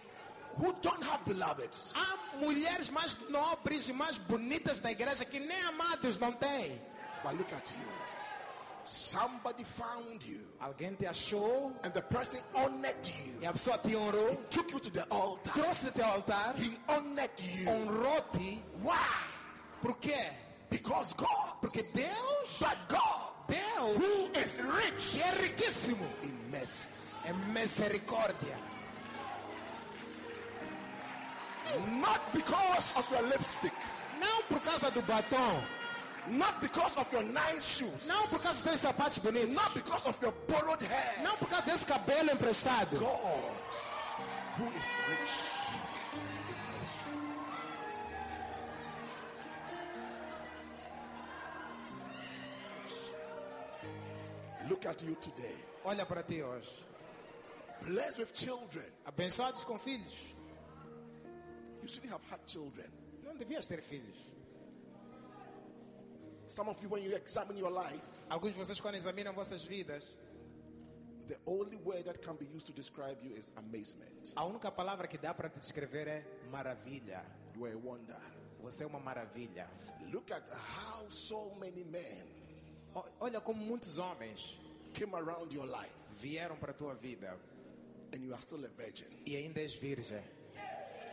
[0.56, 1.92] who don't have beloveds.
[1.96, 6.80] Há mulheres mais nobres e mais bonitas na igreja que nem amados não têm.
[7.22, 7.86] But look at you.
[8.86, 13.94] Somebody found you, Alguém te achou and the person honored you, e a pessoa te
[13.96, 15.52] honrou, took you to the altar.
[15.54, 17.66] trouxe-te ao altar, He honored you.
[17.66, 18.62] honrou-te.
[18.82, 18.98] Why?
[19.80, 20.30] Por quê?
[20.70, 21.52] Because God.
[21.60, 28.56] Porque Deus, But God, Deus, who is rich que é riquíssimo, in mercies, é misericórdia.
[32.00, 33.72] not because of your lipstick,
[34.20, 35.60] Não por causa do batom,
[36.28, 40.16] not because of your nice shoes, não por causa dos sapatos bonitos, not because of
[40.22, 41.20] your borrowed hair.
[41.22, 42.98] não por causa desse cabelo emprestado.
[42.98, 43.52] God,
[44.58, 45.50] who is rich
[54.68, 55.54] Look at you today,
[55.84, 56.70] Olha para ti hoje.
[57.86, 58.84] blessed with children.
[59.06, 60.34] Abençoados com filhos.
[61.82, 62.86] You shouldn't have had children.
[63.22, 64.16] Não devias ter filhos.
[66.46, 70.16] Some of you, when you examine your life, Alguns de vocês, quando examinam vossas vidas,
[71.28, 74.32] the only word that can be used to describe you is amazement.
[74.34, 77.22] a única palavra que dá para te descrever é maravilha.
[77.54, 78.16] You are a wonder.
[78.62, 79.68] Você é uma maravilha.
[80.10, 82.24] Look at how so many men
[83.20, 84.56] Olha como muitos homens
[84.92, 85.90] came around your life
[86.20, 87.36] vieram para a tua vida
[88.12, 89.06] and you are still a virgin.
[89.26, 90.22] e ainda és virgem.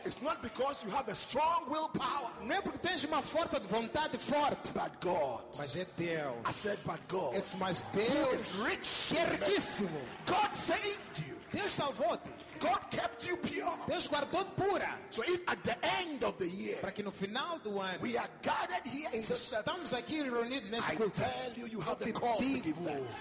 [0.04, 3.68] It's not because you have a strong willpower, Não é porque tens uma força de
[3.68, 5.44] vontade forte, but God.
[5.56, 6.34] mas é Deus.
[6.48, 7.34] I said, but God.
[7.36, 9.14] É mas Who Deus is rich.
[9.14, 10.00] que é riquíssimo.
[10.26, 11.36] God saved you.
[11.52, 12.30] Deus salvou-te.
[12.62, 13.76] God kept you pure.
[13.88, 14.96] Deus guardou-te pura.
[15.10, 18.16] So if at the end of the year Para que no final do ano, we
[18.16, 21.20] are gathered here in the estamos aqui reunidos neste I culto.
[21.20, 23.16] tell you, you have te cause to give thanks.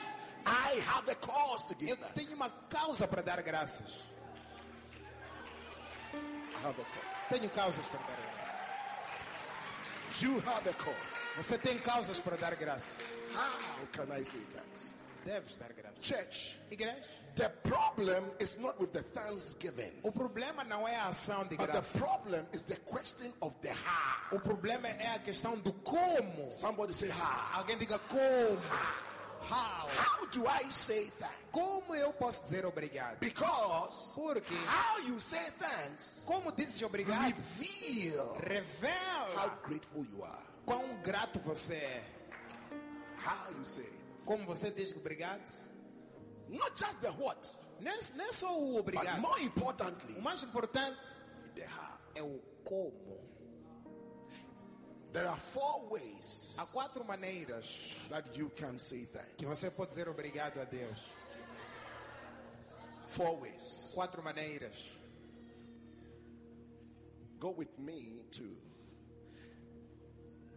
[0.45, 2.13] I have a cause to give Eu thanks.
[2.13, 3.97] tenho uma causa para dar graças.
[6.13, 7.39] I have a cause.
[7.39, 10.21] Tenho causas para dar graças.
[10.21, 10.97] You have a cause.
[11.37, 12.97] Você tem causas para dar graças.
[13.33, 14.93] How can I say thanks?
[15.25, 16.03] Deves dar graças.
[16.03, 21.43] Church, Igreja, the problem is not with the thanksgiving, o problema não é a ação
[21.47, 21.99] de but the graça.
[21.99, 24.35] problem is the question of the how.
[24.37, 26.51] O problema é a questão do como.
[26.51, 27.59] Somebody say how.
[27.59, 28.61] Alguém diga como.
[29.49, 29.87] How?
[29.97, 31.35] How do I say thanks?
[31.51, 33.17] Como eu posso dizer obrigado?
[33.19, 40.43] Because Porque how you say thanks como dizes obrigado reveal how revela grateful you are.
[40.65, 42.03] quão grato você é.
[43.25, 43.91] How you say.
[44.25, 45.41] Como você diz obrigado,
[46.51, 47.47] Not just the what,
[47.79, 50.99] não é, não é só o but more importantly, O mais importante
[51.55, 51.97] the how.
[52.15, 53.19] é o como.
[55.13, 59.35] There are four ways Há quatro maneiras that you can say thanks.
[59.37, 60.99] que você pode dizer obrigado a Deus.
[63.09, 63.91] Four ways.
[63.93, 64.97] Quatro maneiras.
[67.39, 68.55] Go with me to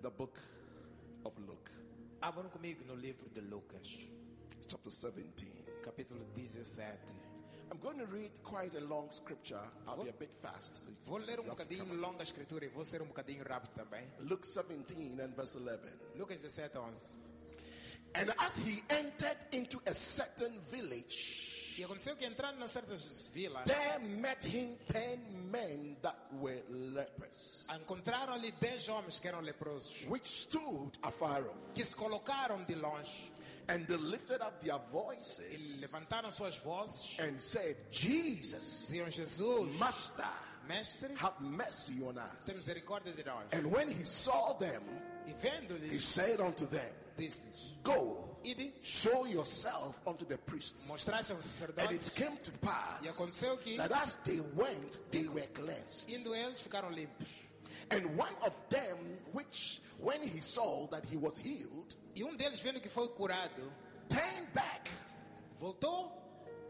[0.02, 0.38] the book
[1.24, 1.70] of Luke,
[2.20, 3.88] ah, Abram comigo no livro de Lucas,
[4.68, 5.63] chapter 17.
[5.84, 7.22] Capítulo 17.
[7.70, 9.58] I'm going to read quite a long scripture.
[9.88, 10.84] I'll be a bit fast.
[10.84, 14.06] so you- Vou ler um bocadinho longa escritura e vou ser um bocadinho rápido também.
[14.20, 15.80] Luke 17 and verse 11.
[16.16, 17.20] Lucas 17, 11.
[18.16, 23.64] And as he entered into a certain village, E aconteceu que entrando em certas vilas,
[23.64, 25.18] there met him ten
[25.50, 31.74] men that were lepers, encontraram ali dez homens que eram leprosos, which stood afar off.
[31.74, 33.32] que se colocaram de longe
[33.68, 39.78] And they lifted up their e voices levantaram suas vozes, and said, Jesus, diziam: Jesus,
[39.78, 40.24] Master,
[40.68, 42.46] mestre, have mercy on us.
[42.46, 43.44] tem misericórdia de nós.
[43.52, 44.82] And when he saw them,
[45.26, 50.86] E he vendo-lhes, said unto them, disse-lhes: Go, Ide, show yourself unto the priests.
[50.90, 55.26] mostraste aos And it came to pass E aconteceu que- that as they went, they
[55.28, 56.10] were cleansed.
[56.10, 57.28] indo eles, ficaram limpos.
[57.90, 58.98] And one of them,
[59.32, 63.72] which when he saw that he was healed, E um deles, vendo que foi curado,
[64.08, 64.90] turned back,
[65.58, 66.12] voltou,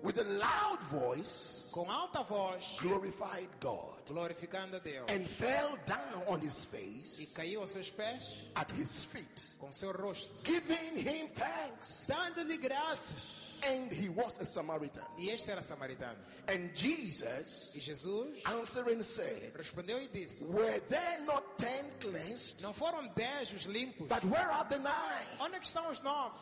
[0.03, 5.07] with a loud voice, com alta voz, glorified God glorificando a Deus.
[5.11, 9.73] and fell down on his E face caiu aos seus pés at his feet, com
[9.73, 12.07] seu rosto, giving him thanks.
[12.07, 13.54] dando-lhe graças.
[13.67, 15.03] And he was a Samaritan.
[15.19, 16.17] E este era samaritano.
[16.49, 22.63] And E Jesus Jesus answering said, respondeu e disse: Were there not ten cleansed?
[22.63, 24.09] Não foram dez os limpos?
[24.09, 25.27] But where are the nine?
[25.41, 26.37] Onde estão os nove?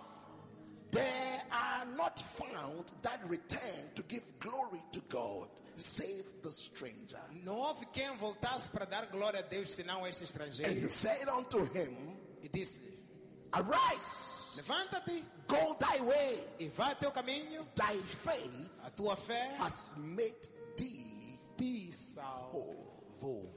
[0.90, 7.18] There are not found that return to give glory to God, save the stranger.
[7.44, 10.70] Não houve quem voltasse para dar glória a Deus senão este estrangeiro.
[10.70, 11.96] And he said unto him,
[12.42, 12.92] E disse-lhe:
[13.52, 16.44] Arise, Levanta-te go thy way.
[16.58, 17.66] e vá teu caminho.
[17.74, 23.48] Thy faith A tua fé has made thee te salvou.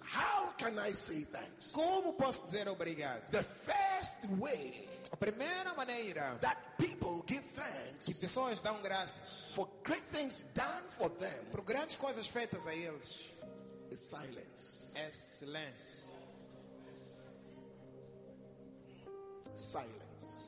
[0.00, 1.72] How can I say thanks?
[1.72, 3.22] Como posso dizer obrigado?
[3.30, 9.68] The first way A primeira maneira that people give que thanks pessoas dão graças for
[9.84, 13.30] great things done for them por grandes coisas feitas a eles
[13.90, 14.92] is silence.
[14.96, 16.10] é silêncio.
[19.56, 20.01] Silence.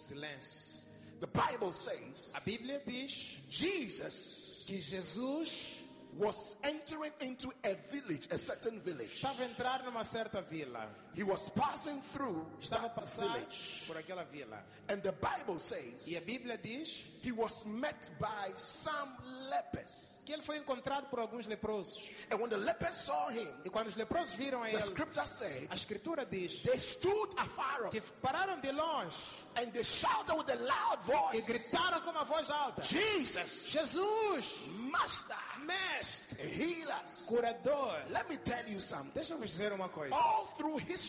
[0.04, 0.82] Silêncio.
[1.20, 5.80] The Bible says A Bíblia diz Jesus que Jesus
[6.16, 9.14] was entering into a village, a certain village.
[9.14, 10.88] estava a entrar numa certa vila.
[11.16, 13.84] He was passing through Estava village.
[13.86, 14.58] por aquela vila.
[14.88, 19.08] And the Bible says E a Bíblia diz he was met by some
[19.50, 20.10] lepers.
[20.26, 22.00] que ele foi encontrado por alguns leprosos.
[22.30, 25.26] And when the lepers saw him, E quando os leprosos viram a the ele, scripture
[25.26, 29.14] said a Escritura diz they stood afar que pararam de longe
[29.56, 30.98] and they shouted with a loud
[31.34, 37.24] e voice, gritaram com uma voz alta: Jesus, Jesus, Master, Mestre, heal us.
[37.28, 37.94] curador.
[38.10, 39.10] Let me tell you something.
[39.14, 40.14] Deixa eu vos dizer uma coisa.
[40.14, 41.03] All through history,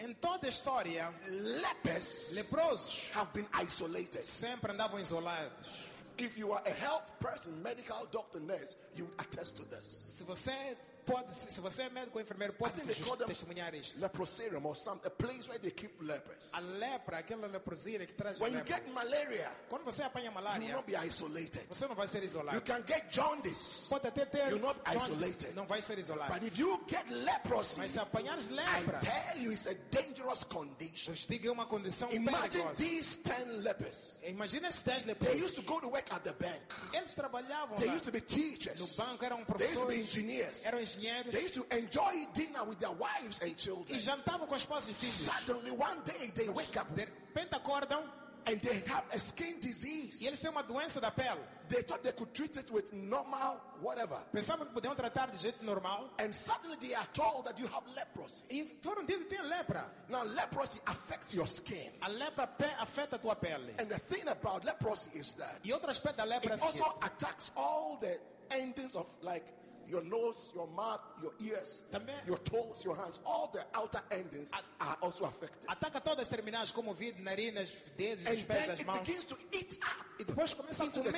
[0.00, 4.22] Em toda a história, lepers leprosos have been isolated.
[4.22, 5.88] sempre andavam isolados.
[6.18, 9.86] If you are a health person, medical doctor, nurse, you would attest to this.
[9.86, 10.76] Se você
[11.12, 12.80] pode, se você é médico ou enfermeiro, I pode
[13.26, 14.00] testemunhar isto.
[14.00, 16.44] leprosarium or some a place where they keep lepers.
[16.52, 20.42] A lepra, aquela leprosia que traz When you get malaria, Quando você apanha you will
[20.42, 21.62] malária, not be isolated.
[21.68, 22.60] você não vai ser You isolado.
[22.62, 25.54] can get jaundice, Pode até ter You're not isolated.
[25.54, 26.32] não vai ser isolado.
[26.32, 30.44] but if you get leprosy, Mas se apanhares I lepra, tell you, it's a dangerous
[30.44, 31.12] condition.
[31.12, 32.74] vos digo é uma condição Imagine perigosa.
[32.76, 34.20] these ten lepers.
[34.24, 35.54] Imagina esses 10 They used leprosos.
[35.54, 36.60] to go to work at the bank.
[36.92, 38.78] Eles trabalhavam They lá used to be teachers.
[38.80, 40.66] no banco, eram They used to be professores, engineers.
[40.66, 40.97] eram engenheiros
[41.30, 43.98] They used to enjoy dinner with their wives and e children.
[44.00, 45.30] jantavam com e filhos.
[45.30, 48.02] Suddenly, one day, they wake up De repente acordam
[48.46, 50.22] and they have a skin disease.
[50.22, 51.40] e eles têm uma doença da pele.
[51.68, 54.16] They thought they could treat it with normal whatever.
[54.32, 56.08] Pensavam que podiam tratar de jeito normal.
[56.18, 58.44] And suddenly they are told that you have leprosy.
[58.48, 59.84] E foram dizer que tem lepra.
[60.08, 61.90] Now, leprosy affects your skin.
[62.00, 62.48] A lepra
[62.80, 63.74] afeta a tua pele.
[63.78, 67.50] And the thing about leprosy is that E outro aspecto da lepra it also attacks
[67.54, 68.18] all the
[68.50, 69.44] endings of like
[69.88, 73.20] your nose, your mouth, your ears, Também- your toes, your hands.
[73.24, 74.50] All the outer endings
[74.80, 75.66] are also affected.
[75.68, 79.00] Ataca todas as terminais como ouvido, narinas, dedos, And os pés then das it mãos.
[79.00, 80.04] begins to eat up.
[80.20, 81.12] E depois começa a comer.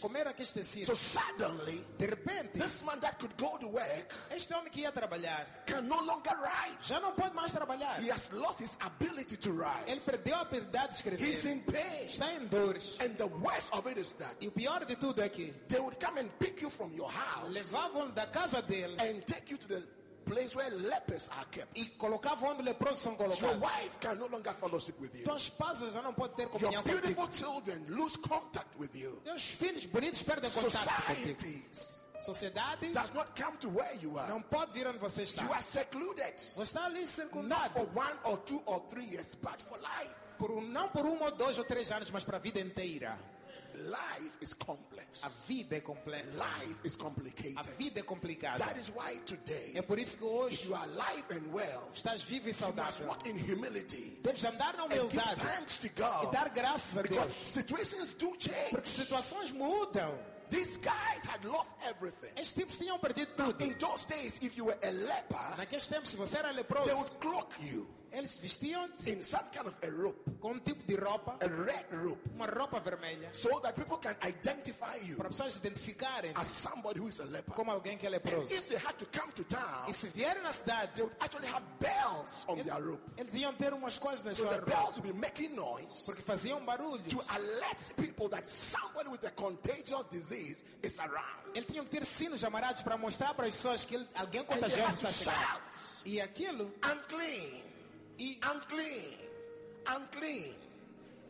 [0.00, 0.98] Comer aqueles So tecidos.
[0.98, 5.46] suddenly, De repente, this man that could go to work este homem que ia trabalhar
[5.66, 6.78] can no longer write.
[6.82, 8.00] já não pode mais trabalhar.
[8.02, 9.84] He has lost his ability to write.
[9.90, 11.52] Ele perdeu a habilidade de He's escrever.
[11.56, 12.06] in pain.
[12.06, 12.96] Está em dores.
[13.00, 15.80] And the worst of it is that E o pior de tudo é que they
[15.80, 19.58] would come and pick you from your house levavam da casa dele and take you
[19.58, 19.82] to the
[20.24, 21.76] place where lepers are kept.
[21.78, 23.60] e colocavam onde leprosos são Your colocados.
[23.62, 25.24] wife can no longer fellowship with you.
[25.24, 27.00] Tua esposa já não pode ter Your comunhão contigo.
[27.00, 29.20] beautiful children lose contact with you.
[29.24, 31.68] Teus filhos bonitos perdem contato contigo.
[32.20, 34.28] Sociedade does not come to where you are.
[34.28, 35.42] não pode vir onde você está.
[35.44, 36.34] You are secluded.
[36.36, 37.70] Você está ali Not circundado.
[37.72, 40.10] for one or two or three years, but for life.
[40.36, 43.18] Por um, não por um ou dois ou três anos, mas para a vida inteira.
[43.78, 45.22] Life is complex.
[45.24, 46.44] A vida é complexa.
[46.44, 47.70] Life is A complicated.
[47.78, 48.58] vida é complicada.
[48.64, 52.22] That is why today, É por isso que hoje you are alive and well, estás
[52.22, 53.06] vivo e you must saudável.
[53.06, 56.32] walk in humility Deves andar na humildade thanks to e God.
[56.32, 57.34] dar graças a Because Deus.
[57.52, 58.70] situations do change.
[58.70, 60.12] Porque situações mudam.
[60.50, 62.30] These guys had lost everything.
[62.34, 63.62] Estes tipos tinham perdido tudo.
[63.62, 66.96] In those days, if you were a leper, Naqueles tempos, se você era they leproso,
[66.96, 70.96] would cloak you eles vestiam in some kind of a rope, com um tipo de
[70.96, 75.56] roupa, a red rope, uma roupa vermelha, so that people can identify you para pessoas
[75.56, 77.54] identificarem as somebody who is a leper.
[77.54, 78.52] como alguém que é And leproso.
[78.52, 81.48] if they had to come to town, E se vierem na cidade, they would actually
[81.48, 83.02] have bells on their rope.
[83.16, 86.04] eles iam ter umas coisas na So sua the roupa, bells would be making noise
[86.06, 87.02] porque faziam barulho.
[87.08, 91.48] to alert people that somebody with a contagious disease is around.
[91.54, 95.06] Eles tinham que ter sinos amarados para mostrar para as pessoas que ele- alguém contagioso
[95.06, 95.62] está chegando.
[96.04, 97.62] E aquilo, unclean,
[98.18, 99.14] unclean,
[99.86, 100.54] unclean,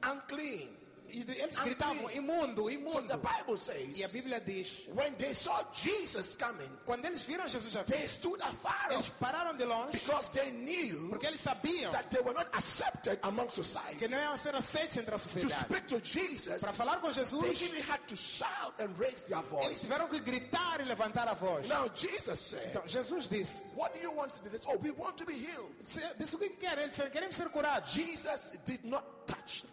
[0.02, 0.68] unclean.
[1.10, 3.08] Eles gritavam: imundo, So imundo.
[3.08, 7.48] the Bible says, E a Bíblia diz: when they saw Jesus coming, quando eles viram
[7.48, 11.90] Jesus já they stood afar eles pararam de longe because they knew porque eles sabiam
[11.92, 14.08] that they were not accepted among que society.
[14.08, 15.60] não iam ser aceitos entre a To sociedade.
[15.64, 19.38] speak to Jesus, Para falar com they Jesus, even had to shout and raise their
[19.38, 19.80] eles voice.
[19.82, 21.66] tiveram que gritar e levantar a voz.
[21.68, 24.50] Now Jesus said, Então Jesus disse: What do you want to do?
[24.50, 24.64] This?
[24.66, 25.72] Oh, we want to be healed.
[25.86, 26.84] "Cê- disse o que querem?
[26.84, 27.92] Eles queremos ser curados.
[27.92, 29.04] Jesus did not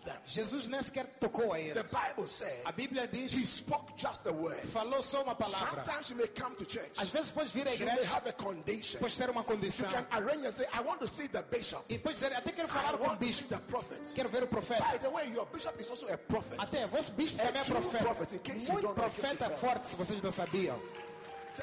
[0.04, 0.16] them.
[0.28, 1.92] Jesus nem sequer tocou a The eles.
[1.92, 4.60] Bible said A Bíblia he diz: spoke just the word.
[4.68, 5.84] falou só uma palavra.
[5.86, 6.92] Sometimes you may come to church.
[6.98, 9.00] Às vezes pode vir à You may igreja, have a condition.
[9.00, 9.90] pode ter uma You condição.
[9.92, 11.84] can arrange and say, I want to see the bishop.
[11.90, 13.48] E depois dizer, até quero I falar com o bispo.
[13.50, 14.00] the prophet.
[14.14, 15.00] Quero ver o By profeta.
[15.00, 16.58] the way, your bishop is also a prophet.
[16.60, 18.04] Até, vosso bispo também é profeta.
[18.04, 20.80] prophet, you Muito profeta forte, se vocês não sabiam.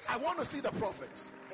[0.09, 1.10] I want to see the prophet.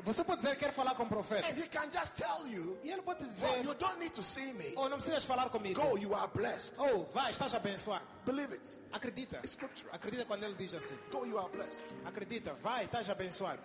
[0.08, 1.46] Você pode dizer, quero falar com o profeta.
[1.46, 4.22] And he can just tell you, E ele pode well, dizer, you don't need to
[4.22, 4.72] see me.
[4.76, 5.80] oh, não precisas falar comigo.
[5.80, 6.72] Go, you are blessed.
[6.78, 8.04] Oh, vai, estás abençoado.
[8.24, 8.70] Believe it.
[8.92, 9.36] Acredita.
[9.38, 9.94] It's scriptural.
[9.94, 10.96] Acredita quando ele diz assim.
[11.12, 11.84] Go, you are blessed.
[12.06, 13.60] Acredita, vai, estás abençoado.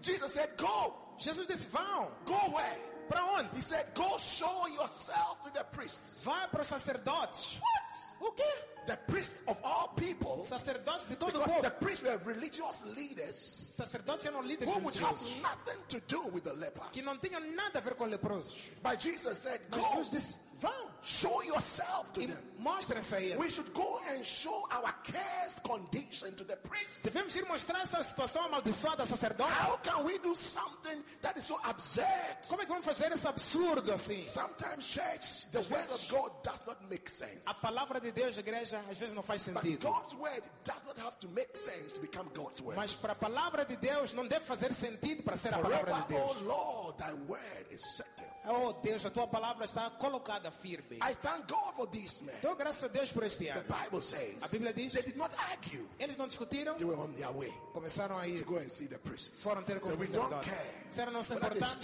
[0.00, 0.94] Jesus said, Go.
[1.18, 2.10] Jesus disse, vão.
[2.24, 2.78] Go where?
[3.08, 3.48] Para onde?
[3.54, 6.24] He said, Go show yourself to the priests.
[6.24, 7.58] Vai para os sacerdotes.
[7.60, 8.28] What?
[8.28, 8.44] O quê?
[8.86, 10.36] The priests of all people.
[10.36, 11.80] Sacerdotes de todo Because the povo.
[11.80, 16.52] priests were religious leaders Sacerdotes eram líderes who would have nothing to do with the
[16.52, 16.82] leper.
[16.92, 18.56] Que não tinham nada a ver com leprosos.
[18.82, 20.36] But Jesus said, Mas Go, Jesus disse,
[20.68, 20.94] vão.
[21.02, 22.38] show yourself to them.
[22.58, 23.36] mostrem-se a ele.
[23.36, 27.02] We should go and show our cursed condition to the priests.
[27.02, 29.52] Devemos ir mostrar essa situação amaldiçoada a sacerdote.
[29.52, 32.08] How can we do something that is so absurd?
[32.48, 34.22] Como é que vamos fazer esse absurdo assim?
[34.22, 37.42] Sometimes, church, the word of God does not make sense.
[37.46, 39.86] A palavra de Deus, igreja, às vezes não faz But sentido.
[39.86, 42.76] God's word does not have to make sense to become God's word.
[42.76, 46.06] Mas para a palavra de Deus não deve fazer sentido para ser a Forever, palavra
[46.08, 46.42] de oh Deus.
[46.42, 48.33] Lord, thy word is settled.
[48.46, 50.98] Oh Deus, a tua palavra está colocada firme.
[51.00, 52.34] I thank God for this man.
[52.42, 53.64] Dou graças a Deus por este The ano.
[53.84, 55.86] Bible says A Bíblia diz, they did not argue.
[55.98, 58.44] eles não discutiram, They were on their way começaram a to ir.
[58.44, 59.42] go and see the priests.
[59.42, 61.78] Foram ter com So we don't care Disseram não se importar.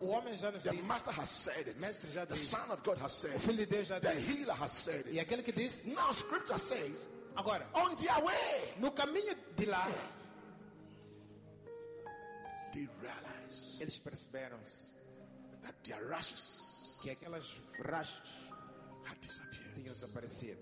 [0.00, 0.86] O homem já nos The disse.
[0.88, 1.80] master has said it.
[1.80, 2.46] Mestre já The disse.
[2.54, 4.06] son of God has said O filho de Deus já it.
[4.06, 4.38] The disse.
[4.42, 5.20] healer has said E it.
[5.20, 9.88] aquele que disse, Now scripture says, agora, on their way, no caminho de lá,
[12.72, 14.94] they realized eles perceberam-se
[15.62, 18.50] that their rashes que aquelas rachas
[19.04, 19.74] had disappeared.
[19.74, 20.58] tinham desaparecido.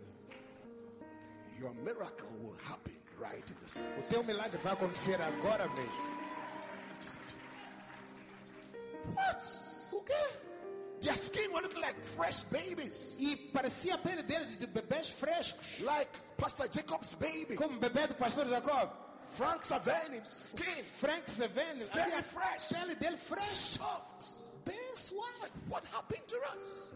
[1.59, 6.20] Your miracle will happen right in the O teu milagre vai acontecer agora mesmo.
[9.14, 9.43] What?
[9.93, 10.14] O quê?
[11.02, 13.16] Their skin will look like fresh babies.
[13.18, 15.81] E parecia a pele deles de bebês frescos.
[15.81, 17.56] Like Pastor Jacob's baby.
[17.56, 18.90] Como bebê do pastor Jacob.
[19.35, 20.85] Frank Savani's skin.
[20.85, 21.86] Frank Seveno.
[21.93, 22.68] Very fresh.
[22.68, 23.78] pele dele fresh.
[23.78, 24.39] Soft.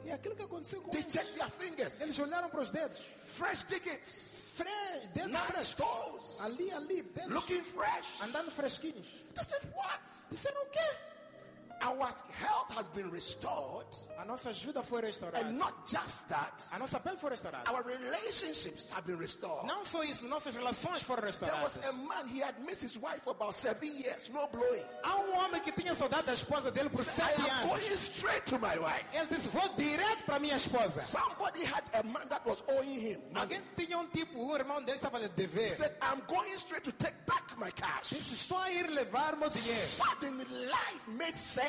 [0.04, 1.12] E aquilo que aconteceu com They eles.
[1.12, 2.00] checked their fingers.
[2.00, 3.00] Eles olharam para os dedos.
[3.26, 4.52] Fresh tickets.
[4.56, 4.68] Fre
[5.14, 6.40] dedos Nice frescos.
[6.40, 7.30] Ali, ali, dedos.
[7.30, 8.20] Looking fresh.
[8.22, 9.06] Andando fresquinhos.
[9.34, 10.02] They said, What?
[10.30, 10.98] Disseram o quê?
[11.82, 12.06] Our
[12.38, 13.86] health has been restored.
[14.18, 15.38] A nossa ajuda foi restaurada.
[15.46, 17.68] And not just that, A nossa pele foi restaurada.
[17.70, 19.66] our relationships have been restored.
[19.66, 21.72] Não só isso, nossas relações foram restauradas.
[21.74, 24.82] There was a man, he had missed his wife for about seven years, no blowing.
[25.02, 27.56] Há um homem que tinha saudade da esposa dele por He said, I sete am
[27.56, 27.68] anos.
[27.84, 29.04] going straight to my wife.
[29.12, 31.00] Ele disse: Vou direto para minha esposa.
[31.02, 33.20] Somebody had a man that was owing him.
[33.32, 33.56] money.
[33.56, 35.70] Alguém tinha um tipo, um irmão dele estava a He dever.
[35.70, 38.10] said, I'm going straight to take back my cash.
[38.10, 39.86] Disse: Estou a ir levar meu dinheiro.
[39.86, 41.63] Suddenly, life made sense.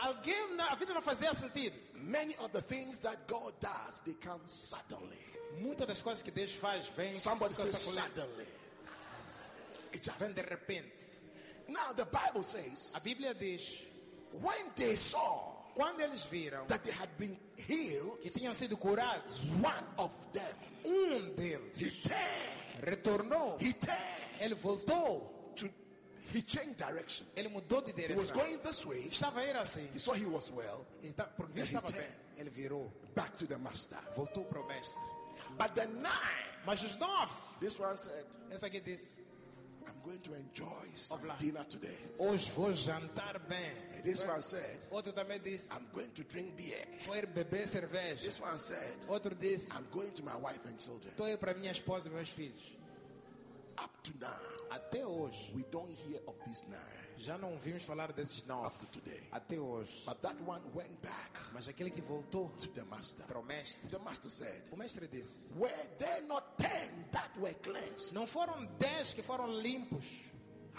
[0.00, 1.76] Alguém, na- vida não fazia sentido.
[1.94, 5.18] Many of the things that God does, they come suddenly.
[5.60, 8.46] Muitas das coisas que Deus faz vêm Somebody says suddenly.
[9.92, 10.92] It just- vem de repente.
[11.68, 13.82] Now the Bible says, A Bíblia diz:
[14.40, 19.40] when they saw quando eles viram that they had been healed, que tinham sido curados,
[19.62, 23.60] one of them, um deles he turned, retornou.
[23.60, 23.98] he turned
[24.40, 25.22] Ele voltou.
[26.34, 27.26] He changed direction.
[27.36, 28.34] Ele mudou de He was direção.
[28.34, 29.08] going this way.
[29.08, 29.88] Estava ir assim.
[29.94, 30.86] He saw he was well.
[31.02, 32.06] Está- Porque viu estava bem.
[32.36, 32.92] Ele virou.
[33.14, 33.98] Back to the master.
[34.14, 35.00] Voltou para o mestre.
[35.56, 39.22] But the nine, Mas os nove, this one said, esse aqui disse:
[39.86, 41.96] I'm going to enjoy some dinner today.
[42.18, 43.72] Hoje vou jantar bem.
[43.96, 46.86] And this one said, Outro também disse: I'm going to drink beer.
[47.06, 48.20] Vou ir beber cerveja.
[48.22, 51.10] This one said, Outro disse: I'm going to my wife and children.
[51.16, 52.76] Estou para minha esposa e meus filhos.
[53.78, 54.28] Up to now,
[54.70, 56.78] Até hoje, we don't hear of these nine.
[57.16, 58.44] já não ouvimos falar desses.
[58.48, 59.26] Up to today.
[59.32, 60.04] Até hoje.
[60.06, 63.24] But that one went back Mas aquele que voltou to the master.
[63.26, 67.54] para o mestre, The master said, o mestre disse: Were there not ten that were
[67.62, 68.12] cleansed?
[68.12, 70.04] Não foram dez que foram limpos.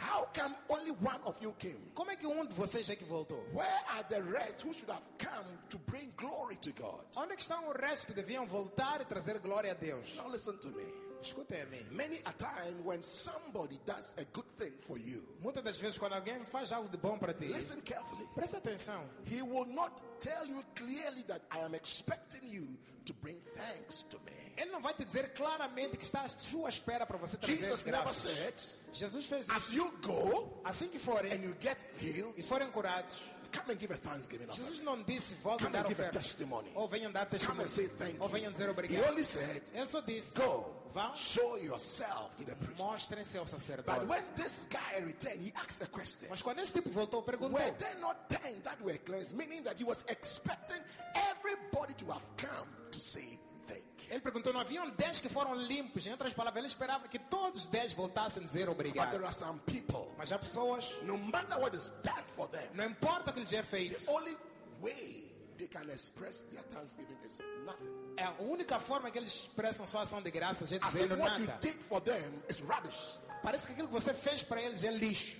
[0.01, 1.91] How come only one of you came?
[1.93, 3.43] Como é que um de vocês é que voltou?
[3.53, 7.03] Where are the rest who should have come to bring glory to God?
[7.17, 10.15] Onde é estão os restos que deviam voltar e trazer glória a Deus?
[10.15, 11.08] Now listen to me.
[11.21, 11.85] Escutem a mim.
[11.91, 16.13] Many a time when somebody does a good thing for you, Muitas das vezes quando
[16.13, 18.25] alguém faz algo de bom para ti, listen carefully.
[18.35, 19.03] presta atenção.
[19.25, 22.67] He will not tell you clearly that I am expecting you
[23.05, 24.31] to bring thanks to me.
[24.57, 27.83] Ele não vai te dizer claramente que está à sua espera para você trazer Jesus
[27.85, 28.23] never graças.
[28.35, 28.53] said,
[28.93, 33.17] Jesus fez as you go Assim que forem and you get healed, e forem curados,
[33.53, 34.47] come and give a thanksgiving.
[34.51, 36.19] Jesus não disse voltem a Come dar and give a oferta.
[36.19, 36.69] testimony.
[36.75, 37.69] Ou venham dar Come and testemunho.
[37.69, 38.75] say thank Ou venham dizer you.
[38.89, 42.77] He only said, Ele só disse go, vão, show yourself to the priest.
[42.79, 44.05] mostrem-se ao But sacerdote.
[44.07, 46.27] when this guy returned, he asked a question.
[46.29, 49.35] Mas quando esse tipo voltou, perguntou: Were there not ten that were cleansed?
[49.35, 50.81] Meaning that he was expecting
[51.15, 53.37] everybody to have come to say
[53.67, 53.83] thank.
[54.09, 56.05] Ele perguntou: não haviam 10 que foram limpos?
[56.07, 59.11] Em outras palavras, ele esperava que todos os 10 voltassem a dizer But obrigado.
[59.11, 62.85] there are some people, Mas há pessoas, no matter what is done for them, não
[62.85, 64.35] importa o que lhes é feito, the only
[64.81, 65.28] way
[65.59, 67.87] they can express their thanksgiving is nothing.
[68.17, 71.45] é a única forma que eles expressam sua ação de graças é dizendo what you
[71.47, 71.59] nada.
[71.59, 73.19] did for them is rubbish.
[73.43, 75.37] Parece que aquilo que você fez para eles é lixo.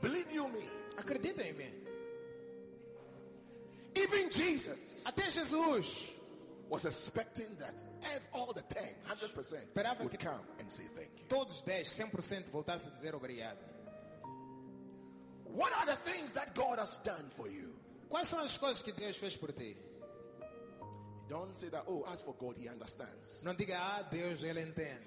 [0.00, 0.66] Believe you me,
[0.96, 1.74] Acreditem em mim.
[3.94, 6.12] even Jesus Até Jesus
[6.70, 11.10] was expecting that if all the 10, 100% Esperava would que- come and say thank
[11.18, 11.26] you.
[11.28, 13.58] todos os 10, 100% voltassem a dizer obrigado.
[15.54, 17.74] What are the things that God has done for you?
[18.08, 19.76] Quais são as coisas que Deus fez por ti?
[21.28, 23.44] Don't say that, oh, as for God, He understands.
[23.44, 25.00] Não diga, ah, Deus, Ele entende.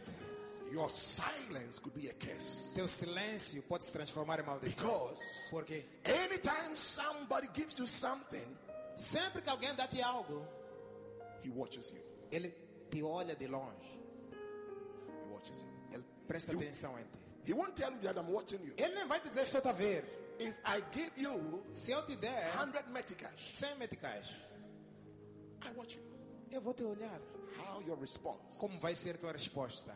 [0.72, 2.74] Your silence could be a curse.
[2.74, 4.86] Teu silêncio pode se transformar em maldição.
[4.86, 8.48] Because Porque anytime somebody gives you something,
[8.96, 10.48] sempre que alguém dá-te algo,
[11.44, 12.02] He watches you.
[12.32, 12.56] ele
[12.90, 14.00] te olha de longe.
[14.32, 15.70] He watches you.
[15.92, 17.20] Ele presta atenção em ti.
[17.46, 18.74] He won't tell you that I'm watching you.
[18.78, 20.06] Ele nem vai te dizer estou a ver.
[20.40, 24.28] If I give you Se eu te der 100 meticais, 100 meticais,
[25.64, 26.04] I watch you.
[26.52, 27.20] eu vou te olhar.
[27.58, 28.58] How your response.
[28.60, 29.96] Como vai ser tua resposta?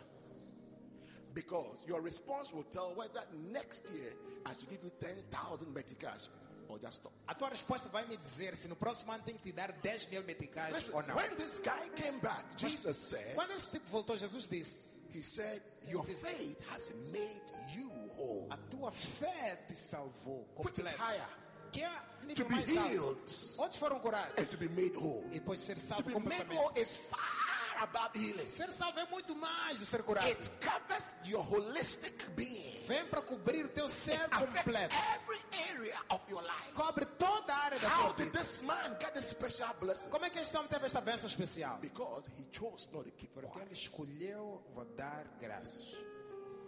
[1.33, 4.13] Because your response will tell whether next year
[4.45, 6.29] I should give you 10,000 meticais
[6.67, 7.13] or just stop.
[7.27, 10.07] A tua resposta vai me dizer se no próximo ano tem que te dar 10
[10.09, 11.15] mil meticais Listen, ou não.
[11.15, 15.61] when this guy came back, Jesus said, Quando esse tipo voltou, Jesus disse: He said,
[15.87, 17.41] Your faith has made
[17.75, 18.47] you whole.
[18.49, 21.03] A tua fé te salvou Which is completo.
[21.03, 21.27] higher.
[21.71, 23.61] Que é To nível be mais alto.
[23.61, 25.25] Outros foram curados and to be made whole.
[25.31, 26.57] e depois ser To salvo be made completamente.
[26.57, 28.45] whole is far above healing.
[28.45, 30.25] Ser salvo é muito mais do ser curado.
[30.27, 32.73] It covers your holistic being.
[32.87, 34.95] Vem para cobrir o teu ser Affects completo.
[35.13, 35.41] every
[35.71, 36.71] area of your life.
[36.73, 38.39] Cobre toda a área da How tua did vida.
[38.39, 40.09] this man get this special blessing?
[40.09, 41.77] Como é que este homem teve esta bênção especial?
[41.79, 45.85] Because he chose not to keep Porque ele escolheu, vou dar graças.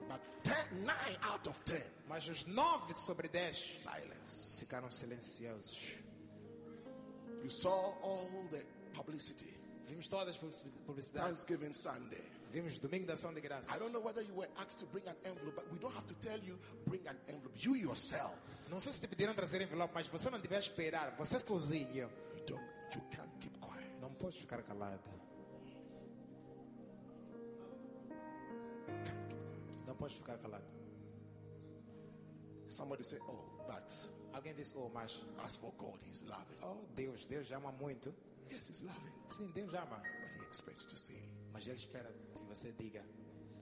[0.10, 4.60] But ten, nine out of ten, Mas os nove sobre dez silence.
[4.60, 5.80] ficaram silenciosos.
[7.44, 9.54] You saw all the publicity.
[9.88, 11.30] Vimos todas as publicidades.
[11.46, 12.22] Thanksgiving Sunday.
[12.52, 13.74] Vimos Domingo da Ação de Graças.
[13.74, 16.08] I don't know whether you were asked to bring an envelope, but we don't have
[16.08, 16.58] to tell you
[16.88, 17.56] bring an envelope.
[17.56, 18.34] You yourself,
[18.70, 21.16] Não sei se te pediram trazer envelope, mas você não deve esperar.
[21.18, 21.96] Você sozinho.
[21.96, 22.10] you
[22.48, 22.64] don't,
[22.96, 23.88] you can't keep quiet.
[24.02, 25.00] Não pode ficar calado.
[30.00, 30.64] Pode ficar calado.
[32.70, 33.92] Somebody say, oh, but
[34.34, 35.22] Alguém disse, oh, mas...
[35.44, 36.58] as for God, He's loving.
[36.64, 38.14] Oh, Deus, Deus ama muito.
[38.52, 40.02] Yes, He's loving, Sim, Deus ama.
[40.02, 41.22] but He expects you to say.
[41.52, 43.04] Mas Ele espera que você diga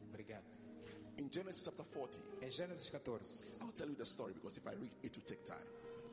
[0.09, 0.43] obrigado.
[1.17, 4.73] In Genesis chapter 40, Em Gênesis 14, I'll tell you the story because if I
[4.75, 5.65] read, it will take time.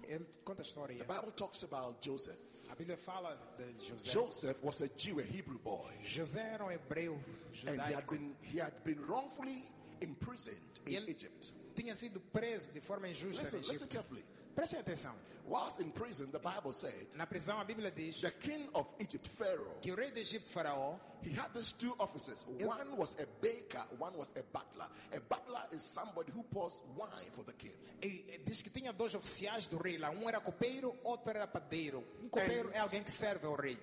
[0.08, 0.96] ele conta a história.
[0.96, 2.38] The Bible talks about Joseph.
[2.70, 4.10] A Bíblia fala de José.
[4.12, 7.18] Joseph was a Jew, a Hebrew boy, José era um hebreu
[7.66, 8.10] and he had judaico.
[8.12, 9.62] been he had been wrongfully
[10.04, 11.52] imprisoned in ele Egypt.
[11.74, 13.88] tinha sido preso de forma injusta Listen, no listen Egito.
[13.96, 14.24] carefully.
[14.54, 15.14] Prestem atenção.
[15.46, 19.28] Whilst in prison, the Bible said Na prisão, a Bíblia diz the king of Egypt,
[19.28, 22.46] Pharaoh, que o rei do Egito, Faraó, he had these two officers.
[22.64, 24.86] One was a baker, one was a butler.
[25.14, 27.74] A butler is somebody who pours wine for the king.
[28.02, 30.08] e, diz que tinha dois oficiais do rei lá.
[30.10, 32.02] Um era copeiro, outro era padeiro.
[32.22, 33.76] Um copeiro é alguém que serve ao rei.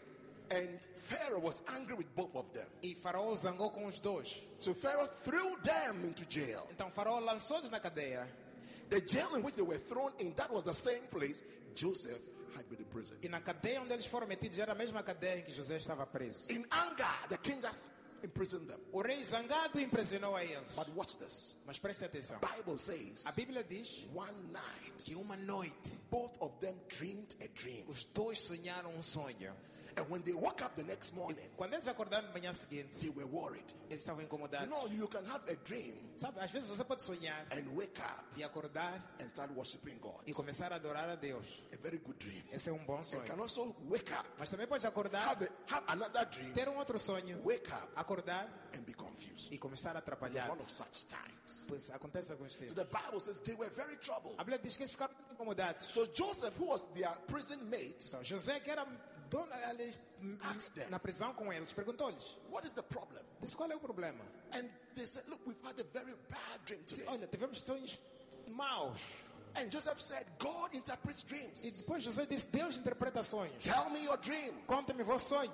[0.51, 2.67] And Pharaoh was angry with both of them.
[2.83, 4.41] E Faraó zangou com os dois.
[4.59, 6.67] So Pharaoh threw them into jail.
[6.71, 8.27] Então Faraó lançou-os na cadeia.
[8.89, 11.41] The jail in which they were thrown in, that was the same place
[11.73, 12.19] Joseph
[12.57, 13.15] had been in prison.
[13.23, 16.05] E na cadeia onde eles foram metidos era a mesma cadeia em que José estava
[16.05, 16.51] preso.
[16.51, 17.89] In anger, the king just
[18.21, 18.79] imprisoned them.
[18.91, 20.75] O rei zangado impressionou a eles.
[20.75, 21.57] But watch this.
[21.65, 22.39] Mas preste atenção.
[22.39, 27.47] Bible says A Bíblia diz one night que uma noite both of them dreamed a
[27.57, 27.85] dream.
[27.87, 29.55] os dois sonharam um sonho.
[29.97, 33.25] And when they woke up the next morning, Quando eles acordaram manhã seguinte, they were
[33.25, 33.65] worried.
[33.89, 37.45] eles estavam You know, you can have a dream Sabe, às vezes você pode sonhar
[37.51, 40.21] and wake up e acordar and start worshiping God.
[40.25, 41.61] e começar a adorar a Deus.
[41.73, 42.43] A very good dream.
[42.51, 45.75] Esse é um bom You can also wake up, Mas também pode acordar, have, a,
[45.75, 49.51] have another dream, ter um outro sonho, wake up acordar and be confused.
[49.51, 50.49] e começar a atrapalhar.
[50.49, 51.65] one of such times.
[51.67, 54.35] Pois acontece alguns So the Bible says they were very troubled.
[54.37, 55.85] A Bíblia diz que eles ficaram incomodados.
[55.87, 58.85] So Joseph, who was their prison mate, Então, José, que era
[60.43, 60.89] Asked them.
[60.89, 63.21] na prisão com eles, perguntou-lhes: what is the problem?
[63.41, 64.23] disse, qual é o problema?
[64.53, 67.05] And they said, Look, we've had a very bad dream today.
[67.07, 67.97] Olha, tivemos sonhos
[68.49, 68.99] maus.
[69.55, 71.61] And Joseph said, God interprets E dreams.
[71.63, 73.63] depois José disse: Deus interpreta sonhos.
[73.63, 74.53] Tell me your dream.
[74.67, 75.51] Conta-me vosso sonho.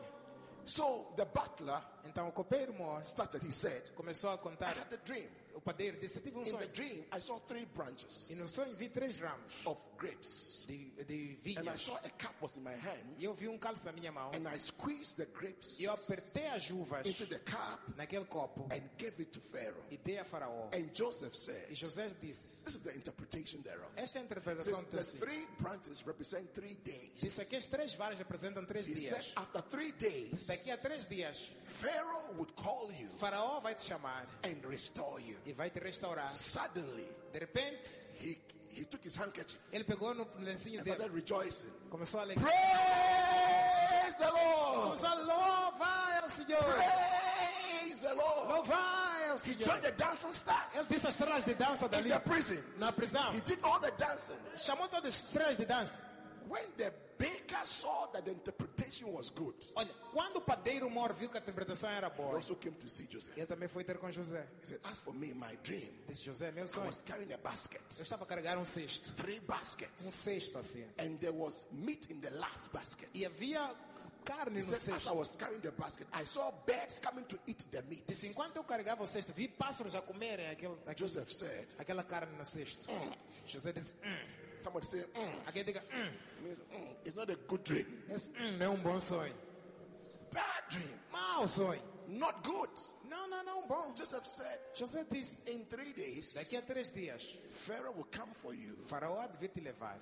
[0.66, 4.76] So the butler Então o copeiro mor started, he said, começou a I contar.
[4.78, 5.30] had a dream.
[5.58, 8.76] O padeiro disse: Tive um In the dream, I saw three branches E no sonho
[8.76, 10.66] vi três ramos of grapes.
[10.68, 13.16] de, de And I saw a cup was in my hand.
[13.18, 14.32] E eu vi um cálice na minha mão.
[14.36, 18.68] And I squeezed the grapes E eu apertei as uvas into the cup naquele copo
[18.72, 19.84] and gave it to Pharaoh.
[19.90, 20.70] e dei a Faraó.
[20.74, 23.90] And Joseph E said, José disse: This is the interpretation thereof.
[23.96, 25.20] Esta é a interpretação says do the sonho.
[25.22, 27.12] three branches represent three days.
[27.18, 29.34] Disse que as três varas representam três He said, dias.
[29.36, 34.28] after three days, Daqui a três dias, Pharaoh would call you Faraó vai te chamar
[34.44, 35.36] and restore you.
[35.48, 36.30] E vai te restaurar.
[36.32, 38.38] Suddenly, De repente, he,
[38.74, 41.70] he took his handkerchief ele pegou no lencinho and dele, started rejoicing.
[41.90, 42.52] começou a alegrar.
[42.52, 44.84] Praise the Lord!
[44.88, 46.64] Começou a louvar ao Senhor.
[46.64, 48.54] Praise the Lord!
[48.54, 49.66] Louvar ao He Senhor.
[49.66, 52.62] joined the dancing stars Ele disse as estrelas de dança in the prison.
[52.78, 53.34] na prisão.
[53.36, 54.36] He did all the dancing.
[54.56, 56.04] Chamou todas as estrelas de dança.
[56.50, 61.30] When the baker saw that the interpretation was good, Olha, quando o padeiro mor viu
[61.30, 63.36] que a interpretação era he boa, also came to see Joseph.
[63.38, 64.46] ele também foi ter com José.
[64.62, 66.88] He said, As for me, my dream, Disse José, meu I sonho.
[66.88, 69.14] was carrying a basket, Eu estava a carregar um cesto.
[69.16, 70.86] three Um baskets, cesto assim.
[71.00, 73.10] and there was meat in the last basket.
[73.14, 73.74] E havia
[74.24, 75.16] carne no said, As I cesto.
[75.16, 78.06] was carrying the basket, I saw birds coming to eat the meat.
[78.08, 82.04] Disse, enquanto eu carregava o cesto, vi pássaros a comerem aquele, aquele, Joseph said, aquela
[82.04, 82.86] carne no cesto.
[83.48, 84.37] José disse, hum.
[84.68, 85.46] Somebody say, mm.
[85.46, 86.12] Alguém diga, hum.
[86.44, 87.86] Means, mm, It's not a good dream.
[88.10, 89.34] Esse hum não é bom sonho.
[90.34, 91.00] Bad dream.
[92.10, 92.70] Not good.
[93.10, 93.94] Não, não, não, bom.
[93.96, 98.54] Joseph said, José disse, In three days, daqui a três dias, Pharaoh will come for
[98.54, 99.98] you Faraó há de vir te levar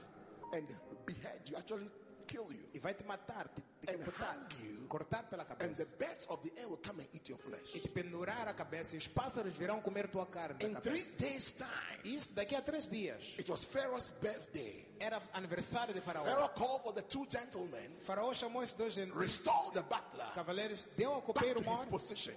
[0.53, 0.65] and
[1.05, 1.89] behead you, actually
[2.27, 2.67] kill you.
[2.73, 4.87] e vai te matar, te And decapitar, hang you.
[4.87, 7.49] cortar pela And the cabeça birds of the air will come and eat your e
[7.49, 7.71] flesh.
[7.81, 11.17] te pendurar a cabeça e os pássaros virão comer tua carne In three cabeça.
[11.19, 13.35] days' time, Isso daqui a três dias.
[13.39, 14.84] it was Pharaoh's birthday.
[14.99, 16.23] Era aniversário de Faraó.
[16.23, 21.11] Pharaoh called for the two gentlemen, Faraó chamou esses dois restored the butler cavaleiros, deu
[21.13, 21.85] ao copeiro mor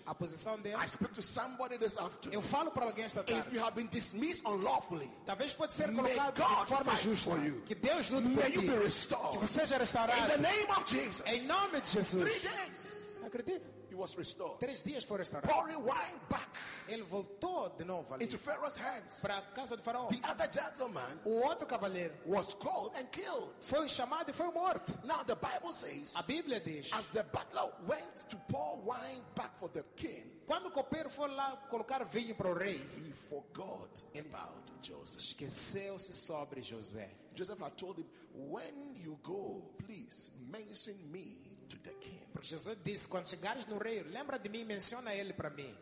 [0.06, 0.76] a posição dele.
[0.82, 2.42] I speak to somebody this Eu afternoon.
[2.42, 3.54] falo para alguém esta If tarde.
[3.54, 7.30] you have been dismissed unlawfully, Talvez pode ser colocado God de forma justa.
[7.66, 8.52] Que Deus lute por ti.
[8.52, 9.38] Que restored.
[9.38, 10.42] você seja In the restaurado.
[10.42, 11.22] name of Jesus.
[11.26, 12.42] Em nome de Three Jesus.
[12.42, 13.77] days, Acredite.
[13.98, 14.58] Was restored.
[14.60, 15.52] Três dias foi restaurado.
[15.52, 16.48] Pouring wine back
[16.88, 19.20] Ele voltou de novo ali into Pharaoh's hands.
[19.20, 20.06] para a casa de Faraó.
[20.08, 23.52] The other gentleman O outro cavaleiro was called and killed.
[23.60, 24.94] foi chamado e foi morto.
[25.04, 29.50] Now the Bible says, A Bíblia diz: as the butler went to pour wine back
[29.58, 34.02] for the king, quando o copeiro foi lá colocar vinho para o rei, he forgot
[34.16, 35.20] about Joseph.
[35.22, 37.08] esqueceu-se sobre José.
[37.34, 41.36] Joseph had told him, when you go, please mention me
[41.68, 42.26] to the king.
[42.38, 45.76] Porque Jesus disse: quando chegares no rei, lembra de mim, menciona ele para mim.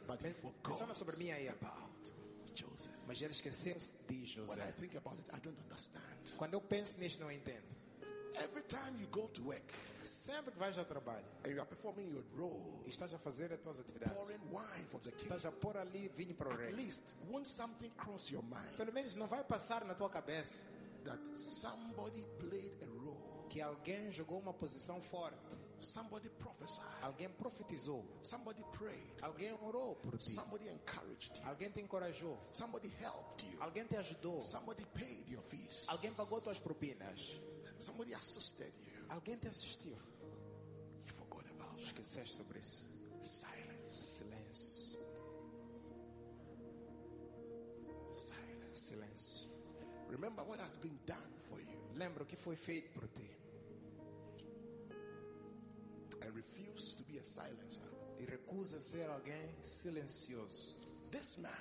[0.67, 1.51] Menciona sobre mim a ele.
[1.51, 2.15] about
[2.55, 2.91] Joseph.
[3.07, 4.67] Mas ele esqueceu-se de When José.
[4.67, 6.01] I think about it, I don't understand.
[6.39, 7.77] Quando eu penso nisto, não entendo.
[8.43, 9.65] Every time you go to work
[10.03, 13.53] Sempre que vais ao trabalho and you are performing your role, e estás a fazer
[13.53, 16.53] as tuas atividades, pouring wine for the king, estás a pôr ali vinho para o
[16.53, 16.73] at rei.
[16.73, 20.63] least won't something cross your mind Pelo menos não vai passar na tua cabeça
[21.05, 25.37] that somebody played a role, que alguém jogou uma posição forte,
[25.81, 31.81] somebody prophesied, alguém profetizou, somebody prayed, alguém orou por ti, somebody encouraged you, alguém te
[31.81, 37.41] encorajou, somebody helped you, alguém te ajudou, somebody paid your fees, alguém pagou tuas propinas,
[37.79, 39.07] somebody assisted you.
[39.09, 39.97] alguém te assistiu.
[41.07, 41.81] You forgot about.
[41.81, 42.85] Esqueceste sobre isso.
[43.21, 44.99] silence, Silêncio,
[48.13, 48.73] silence.
[48.73, 49.49] silêncio.
[50.09, 51.79] Remember what has been done for you.
[51.95, 53.36] Lembra o que foi feito por ti
[56.37, 57.83] and refuse to be a silencer.
[58.19, 60.75] e recusa ser alguém silencioso.
[61.11, 61.53] This man,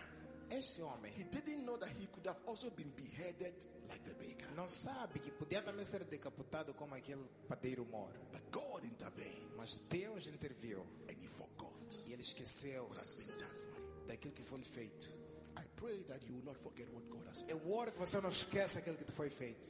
[0.49, 3.53] Este homem he didn't know that he could have also been beheaded
[3.89, 4.47] like the baker.
[4.55, 8.11] não sabe que podia também ser decapitado como aquele padeiro mor.
[8.31, 11.73] But God intervened Mas Deus interviu and he forgot
[12.07, 14.05] e ele him.
[14.07, 15.07] daquilo que foi feito.
[15.57, 17.49] I pray that you will not forget what God has done.
[17.51, 19.67] Eu oro que você não esqueça aquilo que te foi feito.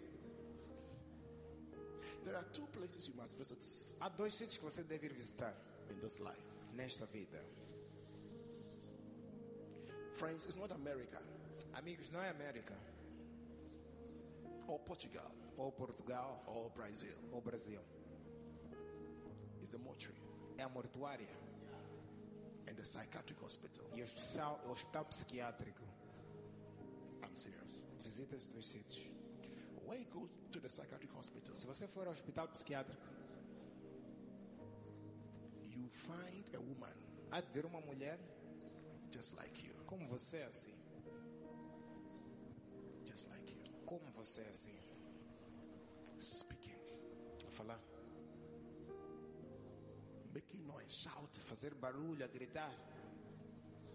[2.25, 3.59] There are two places you must visit
[4.01, 5.53] Há dois sítios que você deve ir visitar
[5.89, 6.41] in this life.
[6.73, 7.39] nesta vida.
[10.15, 11.19] Friends, it's not America
[11.75, 12.73] Amigos, não é América,
[14.67, 17.15] or Portugal ou Portugal, or Brazil.
[17.31, 17.81] ou Brasil.
[19.61, 20.19] It's the mortuary
[20.57, 21.27] É a mortuária
[22.67, 23.85] and the psychiatric hospital.
[23.93, 25.83] e o hospital, o hospital psiquiátrico.
[27.23, 27.81] I'm serious.
[28.03, 29.05] Visita esses dois sítios.
[29.85, 33.01] When you go to the psychiatric hospital, Se você for ao hospital psiquiátrico,
[35.69, 36.93] you find a woman
[37.31, 38.17] há de ter uma mulher
[39.11, 40.73] just like you, como você é assim.
[43.05, 44.75] just like you, Como você é assim.
[46.19, 46.75] speaking,
[47.47, 47.79] A falar,
[50.33, 52.71] making noise, shouting, fazer barulho, a gritar.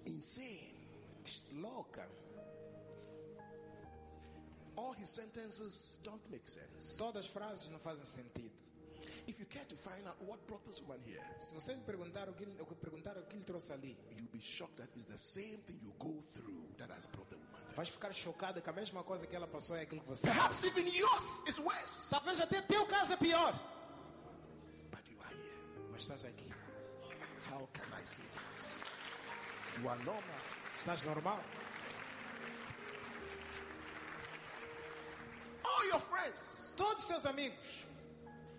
[0.06, 0.78] insane.
[1.52, 2.08] Louca.
[4.80, 6.96] All his sentences don't make sense.
[6.96, 8.54] Todas as frases não fazem sentido.
[9.26, 12.28] If you care to find out what brought this woman here, Se você lhe perguntar
[12.30, 15.04] o que, o que perguntar o que lhe trouxe ali, you'll be shocked that it's
[15.04, 17.76] the same thing you go through that has brought the woman there.
[17.76, 20.64] vais ficar chocado que a mesma coisa que ela passou é aquilo que você Perhaps
[20.64, 22.08] even yours is worse.
[22.08, 23.52] Talvez até teu caso é pior.
[24.90, 25.88] But you are here.
[25.92, 26.50] Mas estás aqui.
[27.50, 28.80] How can I say this?
[29.78, 30.40] You are normal.
[30.78, 31.38] Estás normal.
[36.20, 37.86] Friends Todos os teus amigos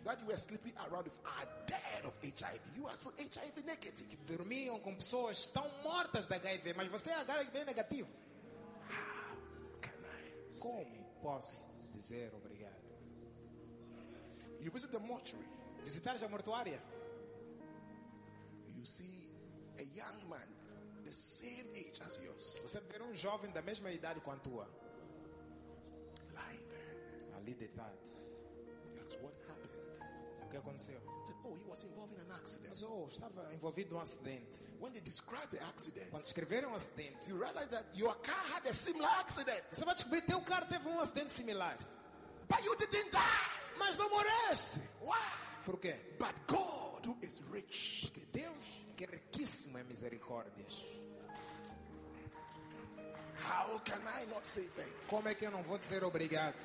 [0.03, 2.59] that you were sleeping around with are dead of HIV.
[2.75, 4.17] You are still HIV negative.
[4.25, 8.09] dormiam com pessoas que estão mortas de HIV, mas você é HIV negativo.
[9.81, 12.81] Can I Como posso dizer obrigado?
[14.59, 15.47] You visit the mortuary,
[15.83, 16.79] Visitares a mortuária,
[18.75, 19.29] you see
[19.79, 20.47] a young man
[21.03, 24.67] the same age as yours você vê um jovem da mesma idade com a tua.
[27.41, 27.97] Ali deitado.
[29.21, 29.71] What happened.
[30.45, 30.99] O que aconteceu?
[31.25, 32.69] Said, Oh, he was involved in an accident.
[32.71, 34.71] Mas oh, estava envolvido num acidente.
[34.79, 38.65] When they describe the accident, Quando escreveram um acidente, you realize that your car had
[38.67, 41.77] a similar accident, você vai descobrir que teu carro teve um acidente similar.
[42.47, 43.77] but you didn't die.
[43.77, 44.79] Mas não morreste.
[45.01, 45.17] Why?
[45.65, 45.95] Por quê?
[46.19, 50.81] But God, who is rich, Porque Deus, que é riquíssimo em misericórdias.
[53.37, 55.07] how can I not say thank you?
[55.07, 56.55] Como é que eu não vou dizer obrigado?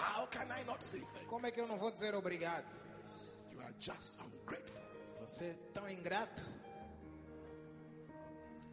[0.00, 1.28] How can I not say thank you?
[1.28, 2.66] Como é que eu não vou dizer obrigado?
[3.52, 4.80] You are just ungrateful.
[5.20, 6.42] Você é tão ingrato.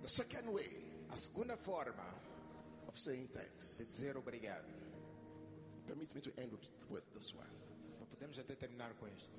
[0.02, 2.04] The second way A segunda forma
[2.88, 4.66] of saying de thanks dizer obrigado.
[5.86, 7.48] permits me to end with, with this one.
[7.98, 9.38] Só podemos até terminar com isto.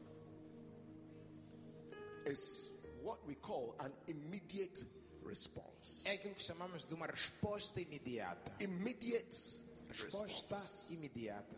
[2.26, 2.70] Is
[3.02, 4.84] what we call an immediate
[5.24, 6.02] response.
[6.06, 8.52] É aquilo que chamamos de uma resposta imediata.
[8.60, 10.92] Immediate Resposta response.
[10.94, 11.56] imediata.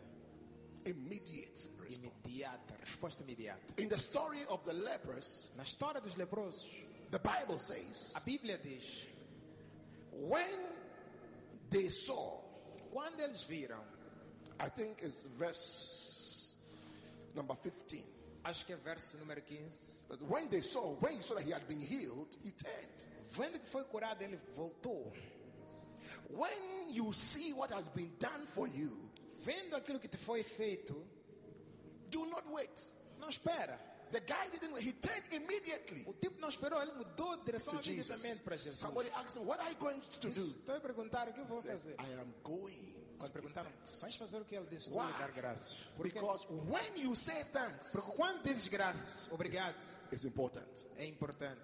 [0.85, 1.97] Immediate response.
[2.25, 2.79] Imediata.
[2.81, 3.77] Resposta imediata.
[3.77, 6.65] In the story of the lepers, Na história dos leprosos,
[7.11, 9.07] the Bible says, a Bíblia diz:
[10.13, 10.59] when
[11.69, 12.39] they saw,
[12.91, 13.81] quando eles viram,
[14.59, 16.55] I think it's verse
[17.35, 18.03] number 15.
[18.43, 21.51] acho que é verso número 15, that When they saw, when he saw that he
[21.51, 23.05] had been healed, he turned.
[23.31, 25.11] vendo que foi curado, ele voltou.
[26.29, 28.91] When you see what has been done for you,
[29.41, 31.05] Vendo aquilo que te foi feito,
[32.09, 32.91] do not wait.
[33.19, 33.79] não espera.
[34.11, 37.79] The guy didn't wait, he turned immediately O tipo não esperou, ele mudou de direção
[37.81, 38.77] imediatamente para Jesus.
[38.77, 40.29] Somebody asked him, What are you going to do?
[40.29, 41.95] Estou a perguntar o que eu vou fazer.
[41.99, 42.93] I am going.
[43.17, 44.89] Quando perguntaram, vais fazer o que ele disse?
[44.89, 45.13] Why?
[45.19, 45.77] dar graças.
[45.95, 49.75] Porque, Because when you say thanks, porque quando dizes graças, obrigado,
[50.11, 50.65] it's important.
[50.97, 51.61] é importante.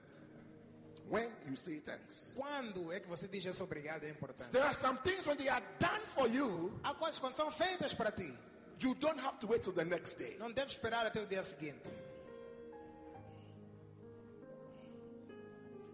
[1.09, 4.49] When you say thanks, Quando é que você diz esse obrigado é importante?
[4.51, 7.93] there are some things when they are done for you, Há coisas quando são feitas
[7.93, 8.33] para ti,
[8.81, 10.35] you don't have to wait till the next day.
[10.37, 11.87] não deves esperar até o dia seguinte.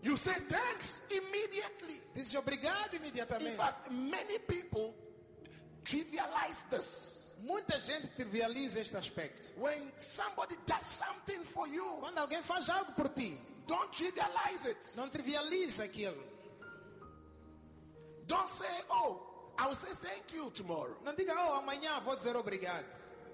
[0.02, 2.02] You say thanks immediately.
[2.14, 3.56] Dizes obrigado In imediatamente.
[3.56, 4.94] fact, many people
[5.85, 7.35] trivialize this.
[7.45, 9.48] Muita gente trivializa este aspecto.
[9.57, 14.80] When somebody does something for you, Quando alguém faz algo por ti, don't trivialize it.
[14.98, 16.22] não trivializa aquilo.
[18.27, 19.19] Don't say, Oh,
[19.57, 20.95] I will say thank you tomorrow.
[21.03, 22.85] Não diga, oh, amanhã vou dizer obrigado.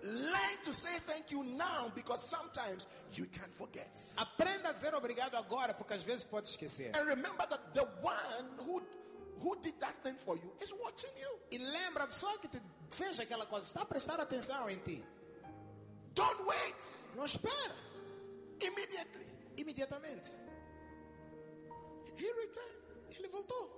[0.02, 3.90] Learn to say thank you now because sometimes you can forget.
[4.18, 6.92] Aprenda a dizer obrigado agora, porque às vezes pode esquecer.
[6.96, 8.82] And remember that the one who
[9.42, 11.40] who did that thing for you is watching you.
[11.52, 15.04] E lembra, a pessoa que te fez aquela coisa está a prestar atenção em ti.
[16.14, 17.76] Don't wait Não espera.
[18.62, 19.28] immediately.
[19.60, 20.30] Imediatamente.
[22.18, 23.18] He returned.
[23.18, 23.70] Ele voltou.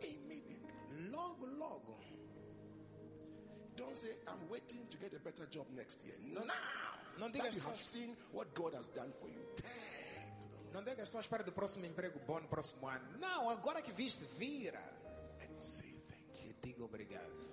[0.00, 1.10] Immediately.
[1.10, 1.98] Logo, logo.
[3.76, 6.14] Don't say, I'm waiting to get a better job next year.
[6.32, 6.40] No.
[6.44, 6.54] now
[7.18, 9.40] Non that digas you have seen what God has done for you,
[10.72, 13.04] Não diga que estou à espera do próximo emprego bom no próximo ano.
[13.20, 14.82] Não, agora que viste, vira.
[15.40, 16.50] and say thank you.
[16.50, 17.43] E diga obrigado.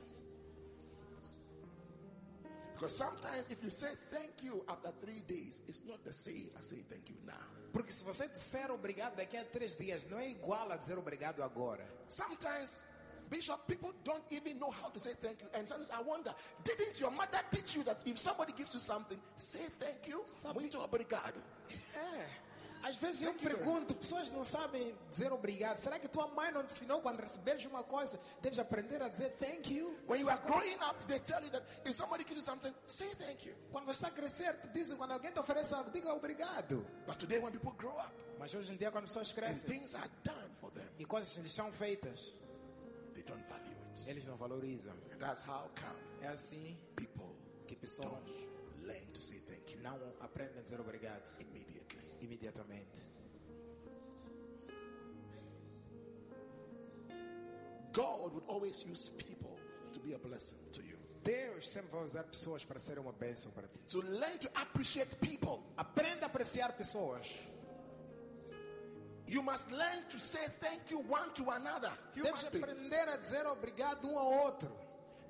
[2.81, 6.65] Because sometimes if you say thank you after three days, it's not the same as
[6.65, 7.45] saying thank you now.
[7.71, 11.43] Porque se você disser obrigado daqui a três dias, não é igual a dizer obrigado
[11.43, 11.87] agora.
[12.07, 12.83] Sometimes,
[13.29, 15.47] Bishop, people don't even know how to say thank you.
[15.53, 16.33] And sometimes I wonder,
[16.63, 20.25] didn't your mother teach you that if somebody gives you something, say thank you?
[20.55, 21.39] Muito obrigado.
[21.95, 22.25] É.
[22.83, 25.77] Às vezes eu Thank very pergunto, pessoas não sabem dizer obrigado.
[25.77, 29.29] Será que tua mãe não te ensinou quando receberes uma coisa, deves aprender a dizer
[29.37, 29.95] thank you?
[30.07, 33.13] When you are growing up, they tell you that if somebody gives you something, say
[33.15, 33.55] thank you.
[33.71, 36.85] Quando você está a crescer, te dizem, quando alguém te oferece algo, diga obrigado.
[37.05, 39.93] But today, when people grow up Mas hoje em dia, quando pessoas and crescem things
[39.93, 42.33] are done for them, e coisas lhes são feitas,
[43.13, 44.09] they don't value it.
[44.09, 44.93] eles não valorizam.
[45.11, 47.35] And that's how come É assim people
[47.67, 48.23] que pessoas
[48.81, 51.70] learn to say thank you não aprendem a dizer obrigado immediately.
[52.21, 53.01] Imediatamente.
[57.91, 59.57] God would always use people
[59.93, 60.97] to be a blessing to you.
[61.23, 63.77] Deus sempre vai usar pessoas para ser uma bênção para ti.
[63.85, 65.61] So learn to appreciate people.
[65.77, 67.27] Aprenda a apreciar pessoas.
[69.27, 71.91] You must learn to say thank you one to another.
[72.15, 74.71] Deves aprender a dizer obrigado um ao outro.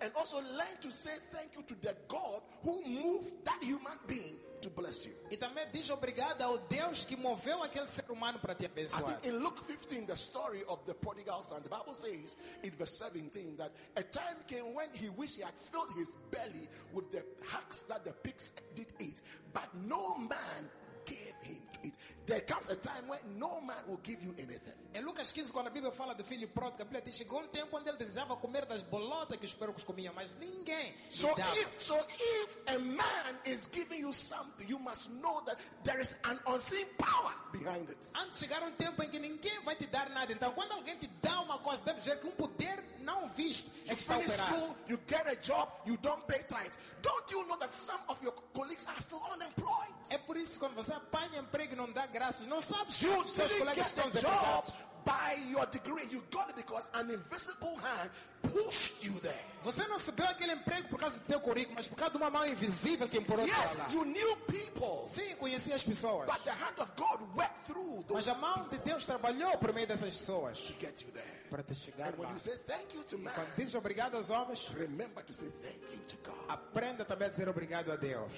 [0.01, 4.37] And also learn to say thank you to the God who moved that human being
[4.61, 5.13] to bless you.
[5.29, 9.19] E também diz obrigado ao Deus que moveu aquele ser humano para te abençoar.
[9.23, 13.55] in Luke 15, the story of the prodigal son, the Bible says in verse 17
[13.57, 17.79] that a time came when he wished he had filled his belly with the hacks
[17.87, 19.21] that the pigs did eat,
[19.53, 20.69] but no man
[21.05, 21.93] gave him to eat.
[22.27, 24.73] There comes a time when no man will give you anything.
[24.93, 27.47] Em Lucas 15, quando a Bíblia fala do filho pródigo, a Bíblia diz: chegou um
[27.47, 31.81] tempo onde ele desejava comer das bolotas que os porcos comiam, mas ninguém So if
[31.81, 36.39] so if a man is giving you something, you must know that there is an
[36.45, 37.97] unseen power behind it.
[38.15, 40.31] Antes chegar um tempo em que ninguém vai te dar nada.
[40.31, 43.91] Então, quando alguém te dá uma coisa, deve ver que um poder não visto é
[43.91, 46.73] You que está school, you get a job, you don't pay tithe.
[47.01, 49.91] Don't you know that some of your colleagues are still unemployed?
[50.09, 53.05] É por isso que quando você apanha emprego e não dá graças, não sabes que
[53.05, 54.71] You os seus colegas estão desempregados.
[55.03, 56.05] by your degree.
[56.11, 58.11] You got it because an invisible hand
[58.43, 59.33] pushed you there.
[59.63, 62.29] Você não recebeu aquele emprego por causa do teu currículo, mas por causa de uma
[62.29, 63.87] mão invisível que empurrou Yes, lá.
[63.91, 66.27] you knew people, Sim, conheci as pessoas.
[66.27, 69.73] but the hand of God worked through those Mas a mão de Deus trabalhou por
[69.73, 71.25] meio dessas pessoas to get you there.
[71.49, 72.33] para te chegar And when lá.
[72.33, 75.49] you say thank you to E man, quando dizes obrigado aos homens, remember to say
[75.63, 76.37] thank you to God.
[76.47, 78.31] aprenda também a dizer obrigado a Deus.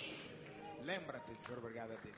[0.83, 2.15] Lembra-te de dizer obrigado a Deus.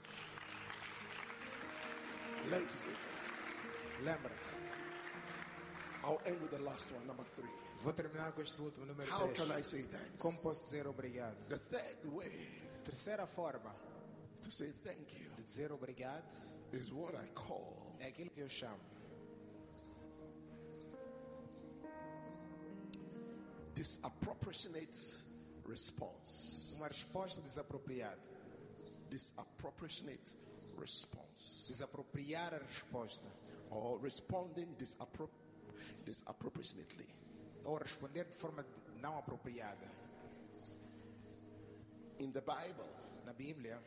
[2.52, 4.56] Learn to say thank Lembra-te.
[4.56, 4.62] you.
[6.04, 7.50] I'll end with the last one, number three.
[7.82, 10.20] Vou terminar com este último número How can I say thanks?
[10.22, 11.36] Como posso dizer obrigado?
[11.50, 12.32] The third way
[12.84, 13.74] Terceira forma
[14.44, 16.24] to say thank you de dizer obrigado
[16.72, 18.80] is what I call é aquilo que eu chamo
[23.74, 25.16] disproportionate
[25.68, 26.76] response.
[26.78, 28.20] uma resposta desapropriada.
[29.10, 30.36] Disproportionate
[30.80, 31.68] response.
[31.68, 33.28] Desapropriar a resposta.
[33.70, 35.30] Or responding disappro-
[36.06, 37.08] disproportionately.
[37.66, 38.66] Ou responder de forma
[39.02, 39.88] não apropriada.
[42.20, 42.94] In the Bible,
[43.26, 43.80] Na Bíblia,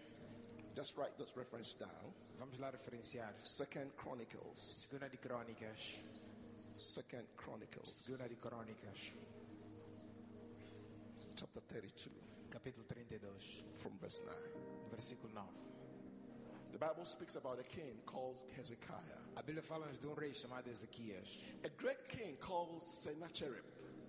[0.74, 2.12] just write this reference down.
[2.38, 3.32] vamos lá referenciar.
[3.42, 4.58] Second Chronicles.
[4.58, 6.02] Segunda de Crônicas.
[6.76, 7.88] Second Chronicles.
[8.04, 9.12] Segunda de Crônicas.
[11.36, 12.10] Chapter 32
[12.50, 13.64] Capítulo 32.
[13.78, 14.36] from verse 9.
[14.90, 15.77] Versículo 9.
[16.78, 19.18] The Bible speaks about a king called Hezekiah.
[19.36, 21.36] A Bíblia fala-nos de um rei chamado Ezequias.
[21.64, 23.64] A great king called Sennacherib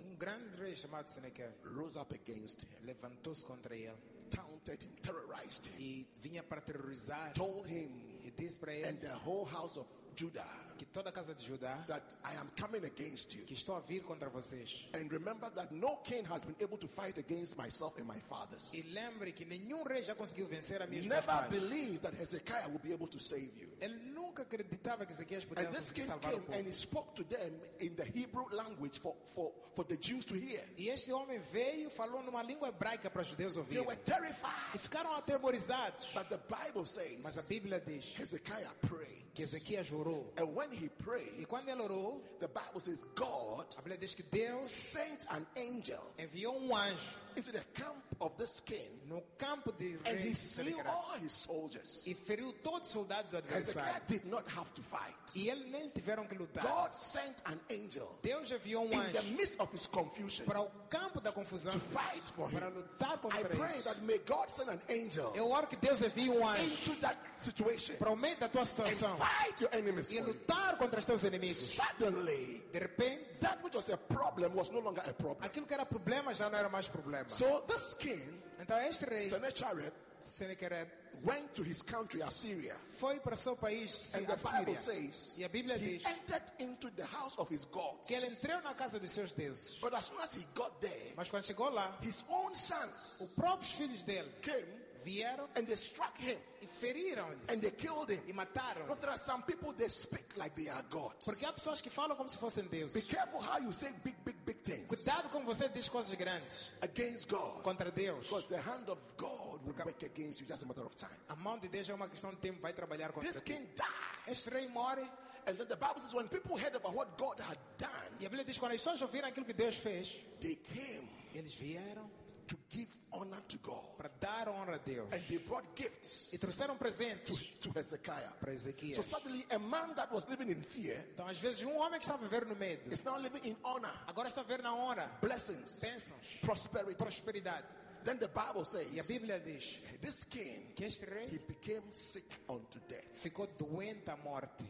[0.06, 3.98] Um grande rei chamado Senequer rose up against him, levantou-se contra ele
[4.30, 7.90] taunted him, terrorized him, e vinha para terrorizar told him
[8.24, 11.86] e disse para and the whole house of Judah que toda a casa de Judá
[11.88, 13.44] that I am coming against you.
[13.46, 14.88] que estou a vir contra vocês.
[14.94, 18.74] And remember that no king has been able to fight against myself and my fathers.
[18.74, 21.50] E lembre que nenhum rei já conseguiu vencer a minha Never pais.
[21.50, 23.68] believed that Hezekiah would be able to save you.
[23.82, 23.96] Ele
[24.40, 26.74] nunca acreditava que Ezequias podia And this conseguir king salvar o came and he povo.
[26.74, 30.64] spoke to them in the Hebrew language for, for, for the Jews to hear.
[30.78, 33.86] E este homem veio, falou numa língua hebraica para os judeus They ouvirem.
[33.88, 34.76] were terrified.
[34.76, 36.08] E ficaram atemorizados.
[36.14, 39.26] But the Bible says Mas a Bíblia diz Hezekiah prayed.
[39.34, 40.32] que Ezequias orou.
[40.38, 44.14] And when he E prayed, quando ele orou, the Bible says God a Bíblia diz
[44.16, 46.98] que Deus sent an angel enviou um anjo
[47.36, 51.32] into the camp of this king no campo de and rei he slew all his
[51.32, 52.04] soldiers.
[52.08, 53.58] e feriu todos os soldados do Hezekiah
[53.98, 54.08] adversário.
[54.08, 55.16] did not have to fight.
[55.36, 56.64] E eles nem tiveram que lutar.
[56.64, 60.60] God sent an angel Deus enviou um in the anjo midst of his confusion para
[60.62, 62.74] o campo da confusão to fight for para him.
[62.76, 66.30] lutar I contra pray that may God send an angel Eu oro que Deus envie
[66.30, 70.12] um anjo into that situation para o meio da tua and situação fight your enemies
[70.12, 71.80] e lutar contra os teus inimigos.
[72.00, 75.38] Suddenly, De repente, that which was a problem was no longer a problem.
[75.46, 77.19] aquilo que era problema já não era mais problema.
[77.28, 78.22] So this king,
[78.60, 79.92] Então este rei, Sennacherib,
[80.24, 80.88] Senequerib,
[81.24, 82.76] went to his country Assyria.
[83.00, 86.44] foi para o seu país, And the Bible says E a Bíblia he diz entered
[86.60, 88.08] into the house of his gods.
[88.08, 89.78] que ele entrou na casa dos seus deuses.
[89.82, 93.34] But as soon as he got there, Mas quando chegou lá, his own os sons
[93.36, 98.20] próprios filhos dele came vieram and they struck him e feriram-lhe and they killed him.
[98.28, 98.86] e mataram.
[98.88, 101.14] But there are some people they speak like they are God.
[101.26, 103.04] Porque há pessoas que falam como se fossem Be deuses.
[103.08, 107.28] careful how you say big, big, big things Cuidado como você diz coisas grandes against
[107.28, 107.64] God.
[107.64, 108.26] contra Deus.
[108.28, 111.16] Because the hand of God will work against you just a matter of time.
[111.30, 113.54] A mão de Deus é uma questão de tempo, vai trabalhar contra This ti.
[113.54, 114.28] king died.
[114.28, 115.04] Este rei morre
[115.48, 118.30] And then the Bible says when people heard about what God had done, e a
[118.30, 122.10] Bíblia diz quando as pessoas ouviram aquilo que Deus fez, they came eles vieram
[122.50, 123.96] to give honor to God.
[123.96, 128.34] para dar honra a Deus And they brought gifts e trouxeram presentes to Hezekiah.
[128.40, 129.06] para So Ezequias.
[129.06, 132.22] suddenly a man that was living in fear Então, às vezes, um homem que estava
[132.28, 136.40] viver no medo, is now living in honor, agora está ver na honra, blessings, bênçãos,
[136.42, 136.96] prosperity.
[136.96, 137.66] prosperidade.
[138.04, 141.84] Then the Bible says E a Bíblia diz this king que este he rei became
[141.92, 143.04] sick unto death.
[143.16, 144.64] ficou doente à morte.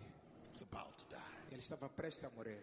[0.43, 1.22] He was about to die.
[1.51, 2.59] Ele estava prestes a morrer.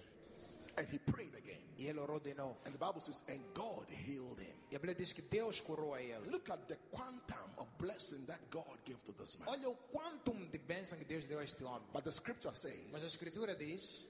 [0.78, 1.60] And he prayed again.
[1.78, 2.56] E ele orou de novo.
[2.66, 4.54] And the Bible says, and God healed him.
[4.70, 6.30] E a Bíblia diz que Deus curou a ele.
[6.30, 9.48] Look at the quantum of blessing that God gave to this man.
[9.48, 11.86] Olha o quantum de bênção que Deus deu a este homem.
[11.92, 14.06] But the scripture Mas says a Escritura diz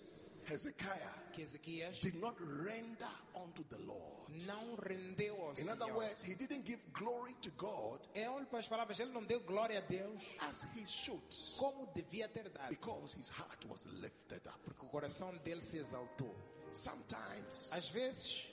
[0.49, 4.31] Hezekiah que Ezequias did not render unto the Lord.
[4.47, 5.97] não rendeu ao In other Senhor.
[5.97, 9.41] words, he didn't give glory to God É olho para as palavras, ele não deu
[9.41, 11.21] glória a Deus as he should
[11.59, 12.69] como devia ter dado.
[12.69, 14.59] because his heart was lifted up.
[14.65, 16.33] Porque o coração dele se exaltou.
[16.77, 18.49] Sometimes Às vezes,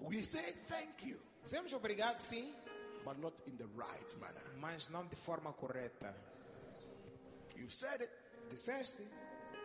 [0.00, 2.54] we say thank you, dizemos obrigado sim,
[3.04, 4.42] but not in the right manner.
[4.58, 6.14] mas não de forma correta.
[7.56, 8.10] You said it,
[8.50, 9.02] Disseste,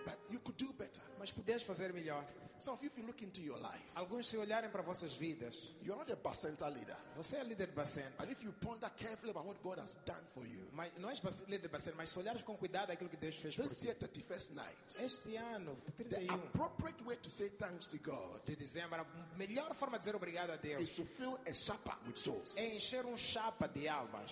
[0.06, 1.01] but you could do better.
[1.19, 2.26] mas podias fazer melhor.
[2.62, 5.74] Some of you, if you look into your life, Alguns se olharem para vossas vidas,
[5.84, 6.96] you're not a bacenta leader.
[7.18, 8.06] você é líder de Bacen.
[8.20, 11.20] And if you ponder carefully about what God has done for you, Mas não és
[11.48, 13.88] líder de Bacen, mas se olhares com cuidado aquilo que Deus fez por ti.
[13.88, 18.46] year, 31st night, Este ano, de the 31 appropriate way to say thanks to God
[18.46, 19.06] de dezembro, a
[19.38, 22.76] melhor forma de dizer obrigado a Deus is to fill a supper with souls é
[22.76, 24.32] encher um chapa de almas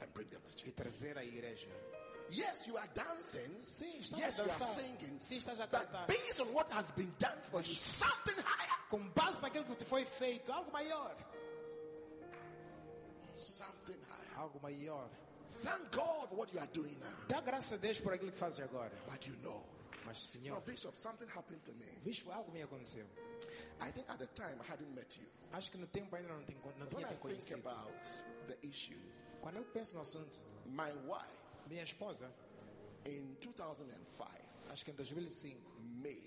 [0.00, 0.72] and bring them to e church.
[0.76, 1.68] trazer à igreja.
[2.30, 3.60] Yes, you are dancing.
[3.60, 4.74] Sim, estás Yes, a you are dançar.
[4.74, 5.20] singing.
[5.20, 6.06] Sim, estás a But cantar.
[6.06, 8.88] based on what has been done for you, something higher.
[8.90, 11.14] Com base naquilo que te foi feito, algo maior.
[13.36, 14.38] Something higher.
[14.42, 15.08] Algo maior.
[15.62, 17.26] Thank God what you are doing now.
[17.28, 18.92] Dá graças a Deus por aquilo que fazes agora.
[19.10, 19.62] But you know,
[20.04, 21.86] Mas, no, Senhor, Bishop, something happened to me.
[22.04, 23.04] bicho, algo me aconteceu.
[23.80, 25.26] I think at the time I hadn't met you.
[25.52, 27.60] Acho que no tempo ainda não, te, não When tinha I te think conhecido.
[27.60, 27.92] about
[28.48, 28.98] the issue,
[29.40, 32.30] Quando eu penso no assunto, my wife minha esposa,
[33.06, 34.28] in 2005,
[34.70, 35.58] acho que em 2005,
[36.02, 36.20] May,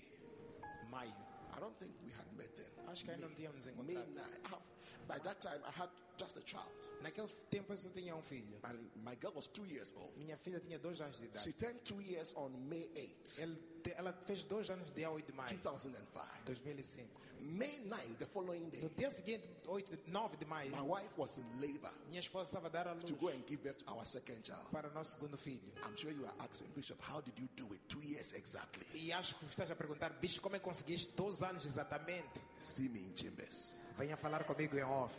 [0.90, 1.12] maio,
[1.56, 2.66] I don't think we had met then.
[2.88, 4.06] acho que ainda não tínhamos encontrado.
[4.14, 4.20] 9.
[4.20, 4.62] I have-
[5.08, 6.70] By that time, I had just a child.
[7.00, 8.58] Naquele tempo eu só tinha um filho.
[8.62, 8.74] My,
[9.12, 10.12] my girl was two years old.
[10.18, 11.44] Minha filha tinha dois anos de idade.
[11.44, 15.26] She turned two years on May 8, Ele te- ela fez dois anos dia 8
[15.26, 16.44] de maio 2005.
[16.44, 17.20] 2005.
[17.50, 21.08] May 9, the following No day, dia seguinte, 8, de- 9 de maio, my wife
[21.16, 23.78] was in labor minha esposa estava a dar a to luz go and give birth
[23.78, 24.68] to our second child.
[24.70, 25.60] para o nosso segundo filho.
[25.82, 27.80] I'm sure you are asking, Bishop, how did you do it?
[27.88, 28.84] Two years exactly.
[28.94, 32.38] E acho que estás a perguntar, bicho, como é que conseguiste dois anos exatamente?
[32.60, 33.80] See me in chambers.
[33.96, 35.14] Venha falar comigo em off.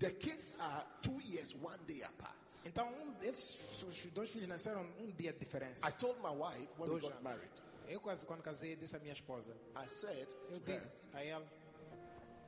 [0.00, 2.34] The kids are two years, one day apart.
[2.64, 5.86] Então, um, eles, os dois filhos nasceram um dia de diferença.
[5.86, 7.22] I told my wife when we Dois got anos.
[7.22, 7.50] married,
[7.88, 11.46] Eu quase quando casei disse à minha esposa, I said, eu disse a ela,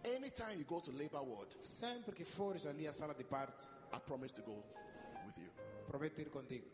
[0.05, 3.99] anytime you go to labor ward, sempre que fores ali à sala de parto, I
[4.01, 4.53] promise to go
[5.27, 5.51] with you.
[5.87, 6.67] prometo ir contigo.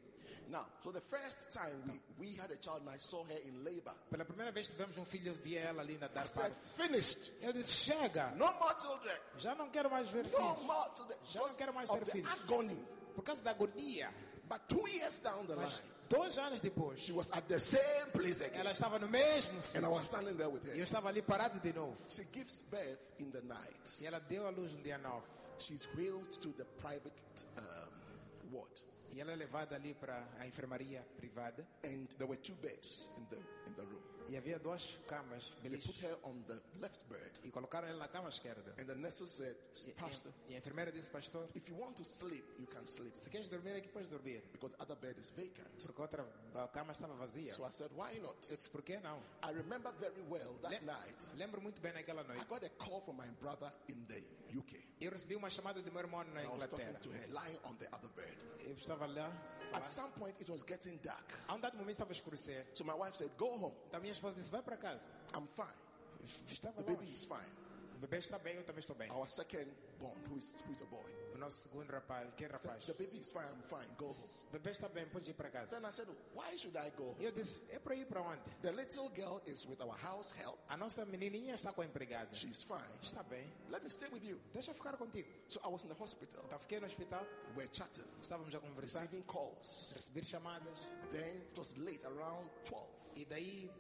[0.49, 3.65] Now, so the first time we, we had a child and I saw her in
[3.65, 6.70] labor, Pela primeira vez tivemos um filho, eu via ela ali na dar parto.
[6.76, 7.33] finished.
[7.43, 9.17] Eu disse, chega, No more children.
[9.39, 10.62] já não quero mais ver No filhos.
[10.65, 11.18] more children.
[11.25, 12.31] Já não quero mais ter filhos.
[12.31, 12.86] agony.
[13.15, 14.10] Por causa da agonia.
[14.49, 18.10] But two years down the Mas line, dois anos depois, she was at the same
[18.12, 18.60] place again.
[18.60, 20.83] ela estava no mesmo And I was standing there with E eu her.
[20.84, 21.97] estava ali parado de novo.
[22.08, 24.00] She gives birth in the night.
[24.02, 25.10] E ela deu a luz no dia 9.
[25.58, 27.12] She's wheeled to the private
[27.58, 28.70] um, ward.
[29.15, 31.65] E ela é levada ali para a enfermaria privada.
[31.84, 33.36] And there were two beds in the
[33.68, 34.02] in the room.
[34.28, 37.31] E havia duas camas They put her on the left bed.
[37.44, 38.75] E colocaram ela na cama esquerda.
[38.78, 39.55] And the nurses said,
[39.97, 43.15] Pastor, e, e a enfermeira disse, pastor, if you want to sleep, you can sleep.
[43.15, 44.43] se queres dormir aqui, podes dormir.
[44.51, 45.68] Because other bed is vacant.
[45.84, 46.25] Porque outra
[46.73, 47.52] cama estava vazia.
[47.55, 48.34] So I said, why not?
[48.51, 49.20] Eu disse, por que não?
[49.44, 51.28] I remember very well that Le- night.
[51.36, 52.47] Lembro muito bem naquela I noite.
[52.49, 54.23] got a call from my brother in the
[54.57, 54.83] UK.
[55.00, 56.94] Eu recebi uma chamada do meu irmão na Inglaterra.
[57.00, 58.36] to her lying on the other bed.
[58.65, 59.31] Eu estava lá.
[59.73, 61.24] At some point, it was getting dark.
[61.49, 62.65] A um dado momento estava escurecer.
[62.74, 63.74] So my wife said, Go home.
[63.89, 65.10] Então minha esposa disse, vai para casa.
[65.36, 65.74] I'm fine.
[66.47, 67.12] Estava The baby longe.
[67.15, 67.52] is fine.
[67.97, 69.10] O bebê está bem, eu também estou bem.
[69.10, 69.68] Our second
[69.99, 71.05] born, who is, who is a boy.
[71.35, 72.87] O nosso segundo rapaz, que rapaz?
[72.87, 73.45] The baby is fine.
[73.45, 73.89] I'm fine.
[73.99, 74.15] Go home.
[74.49, 75.77] O bebê está bem, pode ir para casa.
[75.77, 77.17] Then I said, Why should I go?
[77.19, 78.41] Eu disse, é para ir para onde?
[78.63, 80.59] The little girl is with our house help.
[80.69, 82.33] A nossa menininha está com a empregada.
[82.33, 82.87] She's fine.
[83.03, 83.53] Está bem.
[83.69, 84.41] Let me stay with you.
[84.53, 85.29] Deixa eu ficar contigo.
[85.49, 86.41] So I was in the hospital.
[86.47, 89.93] Então fiquei no hospital, We're chatting, estávamos a conversar, receiving calls.
[89.95, 90.79] receber chamadas.
[91.11, 92.85] Then it was late, around 12.
[93.17, 93.71] E daí,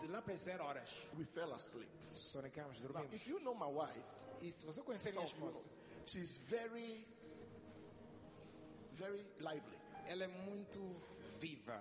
[0.00, 1.88] de lá para as horas, We fell asleep.
[2.10, 3.14] sonicamos, Now, dormimos.
[3.14, 4.02] if you know my wife,
[4.40, 5.68] E se você conhecer minha esposa,
[6.06, 7.04] she's very,
[8.94, 9.78] very lively.
[10.08, 10.80] ela é muito
[11.40, 11.80] viva.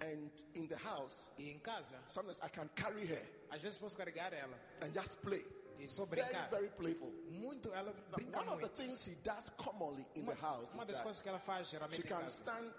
[0.00, 3.96] And in the house, E em casa, sometimes I can carry her às vezes posso
[3.96, 5.44] carregar ela and just play.
[5.78, 6.48] e só brincar.
[6.50, 7.12] very very playful.
[7.30, 10.82] Muito, ela brinca one of the things she does commonly in Uma, the house uma
[10.82, 12.72] is das that coisas que ela faz she geralmente em can casa stand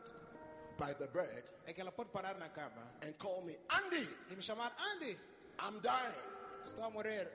[0.77, 4.35] by the bed é que ela pode parar na cama and call me, Andy, e
[4.35, 5.18] me chamar Andy,
[5.60, 6.14] I'm dying.
[6.66, 7.32] estou a morrer,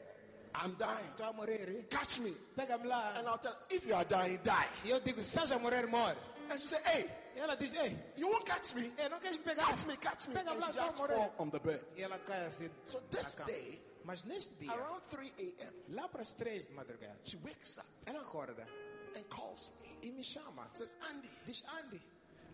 [0.54, 1.08] I'm dying.
[1.10, 1.86] estou a morrer.
[1.90, 2.32] Catch me.
[2.56, 4.66] And I'll tell her, if you are dying, die.
[4.84, 6.16] Eu digo, se morrer, morre.
[6.50, 8.90] And she say, hey, E ela diz, ei, you won't catch me.
[8.98, 9.66] Eh, ei não queres me pegar?
[9.66, 10.34] Catch me, catch me.
[10.34, 11.80] Pega-me And she just fall on the bed.
[11.96, 16.22] E ela cai assim So this day, Mas neste dia, around 3 a.m., lá para
[16.22, 18.66] as três de madrugada, she wakes up ela acorda
[19.14, 20.08] and calls me.
[20.08, 20.66] e me chama.
[20.74, 22.00] Says, Andy, Diz, Andy,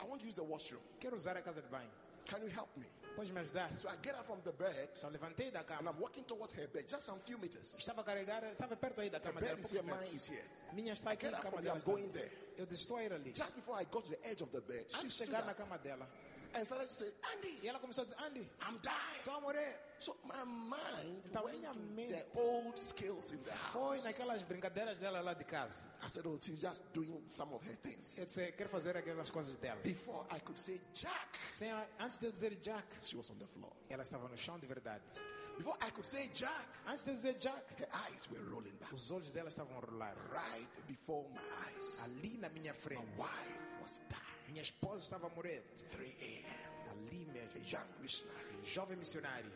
[0.01, 0.83] I want to use the washroom.
[1.01, 1.89] quero usar a casa de banho.
[2.27, 2.87] Can you help me?
[3.15, 3.71] Podes me ajudar?
[3.81, 5.91] So I get up from the bed Então levantei da and cama.
[5.91, 7.77] I'm walking towards her bed, just some few meters.
[7.79, 9.59] Estava a carregar, estava perto aí da cama dela.
[9.61, 10.45] is here, mine is here.
[10.73, 12.31] Minha está aqui, a cama dela I'm going there.
[12.57, 13.33] Eu estou a ir ali.
[13.33, 15.79] Just before I got to the edge of the bed, Antes de chegar na cama
[15.79, 16.09] dela.
[16.55, 19.19] And started to say, Andy, E ela começou a dizer, Andy, I'm dying.
[19.19, 19.81] estou a morrer.
[19.99, 24.05] So my mind Então, went minha mente the old skills in the Foi house.
[24.05, 25.85] naquelas brincadeiras dela lá de casa.
[26.05, 28.19] I said, oh, she's just doing some of her things.
[28.19, 29.81] Eu disse, quero fazer aquelas coisas dela.
[29.83, 33.47] Before I could say Jack, Sem antes de eu dizer Jack, she was on the
[33.47, 33.73] floor.
[33.89, 35.03] ela estava no chão de verdade.
[35.57, 38.93] Before I could say Jack, Antes de eu dizer Jack, her eyes were rolling back.
[38.95, 40.15] os olhos dela estavam a rolar.
[40.33, 44.24] Right before my eyes, Ali na minha my frente, wife was dying.
[44.55, 45.63] Minha esposa estava a morrer.
[45.91, 46.47] 3 a.m.
[46.93, 48.57] Ali A mesmo, young missionary.
[48.65, 49.51] jovem missionário.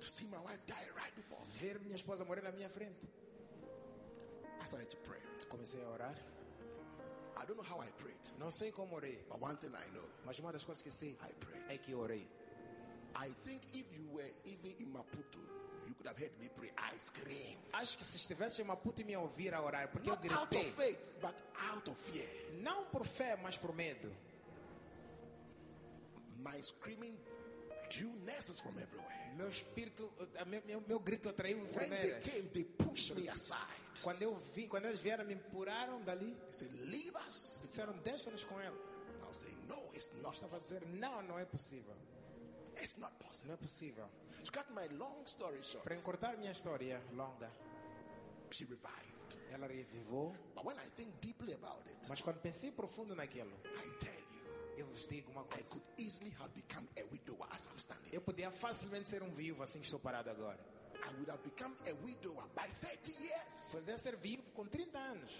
[0.00, 1.40] To see my wife die right before.
[1.58, 3.08] Ver minha esposa morrer na minha frente.
[4.60, 5.20] I started to pray.
[5.48, 6.14] Comecei a orar.
[7.36, 10.04] I don't know how I prayed, Não sei como orei, but one thing I know,
[10.24, 11.64] mas uma das coisas que sei I prayed.
[11.70, 12.26] é que orei.
[13.16, 15.38] I think if you were even in Maputo,
[16.04, 16.70] could have heard me pray.
[16.76, 17.56] I screamed.
[17.72, 20.48] Acho que se estivesse em Maputo e me ouvir a orar, porque eu Not out
[20.50, 20.68] gritei.
[20.70, 21.34] of faith, but
[21.72, 22.26] out of fear.
[22.62, 24.10] Não por fé, mas por medo.
[26.38, 27.16] My screaming
[27.90, 29.34] drew nurses from everywhere.
[29.36, 30.12] Meu espírito,
[30.46, 32.22] meu, meu, meu grito atraiu When they enfermeiras.
[32.24, 33.82] came, they pushed me aside.
[34.02, 36.36] Quando eu vi, quando eles vieram, me empurraram dali.
[36.50, 37.60] They said, Leave us.
[37.62, 38.76] Disseram, deixa-nos com ela.
[38.76, 40.34] And I was saying, No, it's Eu not.
[40.36, 41.94] estava a dizer, não, não é possível.
[42.76, 43.48] It's not possible.
[43.48, 44.08] Não é possível.
[44.44, 47.50] To cut my long story short, Para encurtar minha história longa,
[48.50, 49.38] she revived.
[49.52, 50.32] ela revivou.
[50.54, 54.78] But when I think deeply about it, Mas quando pensei profundo naquilo, I tell you,
[54.78, 55.70] eu vos digo uma I coisa.
[55.70, 58.10] could easily have become a widower as I'm standing.
[58.12, 60.58] Eu podia facilmente ser um viúvo assim que estou parado agora.
[60.94, 63.68] I would have become a widower by 30 years.
[63.72, 65.32] Podia ser viúvo com 30 anos.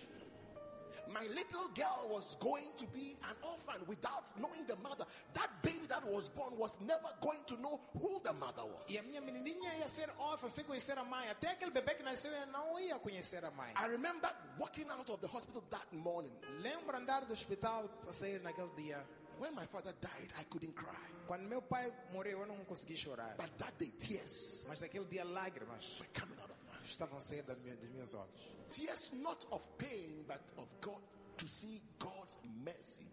[1.13, 5.05] My little girl was going to be an orphan without knowing the mother.
[5.35, 8.85] That baby that was born was never going to know who the mother was.
[8.89, 11.29] A minha menininha ia ser órfã sem conhecer a mãe.
[11.31, 13.73] Até aquele bebê que nasceu eu não ia conhecer a mãe.
[13.77, 16.33] I remember walking out of the hospital that morning.
[16.63, 19.05] Lembro andar do hospital para sair naquele dia.
[19.39, 20.95] When my father died, I couldn't cry.
[21.27, 23.35] Quando meu pai morreu, eu não consegui chorar.
[23.37, 26.54] But that day, tears Mas naquele dia, lágrimas were coming out of my eyes.
[26.91, 27.19] Estavam
[27.63, 28.41] minhas- dos meus olhos.
[28.71, 31.03] Tears not of pain, but of God
[31.37, 33.07] to see God's mercy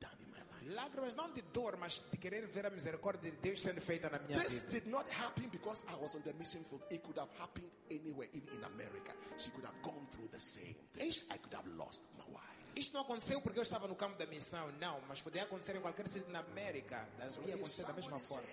[0.00, 0.74] done in my life.
[0.74, 4.18] Lágrimas não de dor, mas de querer ver a misericórdia de Deus sendo feita na
[4.20, 4.70] minha This vida.
[4.80, 6.82] did not happen because I was on the mission field.
[6.90, 9.14] It could have happened anywhere, even in America.
[9.38, 11.08] She could have gone through the same thing.
[11.08, 12.42] Isto- I could have lost my wife.
[12.74, 15.80] Isto não aconteceu porque eu estava no campo da missão, não, mas podia acontecer em
[15.80, 17.08] qualquer sítio na América.
[17.46, 18.46] Ia acontecer da mesma forma.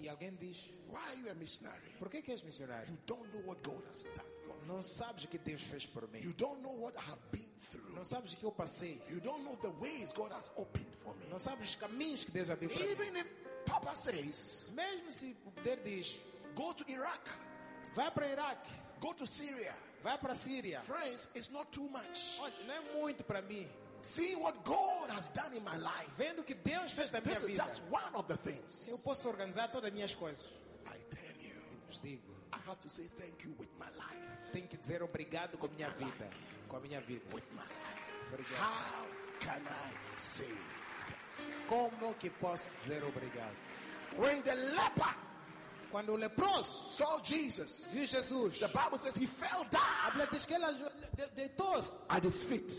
[0.00, 1.92] E alguém diz: Why are you a missionary?
[1.98, 2.88] Por que, que és missionário?
[2.88, 4.66] You don't know what God has done for me.
[4.66, 6.20] Não sabes o que Deus fez por mim.
[6.20, 7.94] You don't know what I have been through.
[7.94, 9.00] Não sabes o que eu passei.
[9.10, 11.26] You don't know the ways God has opened for me.
[11.30, 12.90] Não sabe os caminhos que Deus abriu para mim.
[12.90, 13.26] Even if
[13.66, 16.18] Papa says, Mesmo se poder diz,
[16.54, 17.28] go to Iraq,
[17.94, 19.74] vai para Iraque, go to Syria.
[20.02, 20.80] vai para a Síria.
[20.82, 22.38] Friends, it's not too much.
[22.40, 23.68] Olha, não é muito para mim.
[24.06, 27.40] Seeing what God has done in my life, Vendo o que Deus fez na minha
[27.40, 28.88] vida, just one of the things.
[28.88, 30.46] eu posso organizar todas as minhas coisas.
[30.86, 31.54] I tell you,
[31.88, 34.52] Vos digo, I have to say thank you with my life.
[34.52, 36.30] tenho que dizer obrigado com a minha vida.
[36.68, 37.24] Com a minha vida.
[37.34, 38.32] With my life.
[38.32, 38.60] Obrigado.
[38.60, 39.06] How
[39.40, 41.66] can I say thanks?
[41.68, 43.54] Como que posso dizer obrigado?
[44.16, 45.14] When the leper
[45.90, 50.28] Quando o leproso saw Jesus, viu Jesus, the Bible says he fell a down Bíblia
[50.30, 50.90] diz que ele
[51.34, 52.70] deitou-se at his feet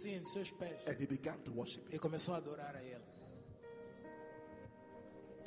[0.00, 1.96] assim nos seus pés and he began to worship him.
[1.96, 3.04] e começou a adorar a ele.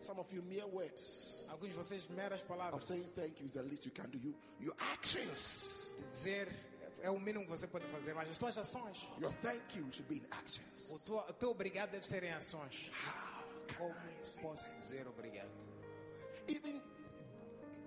[0.02, 2.86] Some of you mere words Alguns de vocês meras of palavras.
[2.86, 4.18] saying thank you is the least you can do.
[4.18, 6.50] You, your actions, Dizer
[7.02, 10.08] é o mínimo que você pode fazer, mas as tuas ações, your thank you should
[10.10, 10.90] be in actions.
[10.92, 12.92] o teu, o teu obrigado deve ser em ações.
[13.08, 13.96] How can Como
[14.42, 15.52] posso dizer obrigado?
[16.48, 16.82] Even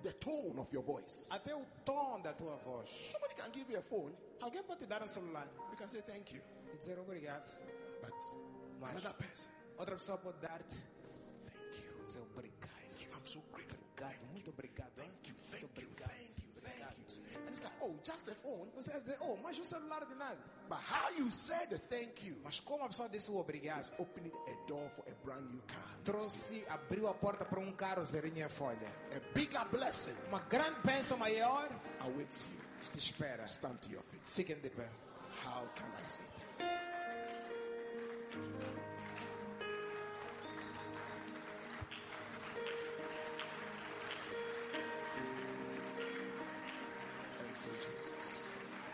[0.02, 1.28] the tone of your voice.
[1.30, 2.88] Até o tom da tua voz.
[3.10, 6.00] Somebody can give you a phone, Alguém pode te dar um celular you can say
[6.02, 6.40] thank you.
[6.76, 7.48] E dizer obrigado.
[8.80, 9.48] Mas another person,
[9.78, 10.76] outra pessoa pode dar-te
[11.46, 12.04] thank you.
[12.04, 12.66] dizer obrigado.
[13.14, 13.78] I'm so grateful.
[13.96, 14.90] Obrigado, muito obrigado.
[14.96, 16.10] Thank you, Muito thank you, obrigado.
[16.10, 17.46] thank you, thank you.
[17.46, 18.70] And it's like, oh, just a phone.
[18.74, 20.38] Você dizer, oh, mas um celular de nada.
[20.68, 24.66] But how you said thank you Mas como a pessoa disse o obrigado, opening a
[24.68, 25.98] door for a brand new car.
[26.04, 28.92] trouxe, abriu a porta para um carro zerinho em folha.
[29.16, 31.68] A bigger blessing Uma grande bênção maior
[32.00, 32.90] awaits you.
[32.92, 33.46] te espera.
[33.46, 34.22] Stand to your feet.
[34.30, 34.88] Fiquem de pé.
[35.44, 36.24] How can I say
[36.58, 36.66] that?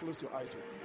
[0.00, 0.82] Close your eyes with me.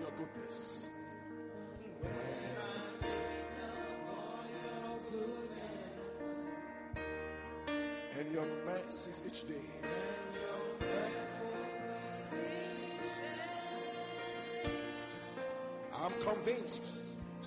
[0.00, 0.88] your goodness.
[1.84, 2.10] Your
[5.10, 5.68] goodness
[8.18, 9.54] and your mercies each day.
[9.54, 12.40] And your mercies
[12.84, 13.10] each
[14.64, 14.70] day.
[15.94, 16.86] I'm convinced.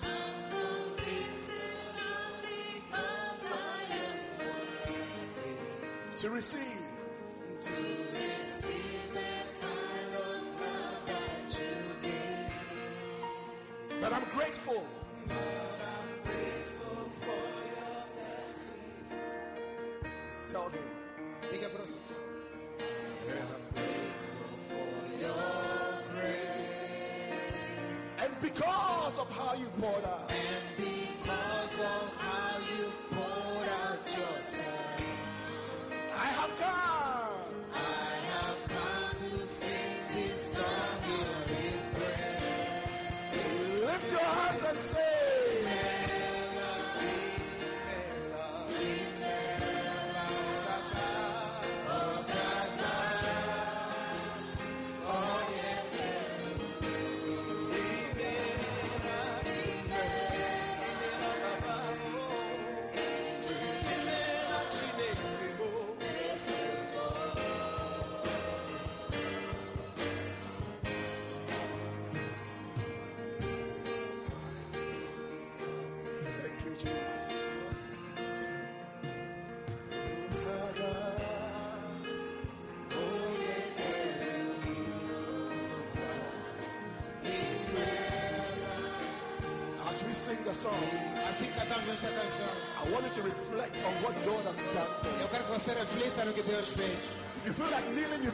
[0.02, 0.08] I'm
[0.50, 6.18] convinced that I'm because I am worthy.
[6.18, 6.81] To receive.
[29.22, 30.32] Of how you poured out,
[30.76, 32.51] Because of how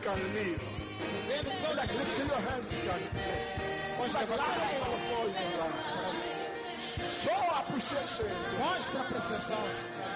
[0.09, 0.57] can
[1.61, 3.61] todo like lifting your hands, you can lift.
[3.99, 4.61] Pode Like levantar lying
[9.31, 10.08] as on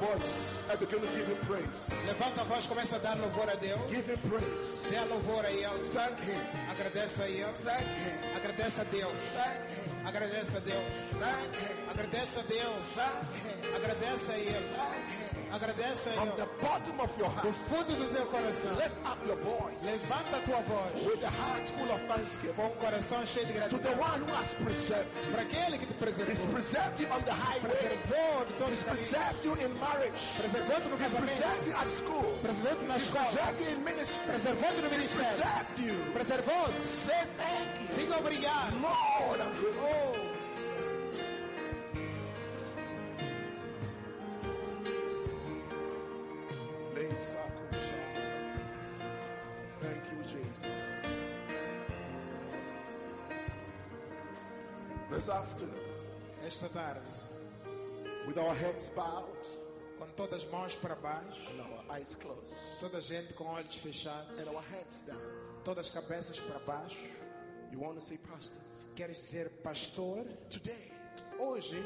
[0.00, 1.90] voice and begin to give him praise.
[2.06, 3.80] Levanta a voz, começa a dar louvor a Deus.
[3.90, 4.88] Give him praise.
[4.90, 5.88] Dê louvor a Ele.
[5.92, 6.40] Thank him.
[6.70, 7.52] Agradece a Ele.
[7.62, 8.36] Thank him.
[8.36, 9.12] Agradece a Deus.
[9.36, 10.06] Thank him.
[10.06, 10.92] Agradece a Deus.
[11.20, 11.76] Thank him.
[11.90, 12.84] Agradece a Deus.
[12.96, 13.74] Thank him.
[13.76, 14.68] Agradece a Ele.
[14.74, 15.19] Thank him.
[15.52, 18.70] Agradece a From the bottom of your Do heart, fundo do teu coração.
[18.76, 21.04] lift up your voice Levanta a tua voz.
[21.06, 23.98] with a heart full of thanksgiving Com o coração cheio de to the gratidão.
[23.98, 25.32] one who has preserved you.
[25.32, 26.52] Para aquele que te He's preservou.
[26.54, 27.60] preserved you on the highway.
[27.70, 29.08] Preservou de todos He's os caminhos.
[29.10, 30.22] preserved you in marriage.
[30.38, 31.26] Preservou-te no He's casamento.
[31.26, 32.38] preserved you at school.
[32.42, 33.24] Preservou-te na He's escola.
[33.26, 34.22] preserved you in ministry.
[34.30, 36.12] Preservou-te no He's ministério.
[36.14, 36.80] Preservou-te.
[36.82, 37.96] Say thank you.
[37.98, 38.78] Diga obrigado.
[38.80, 39.09] Lord,
[55.40, 55.78] afternoon,
[56.46, 57.00] Esta tarde,
[58.26, 59.24] with our heads bowed
[59.98, 63.74] com todas as mãos para baixo, and our eyes closed toda a gente com olhos
[63.76, 65.16] fechados, and our heads down,
[65.64, 67.08] todas as cabeças para baixo,
[67.72, 68.60] you want to say, Pastor,
[68.94, 70.92] queres dizer, pastor, today
[71.38, 71.82] hoje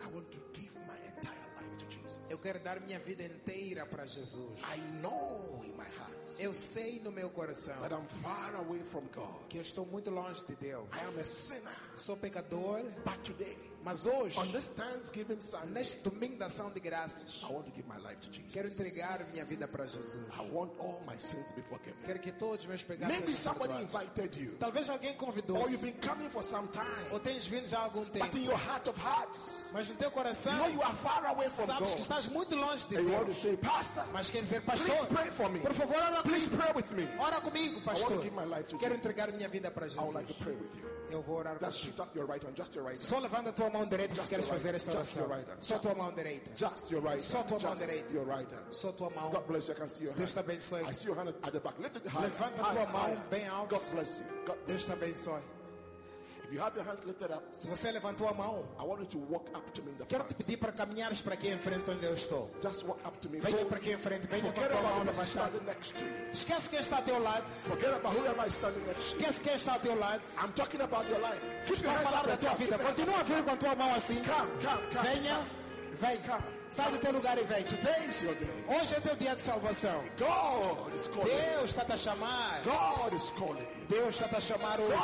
[0.00, 2.18] I want to give my entire life to Jesus.
[2.30, 4.60] eu quero dar minha vida inteira para Jesus.
[4.64, 9.02] I know in my heart Eu sei no meu coração that I'm far away from
[9.14, 9.46] God.
[9.48, 10.84] que eu estou muito longe de Deus.
[10.92, 11.72] I am a sinner.
[11.96, 16.80] Sou pecador, But today, mas hoje, on this Thanksgiving Sunday, neste domingo da ação de
[16.80, 18.52] graças, I want to give my life to Jesus.
[18.52, 20.14] quero entregar minha vida para Jesus.
[20.38, 21.94] I want all my sins to be forgiven.
[22.04, 25.68] Quero que todos os meus pecados Maybe sejam somebody invited you, Talvez alguém convidou, or
[25.70, 28.38] you've been coming for some time, ou tens vindo já há algum but in tempo,
[28.38, 31.66] your heart of hearts, mas no teu you coração know you are far away from
[31.66, 32.00] sabes que God.
[32.02, 33.38] estás muito longe de And you want to Deus.
[33.42, 35.58] say, Pastor, Mas quer dizer, please pastor, pray for me.
[35.60, 36.62] por favor, ora Please comigo.
[36.62, 37.08] pray with me.
[37.18, 38.16] Ora comigo, I want pastor.
[38.16, 39.04] to give my life to Quero Jesus.
[39.06, 40.42] entregar minha vida para I would like to Jesus.
[40.44, 40.82] pray with you.
[41.12, 43.08] Eu vou orar Just shoot up your right hand, just your right hand.
[43.08, 45.28] Só levanta a tua mão direita se Just queres your right fazer esta oração.
[45.28, 45.46] right.
[45.60, 46.50] Só tua mão direita.
[46.56, 47.48] Just your right Só hand.
[47.48, 48.12] tua mão direita.
[48.12, 48.64] your right hand.
[48.72, 49.30] Só tua mão.
[49.30, 49.74] God bless you.
[49.74, 50.18] I can see your hand.
[50.18, 50.82] Deus te abençoe.
[50.88, 51.78] I see your hand at the back.
[51.78, 52.22] Lift it high.
[52.22, 53.74] Levanta a tua mão bem alto.
[53.74, 54.24] God bless you.
[54.46, 55.42] God bless Deus te abençoe.
[56.52, 59.18] You have your hands lifted up, Se você levantou a mão, I want you to
[59.32, 60.28] walk up to me in the quero front.
[60.28, 62.50] te pedir para caminhares para aqui em frente onde eu estou.
[62.62, 63.40] Just walk up to me.
[63.40, 65.46] Venha para aqui em frente, venha com a Forget tua mão about levantada.
[65.48, 66.30] standing next to you.
[66.32, 67.44] Esquece quem está ao teu lado.
[67.66, 69.16] Forget about whoever is standing next to.
[69.16, 70.22] Esquece quem está ao teu lado.
[70.42, 71.40] I'm talking about your life.
[71.64, 72.64] Keep your Estou a hands falar up da and tua come.
[72.66, 72.78] vida.
[72.78, 74.22] Keep your hands Continua a vir com a tua mão assim.
[74.22, 75.08] Come, come, come.
[75.08, 75.46] Venha,
[75.94, 76.20] vem.
[76.72, 77.66] Sai do teu lugar e vem.
[78.66, 80.02] Hoje é teu dia de salvação.
[80.16, 82.62] Deus está te chamar.
[83.90, 84.96] Deus está te chamar hoje.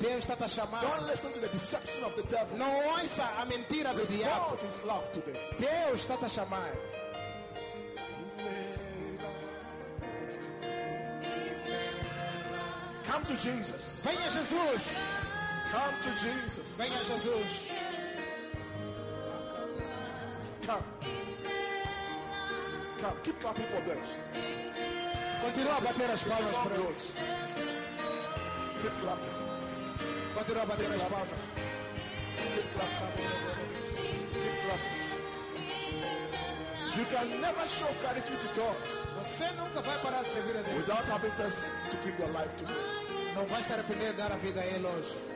[0.00, 0.80] Deus está te chamar.
[0.80, 2.56] Don't listen to the deception of the devil.
[2.56, 4.56] Não ouça a mentira do diabo.
[5.58, 6.72] Deus está te chamar.
[13.04, 14.00] Come to Jesus.
[14.02, 14.96] Venha Jesus.
[15.70, 16.66] Come to Jesus.
[16.78, 17.91] Venha Jesus.
[20.72, 20.84] Come.
[23.00, 23.16] Come.
[23.24, 23.98] Keep clapping for them.
[25.42, 27.00] Continua a bater as palmas para eles.
[28.80, 29.36] Keep clapping.
[30.34, 31.42] Continua a bater as palmas.
[32.54, 33.12] Keep clapping.
[34.32, 35.00] Keep clapping.
[36.96, 38.76] You can never show gratitude to God
[39.18, 40.76] Você nunca vai parar de servir a Deus.
[40.78, 43.34] without having first to give your life to Him.
[43.34, 45.31] Não vai se arrepender de dar a vida a Ele hoje.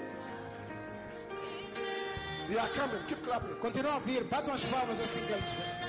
[2.49, 3.01] They are coming.
[3.09, 3.57] Keep clapping.
[3.57, 4.23] Continua a vir.
[4.25, 5.86] Batam as palmas assim que eles vêm.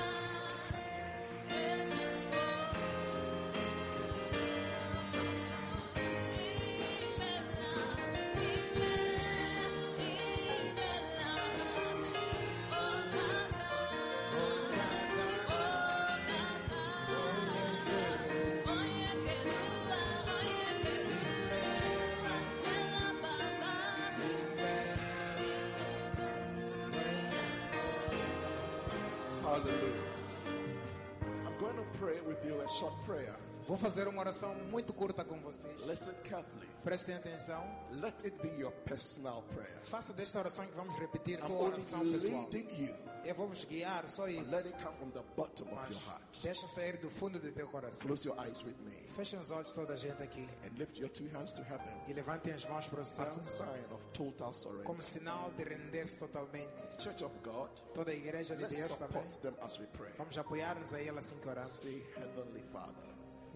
[35.97, 36.67] Listen carefully.
[36.83, 37.63] Prestem atenção.
[38.01, 39.79] Let it be your personal prayer.
[39.83, 42.47] Faça desta oração que vamos repetir I'm tua oração pessoal.
[42.53, 42.95] you.
[43.25, 44.55] Eu vou vos guiar, só isso.
[44.55, 46.21] Let it come from the bottom of Mas your heart.
[46.41, 48.07] deixa sair do fundo do teu coração.
[48.07, 51.09] Close your eyes with me Fechem os olhos toda a gente aqui and lift your
[51.09, 54.01] two hands to heaven e levantem as mãos para o céu as a sign of
[54.13, 54.85] total surrender.
[54.85, 56.69] como sinal de render-se totalmente.
[56.99, 59.23] Church of God, Toda a igreja de let's Deus também.
[59.41, 60.13] them as we pray.
[60.17, 61.71] Vamos apoiar-nos a Ele assim que oramos.
[61.71, 63.07] Say, Heavenly Father,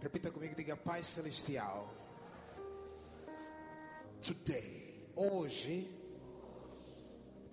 [0.02, 1.88] Repita comigo, diga Pai Celestial.
[4.22, 5.88] Today Hoje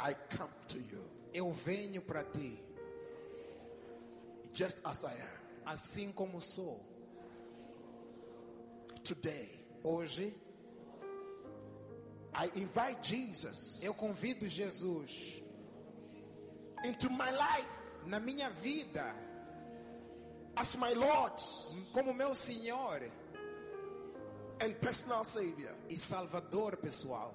[0.00, 1.02] I come to you
[1.34, 2.58] eu venho para ti,
[4.54, 5.38] just as I am.
[5.66, 6.80] assim como sou.
[9.04, 9.50] Today
[9.82, 10.34] Hoje
[12.34, 15.42] I invite Jesus eu convido Jesus
[16.84, 17.68] into my life
[18.06, 19.14] na minha vida
[20.56, 21.42] as my Lord
[21.92, 23.00] como meu Senhor
[24.60, 25.74] and personal Savior.
[25.88, 27.34] e Salvador pessoal.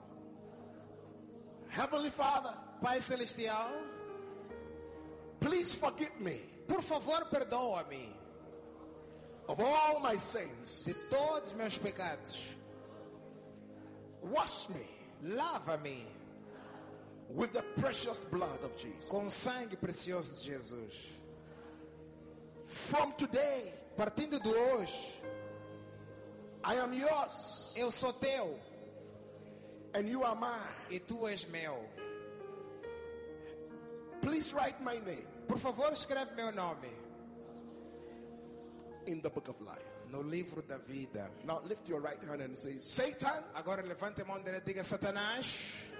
[1.69, 3.71] Heavenly Father, Pai Celestial,
[5.39, 8.09] please forgive me por favor, perdoa-me
[9.49, 10.85] of all my sins.
[10.85, 12.55] de todos meus pecados.
[14.21, 14.85] Wash me
[15.25, 16.05] Lava-me
[17.29, 19.07] with the precious blood of Jesus.
[19.09, 20.93] com o sangue precioso de Jesus.
[22.65, 25.21] From today, Partindo de hoje,
[26.65, 28.57] I am yours eu sou teu
[29.93, 30.71] and you are mine.
[30.89, 31.75] e tu és meu.
[34.21, 36.87] Please write my name Por favor, escreve meu nome
[39.05, 39.83] in the book of life.
[40.09, 41.27] no livro da vida.
[41.45, 44.83] Now lift your right hand and say, Satan, Agora levante a mão direita e diga:
[44.83, 45.91] Satanás,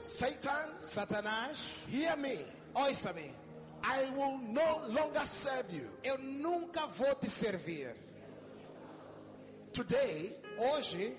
[0.00, 2.44] Satan, Satanás, hear me.
[2.74, 3.32] ouça-me.
[3.82, 5.88] I will no longer serve you.
[6.04, 7.94] Eu nunca vou te servir.
[9.72, 11.12] Today, Hoje,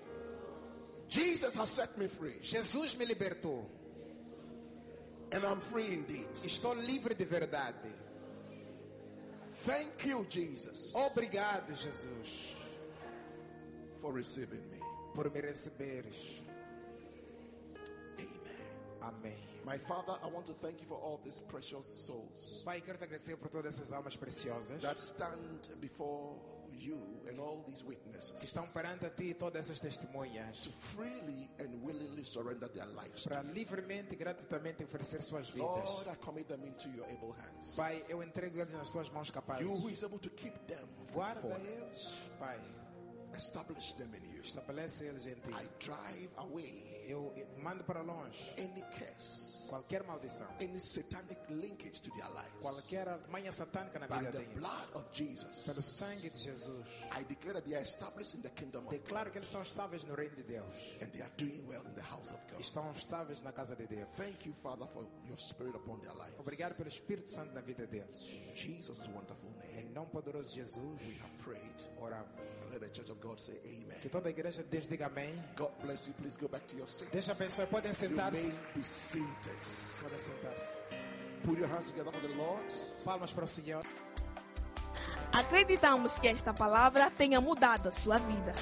[1.07, 3.65] Jesus has set me free, Jesus me libertou.
[5.33, 6.27] and I'm free indeed.
[6.43, 7.89] Estou livre de verdade.
[9.63, 12.55] Thank you, Jesus, Obrigado, Jesus,
[13.99, 14.80] for receiving me.
[15.15, 16.41] por me receberes.
[18.19, 19.01] Amen.
[19.01, 19.33] Amém.
[19.65, 23.05] My Father, I want to thank you for all these precious souls Pai, quero te
[23.05, 26.33] agradecer por todas essas almas preciosas that stand before
[26.81, 26.97] you
[27.29, 31.69] and all these que witnesses estão perante a ti todas essas testemunhas to freely and
[31.83, 33.23] willingly surrender their lives.
[33.23, 35.89] para livremente e gratuitamente oferecer suas vidas.
[35.89, 37.75] Lord, I commit them into your able hands.
[37.75, 39.63] Pai, eu entrego eles nas tuas mãos capazes.
[39.63, 42.57] You who is able to keep them Guarda eles, Pai.
[43.37, 44.41] establish them in you.
[44.41, 45.51] Estabelece eles em ti.
[45.51, 52.11] I drive away Eu mando para longe any curse, qualquer maldição, any satanic linkage to
[52.11, 52.51] their lives.
[52.61, 54.53] qualquer artimanha satânica na vida the deles.
[54.59, 56.85] blood of Jesus, Pelo sangue de Jesus.
[57.17, 59.61] I declare that they are established in the kingdom of God Declaro que eles estão
[59.61, 60.66] estáveis no reino de Deus.
[61.01, 62.59] and they are doing well in the house of God.
[62.59, 64.08] Estão estáveis na casa de Deus.
[64.17, 66.38] Thank you, Father, for your spirit upon their lives.
[66.38, 68.22] Obrigado pelo Espírito Santo na vida deles.
[68.30, 70.77] In Jesus' wonderful Em name, nome poderoso de Jesus,
[71.08, 71.85] we have prayed.
[71.98, 72.60] oramos.
[72.72, 73.59] Let the church of God say
[74.01, 75.33] Que toda a igreja de Deus diga amém.
[75.58, 76.14] God bless you.
[76.14, 77.11] Please go back to your seat.
[77.11, 77.67] Deus abençoe.
[77.67, 78.58] Podem You may sentar-se.
[80.01, 80.82] Podem sentar-se.
[81.43, 82.64] Put your hands together for the Lord.
[83.03, 83.83] Palmas para o Senhor.
[85.33, 88.53] Acreditamos que esta palavra tenha mudado a sua vida.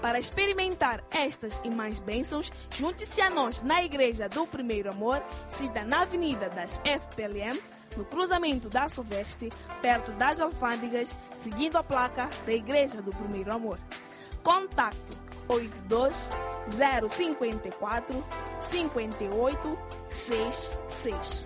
[0.00, 5.84] Para experimentar estas e mais bênçãos, junte-se a nós na Igreja do Primeiro Amor, cita
[5.84, 7.58] na Avenida das FPLM,
[7.96, 9.50] no cruzamento da Soveste,
[9.80, 13.78] perto das alfândegas, seguindo a placa da Igreja do Primeiro Amor.
[14.42, 15.16] Contato
[15.48, 16.30] 82
[17.08, 18.24] 054
[18.60, 19.78] 58
[20.10, 21.45] 66